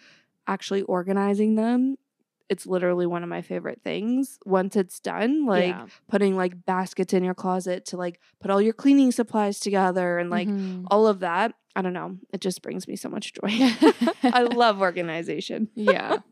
actually 0.46 0.82
organizing 0.82 1.54
them, 1.54 1.96
it's 2.50 2.66
literally 2.66 3.06
one 3.06 3.22
of 3.22 3.28
my 3.28 3.40
favorite 3.42 3.80
things. 3.82 4.38
Once 4.44 4.76
it's 4.76 5.00
done, 5.00 5.46
like 5.46 5.66
Yeah. 5.74 5.86
putting 6.08 6.36
like 6.36 6.64
baskets 6.66 7.12
in 7.14 7.24
your 7.24 7.34
closet 7.34 7.86
to 7.86 7.96
like 7.96 8.20
put 8.40 8.50
all 8.50 8.60
your 8.60 8.74
cleaning 8.74 9.12
supplies 9.12 9.58
together 9.60 10.18
and 10.18 10.28
like 10.30 10.48
Mhm. 10.48 10.84
all 10.90 11.06
of 11.06 11.20
that. 11.20 11.54
I 11.76 11.82
don't 11.82 11.92
know. 11.94 12.18
It 12.32 12.40
just 12.40 12.62
brings 12.62 12.86
me 12.86 12.96
so 12.96 13.08
much 13.08 13.32
joy. 13.32 13.48
I 14.22 14.42
love 14.42 14.80
organization. 14.80 15.68
yeah. 15.74 16.18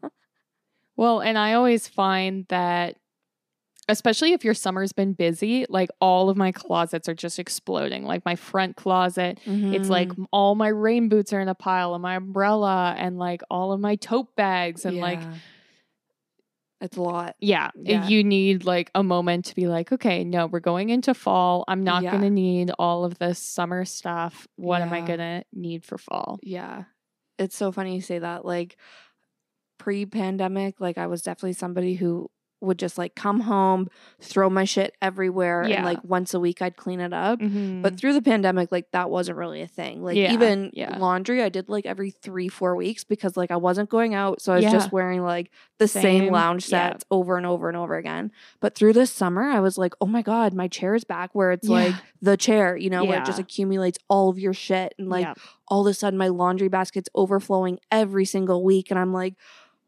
Well, 0.96 1.20
and 1.20 1.38
I 1.38 1.54
always 1.54 1.88
find 1.88 2.44
that 2.48 2.96
especially 3.88 4.32
if 4.32 4.44
your 4.44 4.54
summer's 4.54 4.92
been 4.92 5.12
busy, 5.12 5.66
like 5.68 5.88
all 6.00 6.30
of 6.30 6.36
my 6.36 6.52
closets 6.52 7.08
are 7.08 7.14
just 7.14 7.38
exploding. 7.38 8.04
Like 8.04 8.24
my 8.24 8.36
front 8.36 8.76
closet, 8.76 9.40
it's 9.44 9.88
like 9.88 10.08
Mm. 10.10 10.26
all 10.32 10.54
my 10.54 10.68
rain 10.68 11.08
boots 11.08 11.32
are 11.32 11.40
in 11.40 11.48
a 11.48 11.54
pile 11.54 11.94
and 11.94 12.02
my 12.02 12.14
umbrella 12.14 12.94
and 12.96 13.18
like 13.18 13.42
all 13.50 13.72
of 13.72 13.80
my 13.80 13.96
tote 13.96 14.36
bags 14.36 14.84
and 14.84 14.98
like 14.98 15.20
Yeah. 15.20 15.34
It's 16.82 16.96
a 16.96 17.02
lot. 17.02 17.36
yeah, 17.38 17.70
Yeah. 17.76 18.06
you 18.08 18.22
need 18.24 18.64
like 18.64 18.90
a 18.94 19.02
moment 19.02 19.46
to 19.46 19.54
be 19.54 19.68
like, 19.68 19.92
okay, 19.92 20.24
no, 20.24 20.46
we're 20.46 20.60
going 20.60 20.90
into 20.90 21.14
fall. 21.14 21.64
I'm 21.68 21.84
not 21.84 22.02
Yeah. 22.02 22.10
going 22.10 22.22
to 22.24 22.30
need 22.30 22.72
all 22.78 23.04
of 23.04 23.18
this 23.18 23.38
summer 23.38 23.84
stuff. 23.84 24.46
What 24.56 24.82
am 24.82 24.92
I 24.92 25.00
going 25.00 25.18
to 25.20 25.44
need 25.52 25.84
for 25.84 25.96
fall? 25.96 26.38
Yeah. 26.42 26.84
It's 27.38 27.56
so 27.56 27.72
funny 27.72 27.94
you 27.94 28.00
say 28.02 28.18
that. 28.18 28.44
Like 28.44 28.76
pre 29.78 30.06
pandemic, 30.06 30.80
like 30.80 30.98
I 30.98 31.06
was 31.06 31.22
definitely 31.22 31.54
somebody 31.54 31.94
who 31.94 32.28
would 32.62 32.78
just 32.78 32.96
like 32.98 33.14
come 33.14 33.40
home, 33.40 33.88
throw 34.20 34.48
my 34.48 34.64
shit 34.64 34.94
everywhere, 35.02 35.64
Yeah. 35.68 35.76
and 35.76 35.84
like 35.84 36.02
once 36.04 36.32
a 36.34 36.40
week 36.40 36.62
I'd 36.62 36.76
clean 36.76 37.00
it 37.00 37.12
up. 37.12 37.40
Mhm. 37.40 37.82
But 37.82 37.98
through 37.98 38.12
the 38.14 38.22
pandemic, 38.22 38.70
like 38.72 38.90
that 38.92 39.10
wasn't 39.10 39.38
really 39.38 39.62
a 39.62 39.66
thing. 39.66 40.02
Like 40.02 40.16
Yeah, 40.16 40.32
even 40.32 40.70
yeah. 40.72 40.96
laundry, 40.98 41.42
I 41.42 41.48
did 41.48 41.68
like 41.68 41.86
every 41.86 42.10
three, 42.10 42.48
four 42.48 42.76
weeks 42.76 43.04
because 43.04 43.36
like 43.36 43.50
I 43.50 43.56
wasn't 43.56 43.90
going 43.90 44.14
out. 44.14 44.40
So 44.40 44.52
I 44.52 44.56
was 44.56 44.64
just 44.66 44.92
wearing 44.92 45.22
like 45.22 45.50
the 45.78 45.88
same, 45.88 46.02
Same, 46.24 46.32
lounge 46.32 46.64
sets 46.66 47.04
over 47.10 47.36
and 47.36 47.44
over 47.46 47.68
and 47.68 47.76
over 47.76 47.96
again. 47.96 48.30
But 48.60 48.74
through 48.74 48.92
this 48.92 49.10
summer, 49.10 49.42
I 49.42 49.60
was 49.60 49.76
like, 49.78 49.94
oh 50.00 50.06
my 50.06 50.22
God, 50.22 50.54
my 50.54 50.68
chair 50.68 50.94
is 50.94 51.04
back 51.04 51.34
where 51.34 51.50
it's 51.52 51.68
like 51.68 51.94
the 52.20 52.36
chair, 52.36 52.76
you 52.76 52.88
know, 52.90 53.04
where 53.04 53.18
it 53.18 53.24
just 53.26 53.38
accumulates 53.40 53.98
all 54.08 54.28
of 54.28 54.38
your 54.38 54.52
shit. 54.54 54.94
And 54.98 55.08
like 55.08 55.26
all 55.68 55.80
of 55.86 55.90
a 55.90 55.94
sudden 55.94 56.18
my 56.18 56.28
laundry 56.28 56.68
basket's 56.68 57.08
overflowing 57.14 57.78
every 57.90 58.24
single 58.24 58.62
week. 58.62 58.90
And 58.90 58.98
I'm 59.00 59.12
like, 59.12 59.34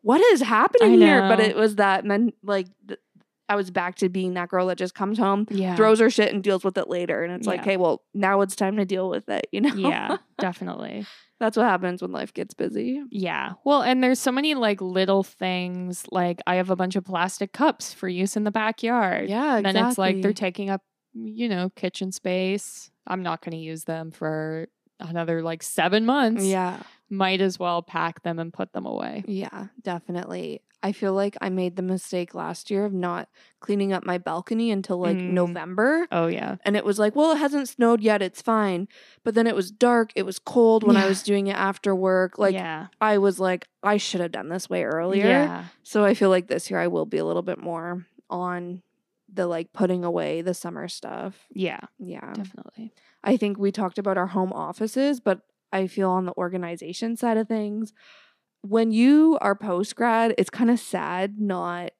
what 0.04 0.20
is 0.20 0.42
happening 0.42 1.00
here? 1.00 1.20
But 1.20 1.40
it 1.40 1.56
was 1.56 1.76
that 1.76 2.04
men 2.04 2.32
like 2.42 2.66
th- 2.86 3.00
I 3.48 3.56
was 3.56 3.70
back 3.70 3.96
to 3.96 4.08
being 4.08 4.34
that 4.34 4.48
girl 4.48 4.66
that 4.68 4.78
just 4.78 4.94
comes 4.94 5.18
home, 5.18 5.46
yeah. 5.50 5.76
throws 5.76 6.00
her 6.00 6.08
shit 6.10 6.32
and 6.32 6.42
deals 6.42 6.64
with 6.64 6.78
it 6.78 6.88
later. 6.88 7.22
And 7.24 7.32
it's 7.34 7.46
like, 7.46 7.60
Yeah. 7.60 7.64
hey, 7.64 7.76
well, 7.76 8.02
now 8.14 8.40
it's 8.40 8.56
time 8.56 8.76
to 8.78 8.84
deal 8.84 9.10
with 9.10 9.28
it, 9.28 9.46
you 9.52 9.60
know? 9.60 9.74
yeah, 9.74 10.16
definitely. 10.38 11.06
That's 11.40 11.56
what 11.56 11.66
happens 11.66 12.00
when 12.00 12.12
life 12.12 12.32
gets 12.32 12.54
busy. 12.54 13.02
Yeah. 13.10 13.52
Well, 13.64 13.82
and 13.82 14.02
there's 14.02 14.18
so 14.18 14.32
many 14.32 14.54
like 14.54 14.80
little 14.80 15.22
things. 15.22 16.04
Like 16.10 16.40
I 16.46 16.54
have 16.56 16.70
a 16.70 16.76
bunch 16.76 16.96
of 16.96 17.04
plastic 17.04 17.52
cups 17.52 17.92
for 17.92 18.08
use 18.08 18.36
in 18.36 18.44
the 18.44 18.50
backyard. 18.50 19.28
Yeah, 19.28 19.56
And 19.56 19.66
then 19.66 19.76
it's 19.76 19.98
like 19.98 20.22
they're 20.22 20.32
taking 20.32 20.70
up, 20.70 20.82
you 21.12 21.48
know, 21.48 21.70
kitchen 21.76 22.12
space. 22.12 22.90
I'm 23.06 23.22
not 23.22 23.42
going 23.42 23.52
to 23.52 23.58
use 23.62 23.84
them 23.84 24.10
for 24.10 24.68
another 25.08 25.42
like 25.42 25.62
seven 25.62 26.04
months. 26.06 26.44
yeah. 26.44 26.82
Might 27.10 27.40
as 27.42 27.58
well 27.58 27.82
pack 27.82 28.22
them 28.22 28.38
and 28.38 28.52
put 28.52 28.72
them 28.72 28.86
away. 28.86 29.24
Yeah, 29.28 29.66
definitely. 29.82 30.62
I 30.82 30.92
feel 30.92 31.12
like 31.14 31.36
I 31.40 31.48
made 31.50 31.76
the 31.76 31.82
mistake 31.82 32.34
last 32.34 32.70
year 32.70 32.84
of 32.86 32.92
not 32.92 33.28
cleaning 33.60 33.92
up 33.92 34.04
my 34.04 34.18
balcony 34.18 34.70
until 34.70 34.98
like 34.98 35.16
Mm. 35.16 35.30
November. 35.32 36.06
Oh, 36.10 36.26
yeah. 36.26 36.56
And 36.64 36.76
it 36.76 36.84
was 36.84 36.98
like, 36.98 37.14
well, 37.14 37.32
it 37.32 37.38
hasn't 37.38 37.68
snowed 37.68 38.00
yet. 38.00 38.20
It's 38.20 38.42
fine. 38.42 38.88
But 39.22 39.34
then 39.34 39.46
it 39.46 39.54
was 39.54 39.70
dark. 39.70 40.12
It 40.16 40.24
was 40.24 40.38
cold 40.38 40.82
when 40.82 40.96
I 40.96 41.06
was 41.06 41.22
doing 41.22 41.46
it 41.46 41.56
after 41.56 41.94
work. 41.94 42.38
Like, 42.38 42.54
yeah. 42.54 42.86
I 43.00 43.18
was 43.18 43.38
like, 43.38 43.68
I 43.82 43.96
should 43.98 44.20
have 44.20 44.32
done 44.32 44.48
this 44.48 44.68
way 44.68 44.84
earlier. 44.84 45.26
Yeah. 45.26 45.64
So 45.82 46.04
I 46.04 46.14
feel 46.14 46.30
like 46.30 46.48
this 46.48 46.70
year 46.70 46.80
I 46.80 46.88
will 46.88 47.06
be 47.06 47.18
a 47.18 47.24
little 47.24 47.42
bit 47.42 47.58
more 47.58 48.06
on 48.28 48.82
the 49.34 49.46
like 49.46 49.72
putting 49.72 50.04
away 50.04 50.40
the 50.42 50.54
summer 50.54 50.88
stuff. 50.88 51.46
Yeah. 51.52 51.80
Yeah. 51.98 52.32
Definitely. 52.34 52.92
I 53.22 53.36
think 53.36 53.58
we 53.58 53.72
talked 53.72 53.98
about 53.98 54.16
our 54.18 54.28
home 54.28 54.52
offices, 54.52 55.20
but 55.20 55.40
I 55.72 55.86
feel 55.86 56.10
on 56.10 56.24
the 56.24 56.34
organization 56.36 57.16
side 57.16 57.36
of 57.36 57.48
things, 57.48 57.92
when 58.62 58.92
you 58.92 59.36
are 59.40 59.54
post 59.54 59.96
grad, 59.96 60.34
it's 60.38 60.50
kind 60.50 60.70
of 60.70 60.78
sad 60.80 61.38
not 61.40 61.90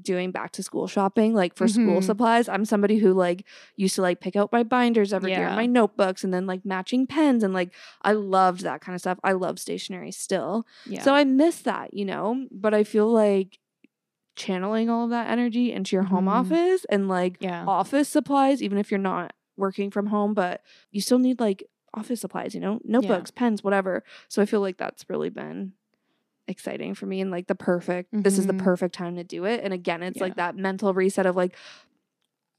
doing 0.00 0.30
back 0.30 0.52
to 0.52 0.62
school 0.62 0.86
shopping 0.86 1.32
like 1.34 1.56
for 1.56 1.66
school 1.66 2.00
Mhm. 2.00 2.04
supplies. 2.04 2.50
I'm 2.50 2.66
somebody 2.66 2.98
who 2.98 3.14
like 3.14 3.46
used 3.76 3.94
to 3.94 4.02
like 4.02 4.20
pick 4.20 4.36
out 4.36 4.52
my 4.52 4.62
binders 4.62 5.12
every 5.14 5.32
year, 5.32 5.48
my 5.56 5.64
notebooks, 5.64 6.22
and 6.22 6.34
then 6.34 6.46
like 6.46 6.66
matching 6.66 7.06
pens 7.06 7.42
and 7.42 7.54
like 7.54 7.72
I 8.02 8.12
loved 8.12 8.60
that 8.60 8.82
kind 8.82 8.94
of 8.94 9.00
stuff. 9.00 9.18
I 9.24 9.32
love 9.32 9.58
stationery 9.58 10.12
still. 10.12 10.66
Yeah. 10.84 11.02
So 11.02 11.14
I 11.14 11.24
miss 11.24 11.60
that, 11.62 11.94
you 11.94 12.04
know, 12.04 12.46
but 12.50 12.74
I 12.74 12.84
feel 12.84 13.08
like 13.10 13.58
channeling 14.36 14.88
all 14.90 15.04
of 15.04 15.10
that 15.10 15.28
energy 15.30 15.72
into 15.72 15.96
your 15.96 16.04
home 16.04 16.28
Mhm. 16.28 16.32
office 16.32 16.84
and 16.90 17.08
like 17.08 17.38
yeah. 17.40 17.64
office 17.66 18.08
supplies, 18.08 18.62
even 18.62 18.78
if 18.78 18.90
you're 18.90 18.98
not 18.98 19.32
working 19.56 19.90
from 19.90 20.06
home, 20.06 20.34
but 20.34 20.62
you 20.90 21.00
still 21.00 21.18
need 21.18 21.40
like 21.40 21.64
office 21.94 22.20
supplies, 22.20 22.54
you 22.54 22.60
know, 22.60 22.78
notebooks, 22.84 23.30
pens, 23.30 23.64
whatever. 23.64 24.04
So 24.28 24.42
I 24.42 24.46
feel 24.46 24.60
like 24.60 24.76
that's 24.76 25.08
really 25.08 25.30
been 25.30 25.72
exciting 26.48 26.94
for 26.94 27.06
me 27.06 27.20
and 27.20 27.30
like 27.30 27.46
the 27.48 27.54
perfect, 27.54 28.10
this 28.22 28.38
is 28.38 28.46
the 28.46 28.52
Mhm. 28.52 28.58
perfect 28.58 28.94
time 28.94 29.16
to 29.16 29.24
do 29.24 29.44
it. 29.46 29.62
And 29.64 29.72
again, 29.72 30.02
it's 30.02 30.20
like 30.20 30.36
that 30.36 30.56
mental 30.56 30.94
reset 30.94 31.26
of 31.26 31.36
like, 31.36 31.56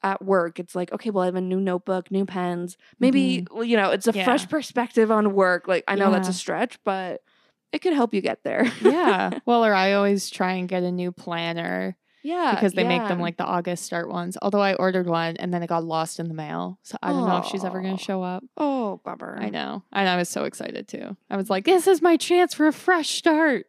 at 0.04 0.24
work, 0.24 0.60
it's 0.60 0.76
like, 0.76 0.92
okay, 0.94 1.10
well, 1.10 1.24
I 1.24 1.26
have 1.26 1.36
a 1.36 1.42
new 1.42 1.60
notebook, 1.60 2.12
new 2.12 2.26
pens. 2.26 2.78
Maybe, 3.00 3.44
well, 3.52 3.64
you 3.64 3.76
know, 3.76 3.90
it's 3.92 4.08
a 4.08 4.14
Yeah. 4.14 4.24
fresh 4.26 4.48
perspective 4.48 5.10
on 5.12 5.34
work. 5.34 5.68
Like, 5.68 5.84
I 5.88 5.96
know 5.96 6.12
that's 6.12 6.28
a 6.28 6.34
stretch, 6.34 6.78
but 6.84 7.22
it 7.72 7.80
could 7.80 7.94
help 7.94 8.14
you 8.14 8.22
get 8.22 8.44
there. 8.44 8.66
yeah. 8.82 9.40
Well, 9.46 9.66
or 9.66 9.74
I 9.74 9.94
always 9.94 10.30
try 10.30 10.54
and 10.54 10.68
get 10.70 10.84
a 10.84 10.92
new 10.92 11.12
planner 11.12 11.98
yeah. 12.24 12.56
because 12.56 12.74
they 12.74 12.84
make 12.84 13.08
them 13.08 13.20
like 13.20 13.38
the 13.38 13.46
August 13.46 13.84
start 13.86 14.10
ones. 14.10 14.38
Although 14.42 14.62
I 14.62 14.74
ordered 14.76 15.08
one 15.08 15.38
and 15.38 15.54
then 15.54 15.64
it 15.64 15.68
got 15.68 15.84
lost 15.84 16.20
in 16.20 16.28
the 16.28 16.34
mail. 16.34 16.80
So 16.84 16.98
I 17.02 17.10
don't 17.10 17.28
know 17.28 17.38
if 17.38 17.46
she's 17.48 17.64
ever 17.64 17.82
going 17.82 17.98
to 17.98 18.04
show 18.04 18.24
up. 18.24 18.44
oh, 18.58 19.02
bummer. 19.04 19.38
I 19.40 19.50
know. 19.50 19.84
And 19.92 20.08
I 20.08 20.16
was 20.18 20.30
so 20.30 20.46
excited 20.46 20.88
too. 20.88 21.16
I 21.30 21.38
was 21.38 21.50
like, 21.50 21.66
this 21.66 21.88
is 21.88 22.02
my 22.02 22.18
chance 22.18 22.54
for 22.54 22.68
a 22.68 22.74
fresh 22.74 23.10
start. 23.10 23.66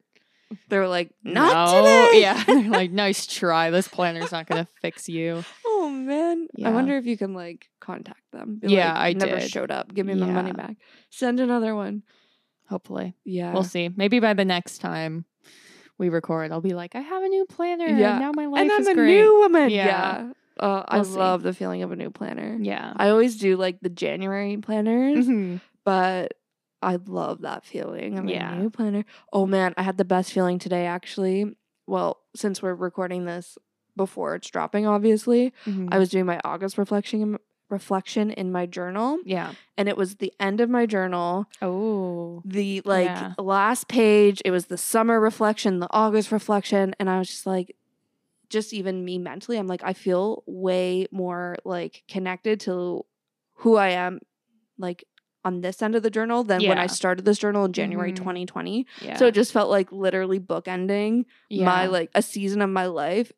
They're 0.71 0.89
like, 0.89 1.11
not 1.23 1.75
No. 1.75 1.83
today. 1.83 2.21
Yeah. 2.23 2.43
They're 2.47 2.71
like, 2.71 2.91
nice 2.91 3.27
try. 3.27 3.71
This 3.71 3.87
planner's 3.89 4.33
not 4.33 4.47
going 4.47 4.65
to 4.65 4.71
fix 4.81 5.09
you. 5.09 5.45
Oh 5.67 5.91
man. 5.91 6.49
Yeah. 6.57 6.69
I 6.69 6.73
wonder 6.73 6.97
if 6.97 7.05
you 7.05 7.19
can 7.19 7.35
like 7.35 7.69
contact 7.81 8.23
them. 8.33 8.59
Be 8.61 8.69
Yeah, 8.73 8.95
like, 8.95 9.17
I 9.17 9.27
never 9.27 9.41
did. 9.41 9.51
showed 9.51 9.71
up. 9.71 9.93
Give 9.93 10.07
me 10.07 10.15
my 10.15 10.27
money 10.27 10.53
back. 10.53 10.77
Send 11.11 11.39
another 11.41 11.75
one. 11.77 12.03
Hopefully. 12.69 13.15
Yeah. 13.25 13.53
We'll 13.53 13.65
see. 13.65 13.89
Maybe 13.95 14.21
by 14.21 14.35
the 14.35 14.45
next 14.45 14.79
time 14.79 15.25
we 15.99 16.09
record, 16.09 16.53
I'll 16.53 16.61
be 16.61 16.75
like, 16.75 16.95
I 16.95 17.01
have 17.01 17.23
a 17.23 17.29
new 17.29 17.45
planner. 17.47 17.87
Yeah. 17.87 18.13
And 18.13 18.21
now 18.21 18.33
my 18.35 18.47
life 18.47 18.63
and 18.63 18.71
I'm 18.73 18.81
is 18.83 18.89
a 18.89 18.95
great. 18.95 19.21
new 19.21 19.39
woman. 19.41 19.71
Yeah. 19.71 19.87
Yeah. 19.87 20.33
Uh, 20.61 20.85
I 20.89 20.97
We'll 20.97 21.05
see. 21.05 21.19
love 21.19 21.43
the 21.43 21.55
feeling 21.55 21.83
of 21.83 21.93
a 21.93 21.97
new 21.97 22.11
planner. 22.11 22.59
yeah. 22.61 22.93
I 22.97 23.09
always 23.11 23.37
do 23.37 23.57
like 23.57 23.79
the 23.81 23.89
January 23.89 24.57
planners, 24.57 25.27
Mhm. 25.29 25.61
but 25.85 26.35
I 26.83 26.99
love 27.07 27.43
that 27.43 27.65
feeling 27.65 28.19
of 28.19 28.29
Yeah. 28.29 28.53
a 28.53 28.59
new 28.59 28.71
planner. 28.71 29.05
Oh 29.33 29.47
man, 29.47 29.73
I 29.77 29.83
had 29.83 29.97
the 29.99 30.05
best 30.05 30.33
feeling 30.33 30.59
today 30.59 30.87
actually. 30.87 31.57
Well, 31.87 32.19
since 32.37 32.61
we're 32.61 32.75
recording 32.75 33.25
this 33.25 33.57
before 33.97 34.35
it's 34.35 34.51
dropping, 34.51 34.87
obviously, 34.87 35.53
Mhm. 35.65 35.89
I 35.91 35.99
was 35.99 36.09
doing 36.11 36.27
my 36.27 36.41
August 36.45 36.77
reflection 36.79 37.39
reflection 37.71 38.31
in 38.31 38.51
my 38.53 38.67
journal, 38.67 39.19
yeah. 39.25 39.53
and 39.77 39.89
it 39.89 39.97
was 39.97 40.17
the 40.17 40.33
end 40.41 40.61
of 40.61 40.71
my 40.71 40.87
journal. 40.87 41.47
Oh. 41.63 42.43
the 42.45 42.81
like 42.85 43.07
Yeah. 43.07 43.35
last 43.39 43.89
page 43.89 44.41
it 44.45 44.51
was 44.51 44.67
the 44.67 44.79
summer 44.79 45.19
reflection 45.21 45.81
the 45.81 45.89
august 45.91 46.31
reflection 46.33 46.95
and 46.99 47.11
i 47.11 47.19
was 47.19 47.29
just 47.29 47.47
like 47.47 47.75
just 48.49 48.73
even 48.73 49.05
me 49.05 49.19
mentally 49.19 49.59
i'm 49.59 49.67
like 49.67 49.83
i 49.85 49.93
feel 49.93 50.43
way 50.47 51.07
more 51.11 51.57
like 51.65 52.03
connected 52.09 52.61
to 52.61 53.05
who 53.57 53.77
i 53.77 53.89
am 53.91 54.21
like 54.79 55.05
on 55.45 55.61
this 55.61 55.83
end 55.83 55.95
of 55.95 56.03
the 56.03 56.11
journal 56.11 56.45
than 56.45 56.63
when 56.67 56.79
i 56.79 56.87
started 56.87 57.25
this 57.25 57.39
journal 57.39 57.65
in 57.65 57.73
january 57.73 58.13
Mhm. 58.13 58.17
2020 58.17 58.87
Yeah. 59.03 59.17
so 59.17 59.27
it 59.27 59.35
just 59.35 59.53
felt 59.53 59.69
like 59.71 59.91
literally 59.93 60.39
bookending 60.41 61.25
yeah. 61.51 61.65
my 61.67 61.87
like 61.87 62.11
a 62.15 62.23
season 62.23 62.63
of 62.63 62.71
my 62.71 62.87
life 62.87 63.33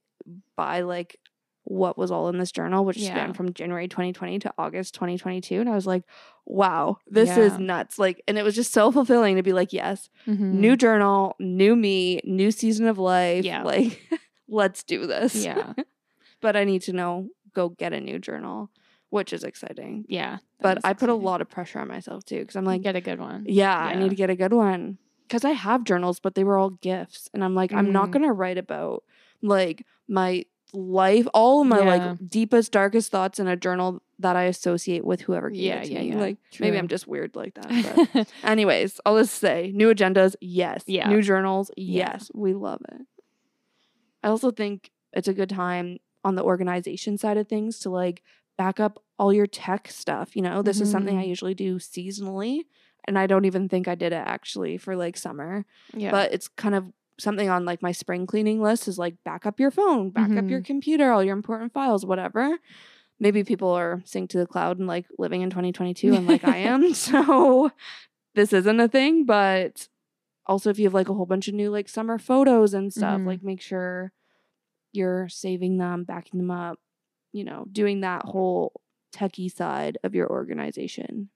by 0.57 0.83
like 0.83 1.19
what 1.64 1.99
was 1.99 2.11
all 2.11 2.29
in 2.29 2.38
this 2.38 2.51
journal 2.53 2.85
which 2.85 2.96
Yeah. 2.96 3.11
spanned 3.11 3.37
from 3.37 3.53
january 3.53 3.87
2020 3.87 4.38
to 4.40 4.55
august 4.59 4.94
2022 4.94 5.61
and 5.61 5.68
i 5.68 5.75
was 5.75 5.87
like 5.87 6.05
wow 6.46 6.96
this 7.07 7.29
is 7.37 7.59
nuts 7.59 7.99
like 7.99 8.23
and 8.27 8.38
it 8.38 8.42
was 8.42 8.55
just 8.55 8.73
so 8.73 8.90
fulfilling 8.90 9.37
to 9.37 9.42
be 9.42 9.53
like 9.53 9.73
yes 9.73 10.09
Mhm. 10.27 10.40
new 10.55 10.77
journal 10.77 11.37
new 11.38 11.77
me 11.77 12.20
new 12.25 12.51
season 12.51 12.87
of 12.87 12.99
life 12.99 13.44
Yeah. 13.44 13.62
like 13.62 14.01
let's 14.49 14.83
do 14.83 15.07
this 15.07 15.35
Yeah. 15.35 15.75
but 16.40 16.57
i 16.57 16.64
need 16.64 16.83
to 16.83 16.92
know 16.92 17.29
go 17.55 17.68
get 17.68 17.92
a 17.92 18.01
new 18.01 18.18
journal 18.18 18.70
which 19.11 19.32
is 19.32 19.45
exciting 19.45 20.05
Yeah. 20.09 20.39
but 20.61 20.78
i 20.85 20.93
put 20.95 21.09
a 21.11 21.14
lot 21.14 21.41
of 21.41 21.49
pressure 21.51 21.78
on 21.78 21.89
myself 21.89 22.24
too 22.24 22.41
because 22.41 22.57
i'm 22.57 22.64
Like, 22.64 22.82
get 22.82 22.97
a 22.97 23.01
good 23.01 23.20
one. 23.20 23.45
yeah, 23.47 23.76
I 23.76 23.95
need 23.97 24.09
to 24.11 24.16
get 24.16 24.30
a 24.30 24.37
good 24.37 24.53
one. 24.53 24.99
Because 25.28 25.45
I 25.45 25.51
have 25.51 25.85
journals, 25.85 26.18
but 26.18 26.35
they 26.35 26.43
were 26.43 26.59
all 26.59 26.70
gifts. 26.70 27.28
And 27.32 27.45
I'm 27.45 27.55
like, 27.55 27.72
I'm 27.72 27.93
not 27.93 28.09
Mhm. 28.09 28.12
going 28.14 28.22
to 28.24 28.32
write 28.32 28.59
about 28.59 29.05
like 29.43 29.87
my 30.09 30.45
life, 30.73 31.27
all 31.35 31.62
of 31.62 31.66
my 31.66 31.81
Yeah. 31.81 31.97
like 32.07 32.29
deepest, 32.29 32.73
darkest 32.73 33.11
thoughts 33.11 33.39
in 33.39 33.47
a 33.49 33.57
journal 33.57 34.03
that 34.18 34.37
I 34.37 34.45
associate 34.45 35.05
with 35.05 35.23
whoever 35.23 35.51
gave 35.51 35.61
Yeah, 35.62 35.81
it 35.81 35.85
to 35.87 35.93
yeah, 35.93 36.01
me. 36.01 36.09
yeah. 36.11 36.16
Like 36.18 36.37
maybe 36.59 36.77
I'm 36.79 36.89
just 36.89 37.07
weird 37.09 37.35
like 37.37 37.55
that. 37.55 38.09
But 38.12 38.33
anyways, 38.45 39.01
I'll 39.07 39.18
just 39.18 39.35
say 39.39 39.73
new 39.75 39.93
agendas, 39.93 40.37
yes. 40.41 40.85
Yeah. 40.87 41.09
New 41.09 41.23
journals, 41.23 41.71
yes. 41.77 42.31
We 42.35 42.53
love 42.55 42.81
it. 42.93 43.03
I 44.23 44.29
also 44.29 44.51
think 44.51 44.91
it's 45.12 45.29
a 45.29 45.35
good 45.35 45.49
time 45.49 45.99
on 46.25 46.35
the 46.35 46.43
organization 46.45 47.16
side 47.16 47.37
of 47.39 47.49
things 47.49 47.79
to 47.81 47.91
like 47.91 48.23
back 48.59 48.79
up 48.79 49.03
all 49.18 49.33
your 49.33 49.47
tech 49.47 49.89
stuff. 49.89 50.37
You 50.37 50.43
know, 50.43 50.61
this 50.62 50.81
is 50.81 50.91
something 50.91 51.16
I 51.18 51.25
Mhm. 51.25 51.29
usually 51.29 51.55
do 51.55 51.77
seasonally. 51.79 52.61
And 53.07 53.18
I 53.18 53.27
don't 53.27 53.47
even 53.47 53.68
think 53.71 53.89
I 53.89 53.95
did 53.95 54.12
it 54.12 54.23
actually 54.27 54.77
for 54.77 54.95
like 54.95 55.16
summer. 55.16 55.64
yeah. 55.95 56.11
But 56.11 56.35
it's 56.35 56.49
kind 56.49 56.75
of 56.75 56.93
something 57.21 57.49
on 57.49 57.64
like 57.64 57.83
my 57.83 57.93
spring 57.93 58.27
cleaning 58.27 58.61
list 58.62 58.89
is 58.89 58.99
like 58.99 59.14
back 59.25 59.47
up 59.47 59.61
your 59.61 59.71
phone, 59.71 60.11
back 60.11 60.31
up 60.31 60.31
Mm-hmm. 60.39 60.49
your 60.49 60.62
computer, 60.62 61.12
all 61.12 61.23
your 61.23 61.37
important 61.37 61.73
files, 61.73 62.05
whatever. 62.05 62.59
Maybe 63.18 63.45
people 63.45 63.68
are 63.71 64.03
synced 64.07 64.31
to 64.31 64.39
the 64.39 64.47
cloud 64.47 64.79
and 64.79 64.87
like 64.89 65.07
living 65.18 65.43
in 65.43 65.51
2022 65.51 66.14
and 66.14 66.27
like 66.27 66.43
I 66.45 66.57
am. 66.59 66.95
So 66.95 67.71
this 68.35 68.53
isn't 68.53 68.81
a 68.81 68.89
thing, 68.89 69.25
but 69.27 69.89
also 70.47 70.71
if 70.71 70.79
you 70.79 70.85
have 70.87 70.95
like 70.95 71.09
a 71.09 71.14
whole 71.14 71.27
bunch 71.27 71.49
of 71.49 71.55
new 71.55 71.71
like 71.71 71.89
summer 71.89 72.18
photos 72.18 72.75
and 72.75 72.93
stuff, 72.93 73.21
Mhm. 73.21 73.27
like 73.27 73.43
make 73.43 73.61
sure 73.61 74.12
you're 74.93 75.29
saving 75.29 75.79
them, 75.79 76.05
backing 76.05 76.39
them 76.39 76.51
up, 76.51 76.79
you 77.33 77.45
know, 77.45 77.66
doing 77.71 78.01
that 78.01 78.25
whole 78.25 78.81
techie 79.14 79.53
side 79.55 79.99
of 80.03 80.14
your 80.14 80.29
organization. 80.31 81.29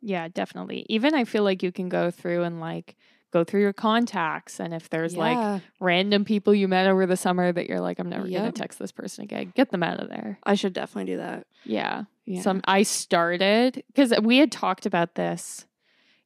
Yeah, 0.00 0.28
definitely. 0.28 0.86
Even 0.88 1.14
I 1.14 1.24
feel 1.24 1.42
like 1.42 1.62
you 1.62 1.72
can 1.72 1.88
go 1.88 2.10
through 2.10 2.42
and 2.44 2.60
like 2.60 2.96
go 3.30 3.44
through 3.44 3.60
your 3.60 3.72
contacts 3.72 4.58
and 4.60 4.72
if 4.72 4.88
there's 4.90 5.16
like 5.16 5.62
random 5.80 6.24
people 6.24 6.54
you 6.54 6.68
met 6.68 6.86
over 6.86 7.06
the 7.06 7.16
summer 7.16 7.52
that 7.52 7.68
you're 7.68 7.80
like 7.80 7.98
I'm 7.98 8.08
never 8.08 8.28
going 8.28 8.44
to 8.44 8.52
text 8.52 8.78
this 8.78 8.92
person 8.92 9.24
again, 9.24 9.52
get 9.54 9.70
them 9.70 9.82
out 9.82 10.00
of 10.00 10.08
there. 10.08 10.38
I 10.44 10.54
should 10.54 10.72
definitely 10.72 11.12
do 11.12 11.18
that. 11.18 11.46
Yeah. 11.64 12.04
Yeah. 12.24 12.42
Some 12.42 12.60
I 12.64 12.82
started 12.82 13.82
cuz 13.94 14.12
we 14.22 14.38
had 14.38 14.52
talked 14.52 14.86
about 14.86 15.14
this 15.14 15.66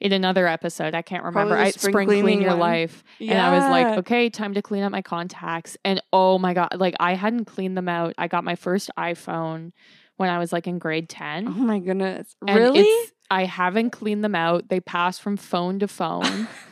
in 0.03 0.13
another 0.13 0.49
episode. 0.49 0.97
I 0.97 1.03
can't 1.03 1.23
remember. 1.23 1.57
I 1.57 1.71
spring 1.71 1.93
spring 1.93 2.09
clean 2.09 2.23
cleaning 2.23 2.43
your 2.43 2.57
one. 2.57 2.61
life. 2.61 3.05
And 3.21 3.39
I 3.39 3.53
was 3.53 3.63
like, 3.63 3.99
okay, 3.99 4.31
time 4.31 4.55
to 4.55 4.63
clean 4.63 4.83
up 4.83 4.91
my 4.91 5.03
contacts. 5.03 5.77
And 5.85 6.03
oh 6.13 6.39
my 6.39 6.55
god, 6.55 6.71
like 6.77 6.95
I 6.99 7.15
hadn't 7.15 7.45
cleaned 7.45 7.77
them 7.77 7.89
out. 7.89 8.15
I 8.19 8.27
got 8.27 8.43
my 8.43 8.57
first 8.57 8.91
iPhone 8.99 9.71
when 10.17 10.29
I 10.29 10.39
was 10.39 10.53
like 10.53 10.67
in 10.67 10.79
grade 10.81 11.09
10. 11.09 11.47
Oh 11.47 11.51
my 11.53 11.79
goodness. 11.79 12.35
And 12.47 12.59
really? 12.59 12.89
I 13.31 13.45
haven't 13.45 13.91
cleaned 13.91 14.25
them 14.25 14.35
out. 14.35 14.69
They 14.69 14.81
pass 14.81 15.19
from 15.19 15.37
phone 15.37 15.79
to 15.79 15.89
phone. 15.89 16.49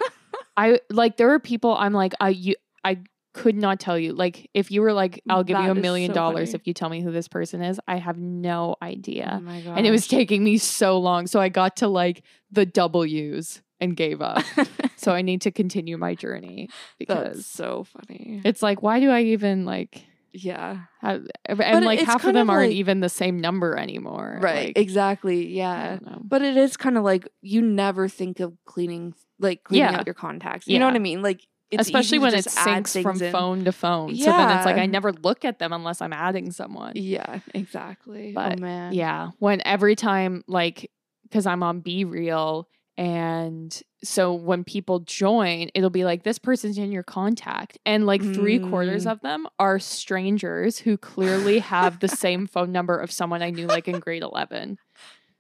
I 0.61 0.81
like 0.91 1.17
there 1.17 1.31
are 1.33 1.39
people 1.41 1.75
I'm 1.77 1.93
like 1.93 2.13
I 2.21 2.31
you 2.31 2.55
I 2.85 2.99
could 3.33 3.57
not 3.57 3.79
tell 3.79 3.97
you. 3.99 4.13
Like 4.13 4.51
if 4.55 4.71
you 4.71 4.83
were 4.83 4.93
like 4.93 5.23
I'll 5.29 5.45
give 5.45 5.59
you 5.59 5.71
a 5.71 5.75
million 5.75 6.11
so 6.11 6.15
dollars 6.15 6.49
funny. 6.51 6.61
if 6.61 6.67
you 6.67 6.75
tell 6.75 6.89
me 6.89 7.01
who 7.01 7.13
this 7.13 7.29
person 7.29 7.63
is, 7.63 7.81
I 7.87 7.97
have 7.97 8.19
no 8.19 8.75
idea. 8.83 9.41
Oh 9.41 9.73
and 9.77 9.87
it 9.87 9.91
was 9.91 10.07
taking 10.09 10.43
me 10.45 10.59
so 10.59 10.99
long. 10.99 11.27
So 11.27 11.41
I 11.41 11.49
got 11.49 11.77
to 11.77 11.89
like 11.89 12.23
the 12.51 12.67
W's 12.67 13.63
and 13.81 13.97
gave 13.97 14.21
up. 14.21 14.43
so 14.97 15.13
I 15.13 15.23
need 15.23 15.41
to 15.43 15.51
continue 15.51 15.97
my 15.97 16.15
journey 16.15 16.69
That's 16.69 16.99
because 16.99 17.47
so 17.47 17.85
funny. 17.85 18.43
it's 18.45 18.63
like 18.63 18.83
why 18.83 19.01
do 19.01 19.11
I 19.11 19.23
even 19.23 19.65
like 19.65 20.05
Yeah. 20.33 20.81
have, 21.01 21.25
and 21.47 21.85
like 21.85 22.01
half 22.01 22.25
of 22.25 22.35
them 22.35 22.51
of 22.51 22.55
aren't 22.55 22.71
like- 22.71 22.77
even 22.77 23.01
the 23.01 23.09
same 23.09 23.39
number 23.41 23.77
anymore. 23.77 24.39
Right. 24.43 24.69
Like, 24.69 24.79
exactly. 24.79 25.49
Yeah. 25.57 25.99
But 26.23 26.43
it 26.43 26.57
is 26.57 26.77
kind 26.77 26.99
of 26.99 27.05
like 27.05 27.29
you 27.43 27.63
never 27.63 28.09
think 28.09 28.41
of 28.41 28.53
cleaning 28.67 29.15
like 29.41 29.65
cleaning 29.65 29.93
Yeah. 29.93 29.99
out 29.99 30.07
your 30.07 30.15
contacts. 30.15 30.69
You 30.69 30.79
know 30.79 30.87
what 30.87 30.95
I 30.95 31.01
mean? 31.01 31.23
Like 31.23 31.47
it's 31.71 31.83
Especially 31.83 32.19
when 32.19 32.35
it 32.35 32.45
syncs 32.47 33.01
from 33.03 33.21
in. 33.23 33.31
phone 33.33 33.65
to 33.65 33.73
phone. 33.73 34.15
Yeah. 34.15 34.25
So 34.25 34.31
then 34.33 34.57
it's 34.57 34.67
like 34.67 34.77
I 34.77 34.87
never 34.87 35.13
look 35.13 35.45
at 35.45 35.59
them 35.61 35.73
unless 35.73 36.01
I'm 36.03 36.13
adding 36.13 36.51
someone. 36.51 36.93
Yeah, 36.97 37.41
exactly. 37.55 38.33
But, 38.35 38.59
oh 38.59 38.61
man. 38.61 38.93
Yeah. 38.93 39.31
When 39.39 39.63
every 39.65 39.95
time, 39.97 40.43
like, 40.49 40.91
because 41.23 41.47
I'm 41.47 41.63
on 41.63 41.81
BeReal, 41.81 42.65
and 42.97 43.81
so 44.03 44.35
when 44.35 44.65
people 44.65 44.99
join, 45.01 45.71
it'll 45.75 45.91
be 45.91 46.05
like, 46.05 46.23
this 46.23 46.39
person's 46.39 46.77
in 46.77 46.93
your 46.93 47.03
contact. 47.05 47.79
And 47.87 48.05
like 48.05 48.21
three 48.21 48.59
quarters 48.59 49.07
Mm. 49.07 49.13
of 49.13 49.21
them 49.21 49.47
are 49.59 49.79
strangers 49.79 50.79
who 50.79 50.99
clearly 50.99 51.61
have 51.61 52.01
the 52.01 52.09
same 52.09 52.47
phone 52.47 52.73
number 52.73 52.99
of 52.99 53.11
someone 53.13 53.43
I 53.43 53.51
knew 53.51 53.67
like 53.69 53.89
in 53.89 54.01
grade 54.01 54.23
11. 54.23 54.77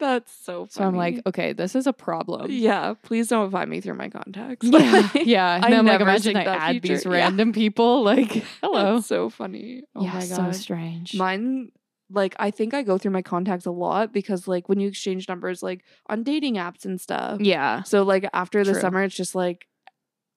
That's 0.00 0.32
so 0.32 0.66
funny. 0.66 0.70
So 0.70 0.84
I'm 0.84 0.96
like, 0.96 1.20
okay, 1.26 1.52
this 1.52 1.74
is 1.74 1.86
a 1.86 1.92
problem. 1.92 2.50
yeah, 2.50 2.94
please 3.02 3.28
don't 3.28 3.50
find 3.50 3.70
me 3.70 3.80
through 3.80 3.94
my 3.94 4.08
contacts. 4.08 4.66
Yeah. 4.66 5.08
yeah. 5.14 5.56
And 5.56 5.74
I 5.74 5.78
I'm 5.78 5.86
like, 5.86 6.00
imagine 6.00 6.36
I 6.36 6.44
add 6.44 6.82
these 6.82 7.02
feature. 7.02 7.10
Yeah. 7.14 7.24
random 7.24 7.52
people. 7.52 8.02
Like, 8.02 8.32
hello. 8.62 8.94
That's 8.96 9.06
so 9.06 9.28
funny. 9.28 9.82
Oh 9.94 10.02
yeah, 10.02 10.14
my 10.14 10.26
god, 10.26 10.28
so 10.28 10.52
strange. 10.52 11.14
Mine 11.14 11.70
like 12.12 12.34
I 12.40 12.50
think 12.50 12.74
I 12.74 12.82
go 12.82 12.98
through 12.98 13.12
my 13.12 13.22
contacts 13.22 13.66
a 13.66 13.70
lot 13.70 14.12
because 14.12 14.48
like 14.48 14.68
when 14.68 14.80
you 14.80 14.88
exchange 14.88 15.28
numbers 15.28 15.62
like 15.62 15.84
on 16.08 16.24
dating 16.24 16.56
apps 16.56 16.84
and 16.84 17.00
stuff. 17.00 17.40
yeah. 17.40 17.82
So 17.84 18.02
like 18.02 18.28
after 18.32 18.64
the 18.64 18.72
True. 18.72 18.80
summer 18.80 19.02
it's 19.04 19.14
just 19.14 19.34
like 19.34 19.66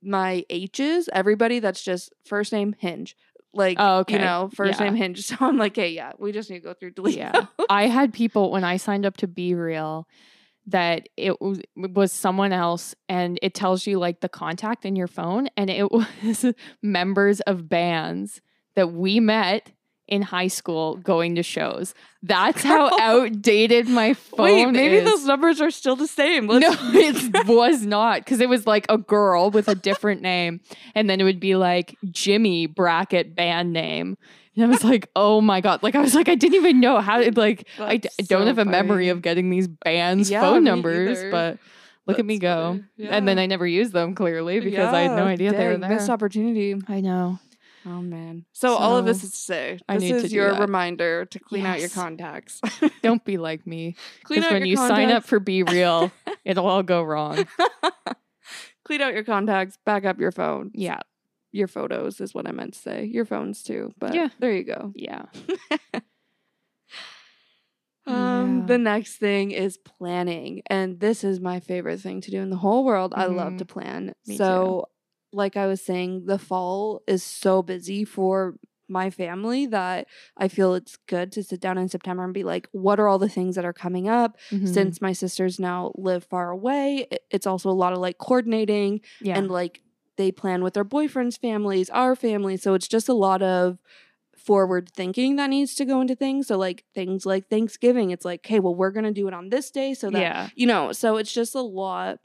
my 0.03 0.45
H's, 0.49 1.09
everybody 1.14 1.59
that's 1.59 1.82
just 1.82 2.14
first 2.26 2.51
name 2.51 2.76
hinge. 2.78 3.16
Like 3.54 3.78
Oh, 3.80 3.99
okay. 3.99 4.14
you 4.16 4.20
know, 4.20 4.49
first 4.54 4.80
Yeah. 4.80 4.86
name 4.86 4.95
hinge. 4.95 5.26
So 5.28 5.36
I'm 5.39 5.58
like, 5.58 5.76
hey, 5.76 5.89
yeah, 5.89 6.14
we 6.18 6.32
just 6.32 6.49
need 6.49 6.60
to 6.60 6.64
go 6.64 6.74
through 6.74 6.91
delete. 6.91 7.18
Yeah. 7.18 7.45
I 7.70 7.88
had 7.88 8.14
people 8.14 8.51
when 8.51 8.64
I 8.64 8.78
signed 8.78 9.06
up 9.06 9.18
to 9.18 9.28
BeReal 9.28 10.06
that 10.68 11.10
it 11.18 11.41
was, 11.41 11.60
was 11.76 12.12
someone 12.12 12.54
else 12.54 12.95
and 13.10 13.38
it 13.41 13.54
tells 13.54 13.86
you 13.86 13.99
like 13.99 14.22
the 14.22 14.30
contact 14.30 14.86
in 14.86 14.95
your 14.95 15.08
phone 15.08 15.49
and 15.58 15.70
it 15.70 15.91
was 16.24 16.45
members 16.82 17.41
of 17.41 17.68
bands 17.68 18.41
that 18.76 18.91
we 18.93 19.20
met 19.20 19.72
in 20.14 20.22
high 20.22 20.47
school 20.47 20.97
going 20.97 21.36
to 21.36 21.43
shows. 21.43 21.93
That's 22.22 22.61
how 22.72 22.97
outdated 22.99 23.88
my 23.89 24.14
phone 24.14 24.43
Wait, 24.43 24.66
maybe 24.72 24.95
is. 24.97 25.05
those 25.05 25.26
numbers 25.26 25.59
are 25.59 25.72
still 25.72 25.95
the 25.95 26.07
same. 26.07 26.45
no, 26.47 26.53
Let's- 26.57 26.82
it 27.34 27.47
was 27.47 27.86
not 27.86 28.20
because 28.20 28.39
it 28.39 28.47
was 28.49 28.68
like 28.68 28.86
a 28.89 28.97
girl 28.97 29.49
with 29.49 29.68
a 29.68 29.76
different 29.76 30.22
name, 30.22 30.61
and 30.95 31.09
then 31.09 31.20
it 31.20 31.24
would 31.24 31.39
be 31.39 31.55
like 31.55 31.97
Jimmy 32.11 32.66
bracket 32.68 33.36
band 33.36 33.74
name, 33.74 34.18
and 34.55 34.66
I 34.66 34.68
was 34.68 34.84
like, 34.84 35.09
oh 35.16 35.41
my 35.41 35.59
god! 35.61 35.82
Like 35.84 35.95
I 35.95 35.99
was 36.01 36.14
like, 36.16 36.30
I 36.30 36.36
didn't 36.36 36.55
even 36.55 36.80
know 36.80 36.99
how. 36.99 37.18
to 37.22 37.32
like 37.38 37.68
I, 37.80 37.97
d- 37.97 38.09
That's 38.18 38.32
I 38.32 38.36
don't 38.36 38.47
have 38.47 38.59
a 38.59 38.66
memory 38.66 39.05
funny. 39.05 39.09
of 39.09 39.22
getting 39.22 39.49
these 39.49 39.68
bands' 39.68 40.30
Yeah, 40.30 40.41
phone 40.41 40.64
numbers, 40.64 41.18
either. 41.20 41.32
but 41.32 41.57
look 42.05 42.20
at 42.20 42.26
me 42.26 42.38
go. 42.38 42.80
funny. 42.97 43.09
And 43.09 43.28
then 43.28 43.39
I 43.39 43.47
never 43.47 43.66
used 43.68 43.91
them 43.93 44.14
clearly 44.16 44.59
because 44.59 44.93
I 44.93 45.01
had 45.01 45.11
no 45.18 45.26
Yeah, 45.26 45.32
idea 45.32 45.51
they 45.53 45.66
were 45.66 45.72
dang, 45.72 45.82
there. 45.82 45.89
Missed 45.89 46.09
opportunity. 46.09 46.76
I 46.88 47.01
know. 47.01 47.39
Oh 47.86 48.02
man. 48.02 48.46
So, 48.54 48.76
all 48.76 48.96
of 48.98 49.06
this 49.06 49.24
is 49.24 49.32
to 49.32 49.38
say, 49.38 49.80
I 49.90 49.96
this 49.96 50.04
need 50.04 50.16
is 50.16 50.34
your 50.34 50.52
that. 50.54 50.62
reminder 50.62 51.26
to 51.26 51.40
clean 51.40 51.66
out 51.66 51.80
your 51.82 51.90
contacts. 51.90 52.62
Don't 53.04 53.24
be 53.26 53.38
like 53.50 53.68
me. 53.68 53.96
Because 54.28 54.50
when 54.52 54.66
you 54.66 54.78
sign 54.78 55.12
up 55.12 55.26
for 55.26 55.40
BeReal, 55.40 56.12
it'll 56.46 56.68
all 56.68 56.84
go 56.84 57.04
wrong. 57.04 57.46
clean 58.86 59.02
out 59.02 59.14
your 59.14 59.24
contacts, 59.26 59.78
back 59.86 60.06
up 60.06 60.20
your 60.20 60.32
phone. 60.32 60.72
Yeah. 60.74 61.00
Your 61.52 61.68
photos 61.68 62.20
is 62.22 62.34
what 62.34 62.48
I 62.48 62.52
meant 62.52 62.74
to 62.74 62.80
say. 62.80 63.04
Your 63.06 63.26
phones 63.26 63.64
too. 63.64 63.94
But 64.00 64.14
Yeah. 64.16 64.30
there 64.40 64.54
you 64.54 64.64
go. 64.64 64.92
Yeah. 64.96 65.26
Um, 68.06 68.60
Yeah. 68.62 68.66
the 68.66 68.78
next 68.78 69.16
thing 69.18 69.52
is 69.52 69.78
planning. 69.78 70.62
And 70.68 71.00
this 71.00 71.24
is 71.24 71.40
my 71.40 71.60
favorite 71.60 72.02
thing 72.02 72.22
to 72.22 72.32
do 72.32 72.42
in 72.42 72.50
the 72.50 72.58
whole 72.58 72.84
world. 72.84 73.14
I 73.16 73.26
love 73.28 73.54
Mhm. 73.54 73.58
to 73.60 73.66
plan. 73.66 74.14
Me 74.28 74.36
so 74.38 74.90
like 75.34 75.58
I 75.58 75.68
was 75.68 75.82
saying, 75.82 76.26
the 76.26 76.40
fall 76.40 77.02
is 77.08 77.24
so 77.24 77.62
busy 77.62 78.06
for 78.06 78.56
my 78.88 79.10
family 79.10 79.66
that 79.68 80.08
I 80.38 80.48
feel 80.48 80.74
it's 80.74 80.98
good 81.08 81.32
to 81.34 81.44
sit 81.44 81.60
down 81.60 81.78
in 81.78 81.90
September 81.90 82.24
and 82.24 82.34
be 82.34 82.44
like, 82.44 82.68
what 82.72 83.00
are 83.00 83.08
all 83.08 83.20
the 83.20 83.30
things 83.30 83.56
that 83.56 83.66
are 83.66 83.74
coming 83.74 84.08
up? 84.08 84.38
Mhm. 84.52 84.68
Since 84.68 85.02
my 85.02 85.14
sisters 85.14 85.60
now 85.60 85.92
live 85.96 86.26
far 86.26 86.52
away, 86.52 87.08
it's 87.32 87.48
also 87.48 87.70
a 87.70 87.72
lot 87.72 87.94
of 87.94 88.00
like 88.00 88.18
coordinating 88.18 89.02
yeah. 89.22 89.38
and 89.38 89.50
like 89.50 89.82
they 90.16 90.32
plan 90.32 90.64
with 90.64 90.76
their 90.76 90.86
boyfriends' 90.86 91.40
families, 91.40 91.90
our 91.90 92.16
family. 92.16 92.58
So 92.58 92.74
it's 92.74 92.88
just 92.88 93.10
a 93.10 93.14
lot 93.14 93.42
of 93.42 93.80
forward 94.38 94.90
thinking 94.94 95.38
that 95.38 95.50
needs 95.50 95.74
to 95.76 95.86
go 95.86 96.02
into 96.02 96.16
things. 96.16 96.48
So 96.48 96.58
like 96.58 96.84
things 96.94 97.26
like 97.26 97.50
Thanksgiving, 97.50 98.12
it's 98.12 98.26
like, 98.26 98.42
okay, 98.46 98.60
well, 98.60 98.76
we're 98.76 98.92
gonna 98.92 99.12
do 99.12 99.28
it 99.28 99.34
on 99.34 99.50
this 99.50 99.72
day 99.72 99.94
so 99.94 100.10
that 100.10 100.20
yeah. 100.20 100.50
you 100.56 100.68
know, 100.68 100.92
so 100.92 101.18
it's 101.18 101.34
just 101.34 101.56
a 101.56 101.62
lot 101.62 102.20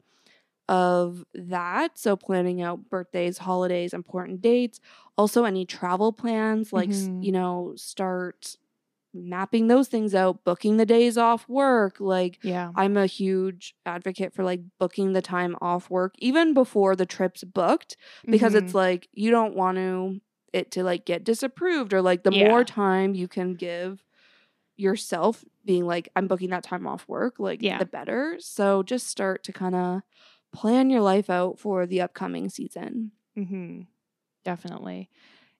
of 0.69 1.25
that. 1.35 1.99
So 1.99 2.15
planning 2.17 2.61
out 2.63 2.89
birthdays, 2.89 3.39
holidays, 3.39 3.93
important 3.93 4.41
dates, 4.41 4.79
also 5.17 5.45
any 5.45 5.65
travel 5.65 6.13
plans, 6.13 6.73
like 6.73 6.91
s 6.91 7.09
Mhm. 7.09 7.21
you 7.21 7.33
know, 7.33 7.73
start 7.77 8.57
mapping 9.13 9.67
those 9.67 9.87
things 9.87 10.13
out, 10.13 10.43
booking 10.43 10.77
the 10.77 10.85
days 10.85 11.17
off 11.17 11.47
work, 11.49 11.99
like 11.99 12.39
Yeah. 12.41 12.73
I'm 12.75 12.95
a 12.97 13.07
huge 13.07 13.75
advocate 13.85 14.33
for 14.33 14.43
like 14.43 14.61
booking 14.79 15.13
the 15.13 15.21
time 15.21 15.55
off 15.61 15.89
work 15.89 16.13
even 16.19 16.53
before 16.53 16.95
the 16.95 17.05
trip's 17.07 17.43
booked 17.43 17.97
because 18.29 18.53
Mm-hmm. 18.53 18.55
it's 18.55 18.75
like 18.75 19.09
you 19.13 19.31
don't 19.31 19.55
want 19.55 19.77
to 19.77 20.21
it 20.53 20.71
to 20.71 20.83
like 20.83 21.05
get 21.05 21.23
disapproved 21.23 21.93
or 21.93 22.01
like 22.01 22.23
the 22.23 22.31
Yeah. 22.31 22.47
more 22.47 22.63
time 22.63 23.15
you 23.15 23.27
can 23.27 23.55
give 23.55 24.03
yourself 24.77 25.43
being 25.65 25.85
like 25.85 26.09
I'm 26.15 26.27
booking 26.27 26.51
that 26.51 26.63
time 26.63 26.87
off 26.87 27.07
work 27.07 27.35
like 27.39 27.61
Yeah. 27.61 27.77
the 27.77 27.85
better 27.85 28.37
so 28.39 28.83
just 28.83 29.07
start 29.07 29.43
to 29.45 29.53
kind 29.53 29.75
of 29.75 30.01
plan 30.51 30.89
your 30.89 31.01
life 31.01 31.29
out 31.29 31.59
for 31.59 31.85
the 31.85 32.01
upcoming 32.01 32.49
season 32.49 33.11
hmm 33.35 33.81
Definitely. 34.45 35.09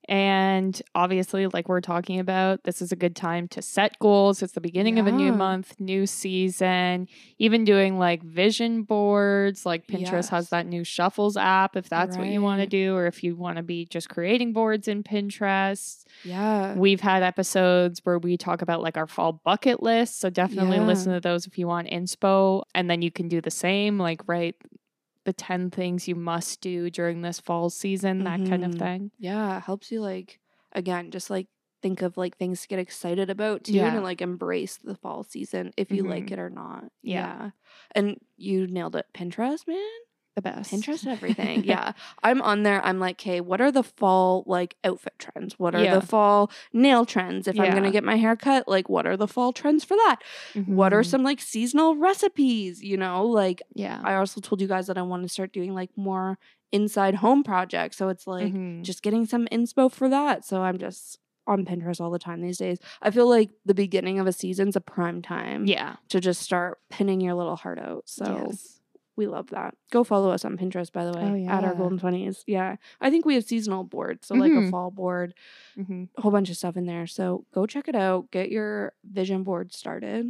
And 0.10 0.82
obviously, 0.96 1.46
like 1.46 1.70
we're 1.70 1.82
talking 1.82 2.20
about, 2.20 2.64
this 2.64 2.82
is 2.82 2.92
a 2.92 2.96
good 2.96 3.16
time 3.16 3.48
to 3.50 3.62
set 3.62 3.98
goals. 4.00 4.42
It's 4.42 4.54
the 4.54 4.60
beginning 4.60 4.98
of 4.98 5.06
a 5.06 5.12
new 5.12 5.32
month, 5.32 5.76
new 5.80 6.08
season. 6.08 7.08
Even 7.38 7.64
doing 7.64 8.00
like 8.00 8.24
vision 8.24 8.82
boards, 8.82 9.68
like 9.68 9.86
Pinterest 9.86 10.12
Yes. 10.12 10.30
has 10.30 10.50
that 10.50 10.66
new 10.66 10.84
Shuffles 10.84 11.38
app, 11.38 11.76
if 11.76 11.90
that's 11.90 12.18
what 12.18 12.28
you 12.28 12.42
want 12.42 12.60
to 12.60 12.66
do, 12.68 12.96
or 12.96 13.06
if 13.06 13.24
you 13.24 13.36
want 13.36 13.58
to 13.58 13.64
be 13.64 13.86
just 13.86 14.10
creating 14.10 14.52
boards 14.52 14.88
in 14.88 15.04
Pinterest. 15.04 16.04
Yeah. 16.24 16.74
We've 16.76 17.02
had 17.02 17.22
episodes 17.22 18.02
where 18.04 18.18
we 18.18 18.36
talk 18.36 18.64
about 18.64 18.82
like 18.82 18.98
our 18.98 19.08
fall 19.08 19.34
bucket 19.46 19.84
list. 19.84 20.20
So 20.20 20.32
definitely 20.32 20.78
Yeah. 20.78 20.86
listen 20.86 21.14
to 21.14 21.20
those 21.20 21.46
if 21.46 21.60
you 21.60 21.68
want 21.68 21.88
inspo. 21.88 22.64
And 22.74 22.90
then 22.90 23.04
you 23.04 23.12
can 23.12 23.28
do 23.28 23.42
the 23.42 23.52
same, 23.52 24.00
like 24.00 24.28
write 24.28 24.56
the 25.30 25.34
10 25.34 25.70
things 25.72 26.08
you 26.08 26.16
must 26.16 26.62
do 26.62 26.90
during 26.90 27.22
this 27.22 27.40
fall 27.40 27.70
season, 27.70 28.24
that 28.26 28.46
kind 28.46 28.66
of 28.66 28.72
Mhm. 28.72 28.80
thing. 28.80 29.12
Yeah. 29.20 29.58
It 29.58 29.64
helps 29.64 29.92
you 29.92 30.02
like 30.02 30.40
again, 30.74 31.12
just 31.12 31.30
like 31.30 31.48
think 31.82 32.02
of 32.02 32.18
like 32.18 32.38
things 32.38 32.62
to 32.64 32.68
get 32.68 32.80
excited 32.80 33.30
about 33.30 33.64
too 33.64 33.74
Yeah. 33.76 33.94
and 33.94 34.04
like 34.04 34.22
embrace 34.22 34.78
the 34.78 34.96
fall 34.96 35.24
season 35.24 35.72
if 35.78 35.94
you 35.94 36.04
like 36.04 36.28
Mhm. 36.28 36.34
it 36.34 36.40
or 36.40 36.50
not. 36.50 36.92
Yeah. 37.04 37.52
And 37.96 38.18
you 38.38 38.68
nailed 38.68 38.96
it. 38.96 39.08
Pinterest, 39.14 39.68
man. 39.68 40.00
The 40.40 40.50
best. 40.50 40.72
Pinterest 40.72 41.06
everything. 41.06 41.64
yeah. 41.66 41.92
I'm 42.24 42.42
on 42.42 42.64
there. 42.64 42.82
I'm 42.86 42.98
like, 43.00 43.16
okay, 43.20 43.42
what 43.42 43.60
are 43.60 43.72
the 43.74 43.84
fall 43.84 44.44
like 44.48 44.78
outfit 44.86 45.14
trends? 45.20 45.60
What 45.60 45.76
are 45.76 45.84
Yeah. 45.84 45.96
the 46.00 46.06
fall 46.06 46.50
nail 46.72 47.06
trends? 47.06 47.48
If 47.48 47.60
I'm 47.60 47.74
gonna 47.74 47.92
get 47.92 48.06
my 48.06 48.16
hair 48.16 48.36
cut, 48.38 48.68
like 48.70 48.88
what 48.88 49.06
are 49.06 49.18
the 49.18 49.28
fall 49.28 49.52
trends 49.52 49.84
for 49.84 49.96
that? 49.98 50.18
What 50.66 50.94
are 50.94 51.02
Mhm. 51.02 51.06
some 51.08 51.24
like 51.24 51.42
seasonal 51.42 51.96
recipes? 51.98 52.82
You 52.82 52.96
know, 52.98 53.26
like 53.26 53.62
Yeah. 53.74 54.00
I 54.04 54.16
also 54.16 54.40
told 54.40 54.62
you 54.62 54.68
guys 54.68 54.88
that 54.88 54.98
I 54.98 55.02
want 55.02 55.24
to 55.24 55.30
start 55.30 55.52
doing 55.52 55.74
like 55.74 55.90
more 55.98 56.38
inside 56.72 57.16
home 57.16 57.44
projects. 57.44 57.98
So 57.98 58.08
it's 58.10 58.28
like 58.28 58.54
Mhm. 58.54 58.84
just 58.84 59.02
getting 59.04 59.26
some 59.26 59.46
inspo 59.52 59.92
for 59.92 60.08
that. 60.08 60.46
So 60.46 60.62
I'm 60.62 60.78
just 60.78 61.20
on 61.48 61.66
Pinterest 61.66 62.00
all 62.00 62.12
the 62.12 62.20
time 62.20 62.42
these 62.42 62.60
days. 62.60 62.78
I 63.02 63.10
feel 63.10 63.28
like 63.28 63.50
the 63.66 63.74
beginning 63.74 64.20
of 64.20 64.28
a 64.28 64.32
season's 64.32 64.76
a 64.76 64.82
prime 64.82 65.22
time 65.24 65.66
yeah. 65.66 65.96
to 66.10 66.20
just 66.22 66.42
start 66.44 66.78
pinning 66.92 67.20
your 67.22 67.34
little 67.34 67.56
heart 67.56 67.80
out. 67.80 68.04
So 68.06 68.46
Yes. 68.52 68.79
We 69.20 69.28
love 69.28 69.52
that. 69.52 69.76
Go 69.92 70.04
follow 70.04 70.32
us 70.32 70.44
on 70.46 70.58
Pinterest, 70.58 70.92
by 70.92 71.06
the 71.06 71.12
way, 71.12 71.46
Oh, 71.48 71.52
at 71.52 71.64
our. 71.64 71.76
Golden 71.76 72.00
Twenties. 72.00 72.44
Yeah, 72.48 72.78
I 73.00 73.12
think 73.12 73.26
we 73.26 73.36
have 73.36 73.44
seasonal 73.44 73.84
boards, 73.84 74.26
so 74.28 74.34
like 74.36 74.52
a 74.54 74.56
Mhm. 74.56 74.72
fall 74.72 74.90
board, 74.90 75.36
Mhm. 75.78 76.10
a 76.18 76.22
whole 76.22 76.32
bunch 76.32 76.50
of 76.50 76.58
stuff 76.58 76.76
in 76.78 76.86
there. 76.88 77.06
So 77.06 77.46
go 77.54 77.66
check 77.68 77.88
it 77.88 77.96
out. 77.96 78.32
Get 78.32 78.50
your 78.50 78.94
vision 79.04 79.44
board 79.44 79.74
started. 79.74 80.26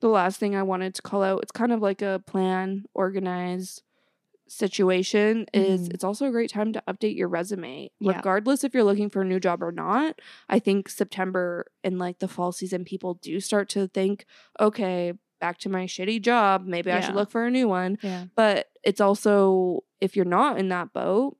The 0.00 0.08
last 0.08 0.38
thing 0.38 0.54
I 0.54 0.62
wanted 0.64 0.94
to 0.96 1.02
call 1.02 1.22
out, 1.22 1.42
it's 1.42 1.52
kind 1.52 1.72
of 1.72 1.80
like 1.80 2.02
a 2.02 2.22
plan, 2.26 2.84
organize 2.92 3.82
situation 4.46 5.44
is 5.52 5.88
Mhm. 5.88 5.94
it's 5.94 6.02
also 6.04 6.26
a 6.26 6.30
great 6.30 6.48
time 6.50 6.72
to 6.72 6.82
update 6.88 7.14
your 7.16 7.28
resume 7.28 7.90
Yeah. 8.00 8.16
regardless 8.16 8.64
if 8.64 8.72
you're 8.72 8.82
looking 8.82 9.10
for 9.10 9.20
a 9.20 9.24
new 9.26 9.38
job 9.38 9.62
or 9.62 9.70
not 9.72 10.18
i 10.48 10.58
think 10.58 10.88
september 10.88 11.66
and 11.84 11.98
like 11.98 12.18
the 12.20 12.28
fall 12.28 12.50
season 12.50 12.82
people 12.82 13.12
do 13.20 13.40
start 13.40 13.68
to 13.68 13.88
think 13.88 14.24
okay 14.58 15.12
back 15.38 15.58
to 15.58 15.68
my 15.68 15.84
shitty 15.86 16.20
job 16.20 16.66
maybe 16.66 16.90
i 16.90 17.00
should 17.00 17.14
look 17.14 17.30
for 17.30 17.44
a 17.46 17.50
new 17.50 17.68
one 17.68 17.98
Yeah. 18.02 18.24
but 18.34 18.68
it's 18.84 19.00
also 19.00 19.84
if 20.00 20.16
you're 20.16 20.24
not 20.24 20.58
in 20.58 20.68
that 20.70 20.92
boat 20.92 21.36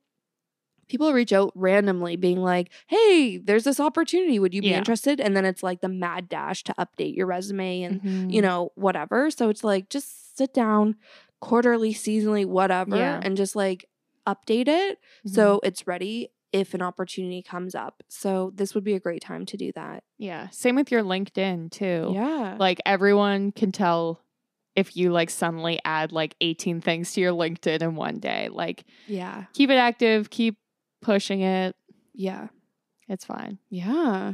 people 0.87 1.13
reach 1.13 1.31
out 1.31 1.51
randomly 1.55 2.15
being 2.15 2.39
like 2.41 2.71
hey 2.87 3.37
there's 3.37 3.63
this 3.63 3.79
opportunity 3.79 4.39
would 4.39 4.53
you 4.53 4.61
be 4.61 4.69
Yeah. 4.69 4.77
interested 4.79 5.19
and 5.19 5.35
then 5.35 5.45
it's 5.45 5.61
like 5.61 5.81
the 5.81 5.89
mad 5.89 6.29
dash 6.29 6.63
to 6.65 6.73
update 6.79 7.15
your 7.15 7.27
resume 7.27 7.83
and 7.83 8.01
you 8.33 8.41
Mhm. 8.41 8.43
know 8.43 8.71
whatever 8.75 9.29
so 9.29 9.49
it's 9.49 9.63
like 9.63 9.89
just 9.89 10.35
sit 10.37 10.53
down 10.53 10.95
quarterly 11.39 11.93
seasonally 11.93 12.45
whatever 12.45 12.97
Yeah. 12.97 13.19
and 13.23 13.37
just 13.37 13.55
like 13.55 13.85
update 14.25 14.67
it 14.67 14.99
Mhm. 15.25 15.29
so 15.35 15.59
it's 15.63 15.85
ready 15.87 16.29
if 16.51 16.73
an 16.73 16.81
opportunity 16.81 17.41
comes 17.43 17.75
up 17.75 18.01
so 18.09 18.51
this 18.55 18.73
would 18.73 18.83
be 18.83 18.93
a 18.95 18.99
great 18.99 19.21
time 19.21 19.45
to 19.45 19.55
do 19.57 19.71
that 19.73 20.03
yeah. 20.17 20.49
Same 20.49 20.75
with 20.75 20.91
your 20.91 21.01
LinkedIn 21.03 21.71
too. 21.71 22.11
yeah 22.13 22.57
Like 22.59 22.81
everyone 22.85 23.51
can 23.53 23.71
tell 23.71 24.21
if 24.75 24.97
you 24.97 25.11
like 25.11 25.29
suddenly 25.29 25.79
add 25.85 26.11
like 26.11 26.35
18 26.41 26.81
things 26.81 27.13
to 27.13 27.21
your 27.21 27.31
LinkedIn 27.31 27.81
in 27.81 27.95
one 27.95 28.19
day. 28.19 28.49
Like 28.51 28.83
yeah 29.07 29.45
keep 29.53 29.69
it 29.69 29.75
active, 29.75 30.29
keep 30.29 30.57
pushing 31.01 31.41
it. 31.41 31.75
yeah 32.13 32.47
It's 33.07 33.23
fine. 33.25 33.59
Yeah. 33.69 34.33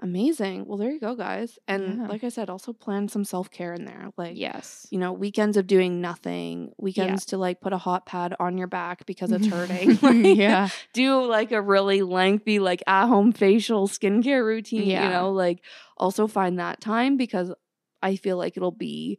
Amazing. 0.00 0.66
Well, 0.66 0.76
there 0.76 0.90
you 0.90 1.00
go, 1.00 1.14
guys. 1.14 1.58
And 1.68 1.98
Yeah. 2.00 2.06
like 2.08 2.24
I 2.24 2.28
said, 2.28 2.50
also 2.50 2.72
plan 2.72 3.08
some 3.08 3.24
self 3.24 3.50
care 3.50 3.72
in 3.72 3.84
there. 3.84 4.10
Like, 4.16 4.36
Yes. 4.36 4.86
you 4.90 4.98
know, 4.98 5.12
weekends 5.12 5.56
of 5.56 5.66
doing 5.66 6.00
nothing, 6.00 6.72
weekends 6.78 7.24
to 7.26 7.38
like 7.38 7.60
put 7.60 7.72
a 7.72 7.78
hot 7.78 8.04
pad 8.04 8.34
on 8.40 8.58
your 8.58 8.66
back 8.66 9.06
because 9.06 9.30
it's 9.32 9.46
hurting. 9.46 9.96
Like, 10.02 10.36
yeah. 10.36 10.68
Do 10.92 11.24
like 11.24 11.52
a 11.52 11.62
really 11.62 12.02
lengthy, 12.02 12.58
like 12.58 12.82
at 12.86 13.06
home 13.06 13.32
facial 13.32 13.86
skincare 13.88 14.44
routine, 14.44 14.88
Yeah. 14.88 15.04
you 15.04 15.10
know, 15.10 15.32
like 15.32 15.64
also 15.96 16.26
find 16.26 16.58
that 16.58 16.80
time 16.80 17.16
because 17.16 17.52
I 18.02 18.16
feel 18.16 18.36
like 18.36 18.56
it'll 18.56 18.70
be 18.72 19.18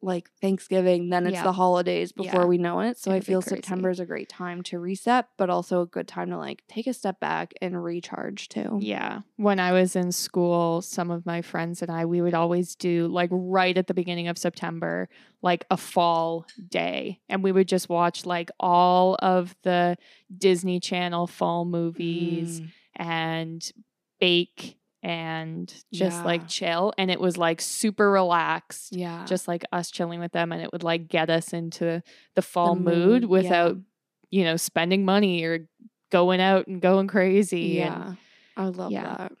like 0.00 0.30
Thanksgiving, 0.40 1.08
then 1.10 1.26
it's 1.26 1.34
Yeah. 1.34 1.42
the 1.42 1.52
holidays 1.52 2.12
before 2.12 2.42
Yeah. 2.42 2.46
we 2.46 2.56
know 2.58 2.80
it. 2.80 2.98
So 2.98 3.10
I 3.10 3.16
It'll 3.16 3.20
be 3.20 3.26
feel. 3.26 3.42
September 3.42 3.90
is 3.90 3.98
a 3.98 4.06
great 4.06 4.28
time 4.28 4.62
to 4.64 4.78
reset, 4.78 5.26
but 5.36 5.50
also 5.50 5.80
a 5.82 5.86
good 5.86 6.06
time 6.06 6.30
to 6.30 6.36
like 6.38 6.62
take 6.68 6.86
a 6.86 6.92
step 6.92 7.18
back 7.18 7.52
and 7.60 7.82
recharge 7.82 8.48
too. 8.48 8.78
Yeah. 8.80 9.22
When 9.36 9.58
I 9.58 9.72
was 9.72 9.96
in 9.96 10.12
school, 10.12 10.82
some 10.82 11.10
of 11.10 11.26
my 11.26 11.42
friends 11.42 11.82
and 11.82 11.90
I, 11.90 12.04
we 12.06 12.20
would 12.20 12.34
always 12.34 12.76
do 12.76 13.08
like 13.08 13.30
right 13.32 13.76
at 13.76 13.88
the 13.88 13.94
beginning 13.94 14.28
of 14.28 14.38
September, 14.38 15.08
like 15.42 15.64
a 15.70 15.76
fall 15.76 16.46
day. 16.68 17.20
And 17.28 17.42
we 17.42 17.50
would 17.50 17.66
just 17.66 17.88
watch 17.88 18.24
like 18.24 18.50
all 18.60 19.16
of 19.20 19.56
the 19.64 19.96
Disney 20.36 20.78
Channel 20.78 21.26
fall 21.26 21.64
movies 21.64 22.60
Mm. 22.60 22.70
and 22.96 23.72
bake 24.20 24.77
and 25.02 25.68
just 25.92 26.18
Yeah. 26.18 26.24
like 26.24 26.48
chill. 26.48 26.92
And 26.98 27.10
it 27.10 27.20
was 27.20 27.36
like 27.36 27.60
super 27.60 28.10
relaxed. 28.10 28.92
Yeah. 28.94 29.24
Just 29.26 29.46
like 29.48 29.64
us 29.72 29.90
chilling 29.90 30.20
with 30.20 30.32
them, 30.32 30.52
and 30.52 30.62
it 30.62 30.72
would 30.72 30.82
like 30.82 31.08
get 31.08 31.30
us 31.30 31.52
into 31.52 32.02
the 32.34 32.42
fall 32.42 32.74
The 32.74 32.80
mood, 32.80 33.22
mood, 33.22 33.24
without, 33.26 33.76
yeah. 33.76 34.38
you 34.38 34.44
know, 34.44 34.56
spending 34.56 35.04
money 35.04 35.44
or 35.44 35.68
going 36.10 36.40
out 36.40 36.66
and 36.66 36.80
going 36.80 37.06
crazy. 37.06 37.80
and- 37.80 37.94
yeah. 37.94 38.14
I 38.56 38.64
love 38.68 38.90
yeah. 38.90 39.02
that. 39.16 39.32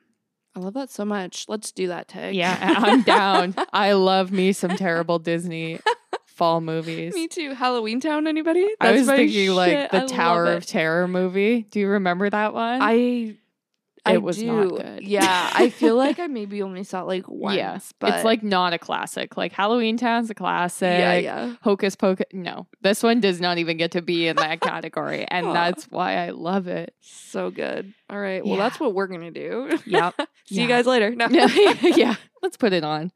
I 0.54 0.60
love 0.60 0.74
that 0.74 0.90
so 0.90 1.04
much. 1.04 1.44
Let's 1.48 1.70
do 1.72 1.88
that, 1.88 2.08
Tig. 2.08 2.34
Yeah, 2.34 2.56
I'm 2.60 3.02
down. 3.02 3.54
I 3.72 3.92
love 3.92 4.32
me 4.32 4.52
some 4.52 4.76
terrible 4.76 5.18
Disney 5.20 5.78
fall 6.26 6.60
movies. 6.60 7.14
Me 7.14 7.28
too. 7.28 7.52
Halloweentown, 7.54 8.26
anybody? 8.26 8.64
I 8.80 8.86
That's 8.92 8.98
was 9.00 9.06
my 9.08 9.16
thinking 9.18 9.50
like 9.50 9.90
the 9.90 10.02
I 10.04 10.06
Tower 10.06 10.46
of 10.46 10.66
Terror 10.66 11.06
movie. 11.08 11.62
Do 11.62 11.78
you 11.80 11.88
remember 11.88 12.28
that 12.30 12.54
one? 12.54 12.80
I 12.82 13.36
I 14.06 14.14
It 14.14 14.22
was 14.22 14.42
not 14.42 14.62
do. 14.62 14.76
good. 14.76 15.02
Yeah, 15.02 15.50
I 15.54 15.70
feel 15.70 15.96
like 15.96 16.18
I 16.18 16.26
maybe 16.28 16.62
only 16.62 16.84
saw 16.84 17.02
it 17.02 17.06
like 17.06 17.24
once. 17.28 17.56
Yeah, 17.56 17.78
but 17.98 18.14
it's 18.14 18.24
like 18.24 18.42
not 18.42 18.72
a 18.72 18.78
classic. 18.78 19.36
Like 19.36 19.52
Halloweentown's 19.52 20.30
a 20.30 20.34
classic. 20.34 20.98
yeah, 20.98 21.14
yeah. 21.18 21.54
Hocus 21.62 21.96
Pocus. 21.96 22.26
No, 22.32 22.66
this 22.82 23.02
one 23.02 23.20
does 23.20 23.40
not 23.40 23.58
even 23.58 23.76
get 23.76 23.92
to 23.92 24.02
be 24.02 24.28
in 24.28 24.36
that 24.36 24.60
category, 24.60 25.24
and 25.28 25.46
Aw. 25.46 25.52
that's 25.52 25.84
why 25.86 26.16
I 26.16 26.30
love 26.30 26.66
it. 26.68 26.94
So 27.00 27.50
good. 27.50 27.92
All 28.10 28.18
right. 28.18 28.44
Well, 28.44 28.56
Yeah. 28.56 28.62
that's 28.68 28.80
what 28.80 28.94
we're 28.94 29.06
gonna 29.08 29.30
do. 29.30 29.78
Yep. 29.86 30.14
See 30.46 30.62
you 30.62 30.68
guys 30.68 30.86
later. 30.86 31.14
No. 31.14 31.26
yeah, 31.28 32.14
let's 32.42 32.56
put 32.56 32.72
it 32.72 32.84
on. 32.84 33.12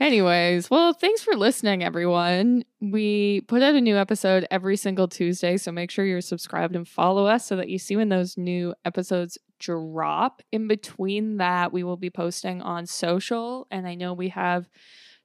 Anyways, 0.00 0.68
well, 0.68 0.92
thanks 0.94 1.22
for 1.22 1.34
listening, 1.36 1.84
everyone. 1.84 2.64
We 2.80 3.42
put 3.42 3.62
out 3.62 3.76
a 3.76 3.80
new 3.80 3.96
episode 3.96 4.46
every 4.50 4.76
single 4.76 5.06
Tuesday, 5.06 5.56
so 5.56 5.70
make 5.70 5.92
sure 5.92 6.04
you're 6.04 6.20
subscribed 6.20 6.74
and 6.74 6.88
follow 6.88 7.26
us 7.26 7.46
so 7.46 7.54
that 7.56 7.68
you 7.68 7.78
see 7.78 7.94
when 7.94 8.08
those 8.08 8.36
new 8.36 8.74
episodes 8.84 9.38
drop. 9.62 10.42
In 10.52 10.68
between 10.68 11.38
that, 11.38 11.72
we 11.72 11.84
will 11.84 11.96
be 11.96 12.10
posting 12.10 12.60
on 12.62 12.86
social, 12.86 13.66
and 13.70 13.86
I 13.86 13.94
know 13.94 14.12
we 14.12 14.30
have 14.30 14.68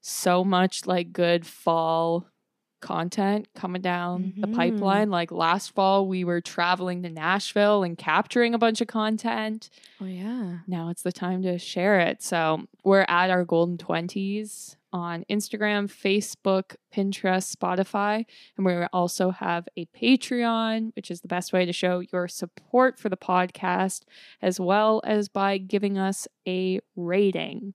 so 0.01 0.43
much 0.43 0.85
like 0.87 1.11
good 1.11 1.45
fall 1.45 2.27
content 2.79 3.47
coming 3.55 3.81
down 3.81 4.33
the 4.37 4.47
Mhm. 4.47 4.55
pipeline. 4.55 5.09
Like 5.09 5.31
last 5.31 5.73
fall, 5.73 6.07
we 6.07 6.23
were 6.23 6.41
traveling 6.41 7.03
to 7.03 7.09
Nashville 7.09 7.83
and 7.83 7.97
capturing 7.97 8.53
a 8.53 8.57
bunch 8.57 8.81
of 8.81 8.87
content 8.87 9.69
Oh 10.01 10.05
yeah. 10.05 10.59
now 10.67 10.89
it's 10.89 11.01
the 11.03 11.11
time 11.11 11.41
to 11.43 11.57
share 11.57 11.99
it. 11.99 12.21
So 12.21 12.67
we're 12.83 13.05
at 13.07 13.29
our 13.29 13.43
golden 13.45 13.77
20s 13.77 14.75
on 14.93 15.25
Instagram, 15.29 15.87
Facebook, 15.89 16.75
Pinterest, 16.93 17.53
Spotify. 17.55 18.25
And 18.55 18.65
we 18.65 18.73
also 18.93 19.31
have 19.31 19.67
a 19.75 19.85
Patreon, 19.87 20.95
which 20.95 21.11
is 21.11 21.21
the 21.21 21.27
best 21.27 21.51
way 21.51 21.65
to 21.65 21.73
show 21.73 21.99
your 22.13 22.27
support 22.27 22.97
for 22.97 23.09
the 23.09 23.17
podcast, 23.17 24.03
as 24.41 24.59
well 24.59 25.01
as 25.03 25.27
by 25.29 25.57
giving 25.57 25.97
us 25.97 26.27
a 26.47 26.79
rating. 26.95 27.73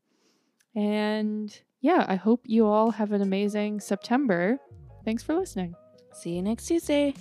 And 0.75 1.57
yeah, 1.81 2.05
I 2.09 2.15
hope 2.15 2.43
you 2.47 2.67
all 2.67 2.93
have 2.93 3.13
an 3.13 3.21
amazing 3.23 3.81
September. 3.81 4.59
Thanks 5.05 5.23
for 5.23 5.35
listening. 5.35 5.75
See 6.13 6.37
you 6.37 6.43
next 6.43 6.67
Tuesday. 6.67 7.15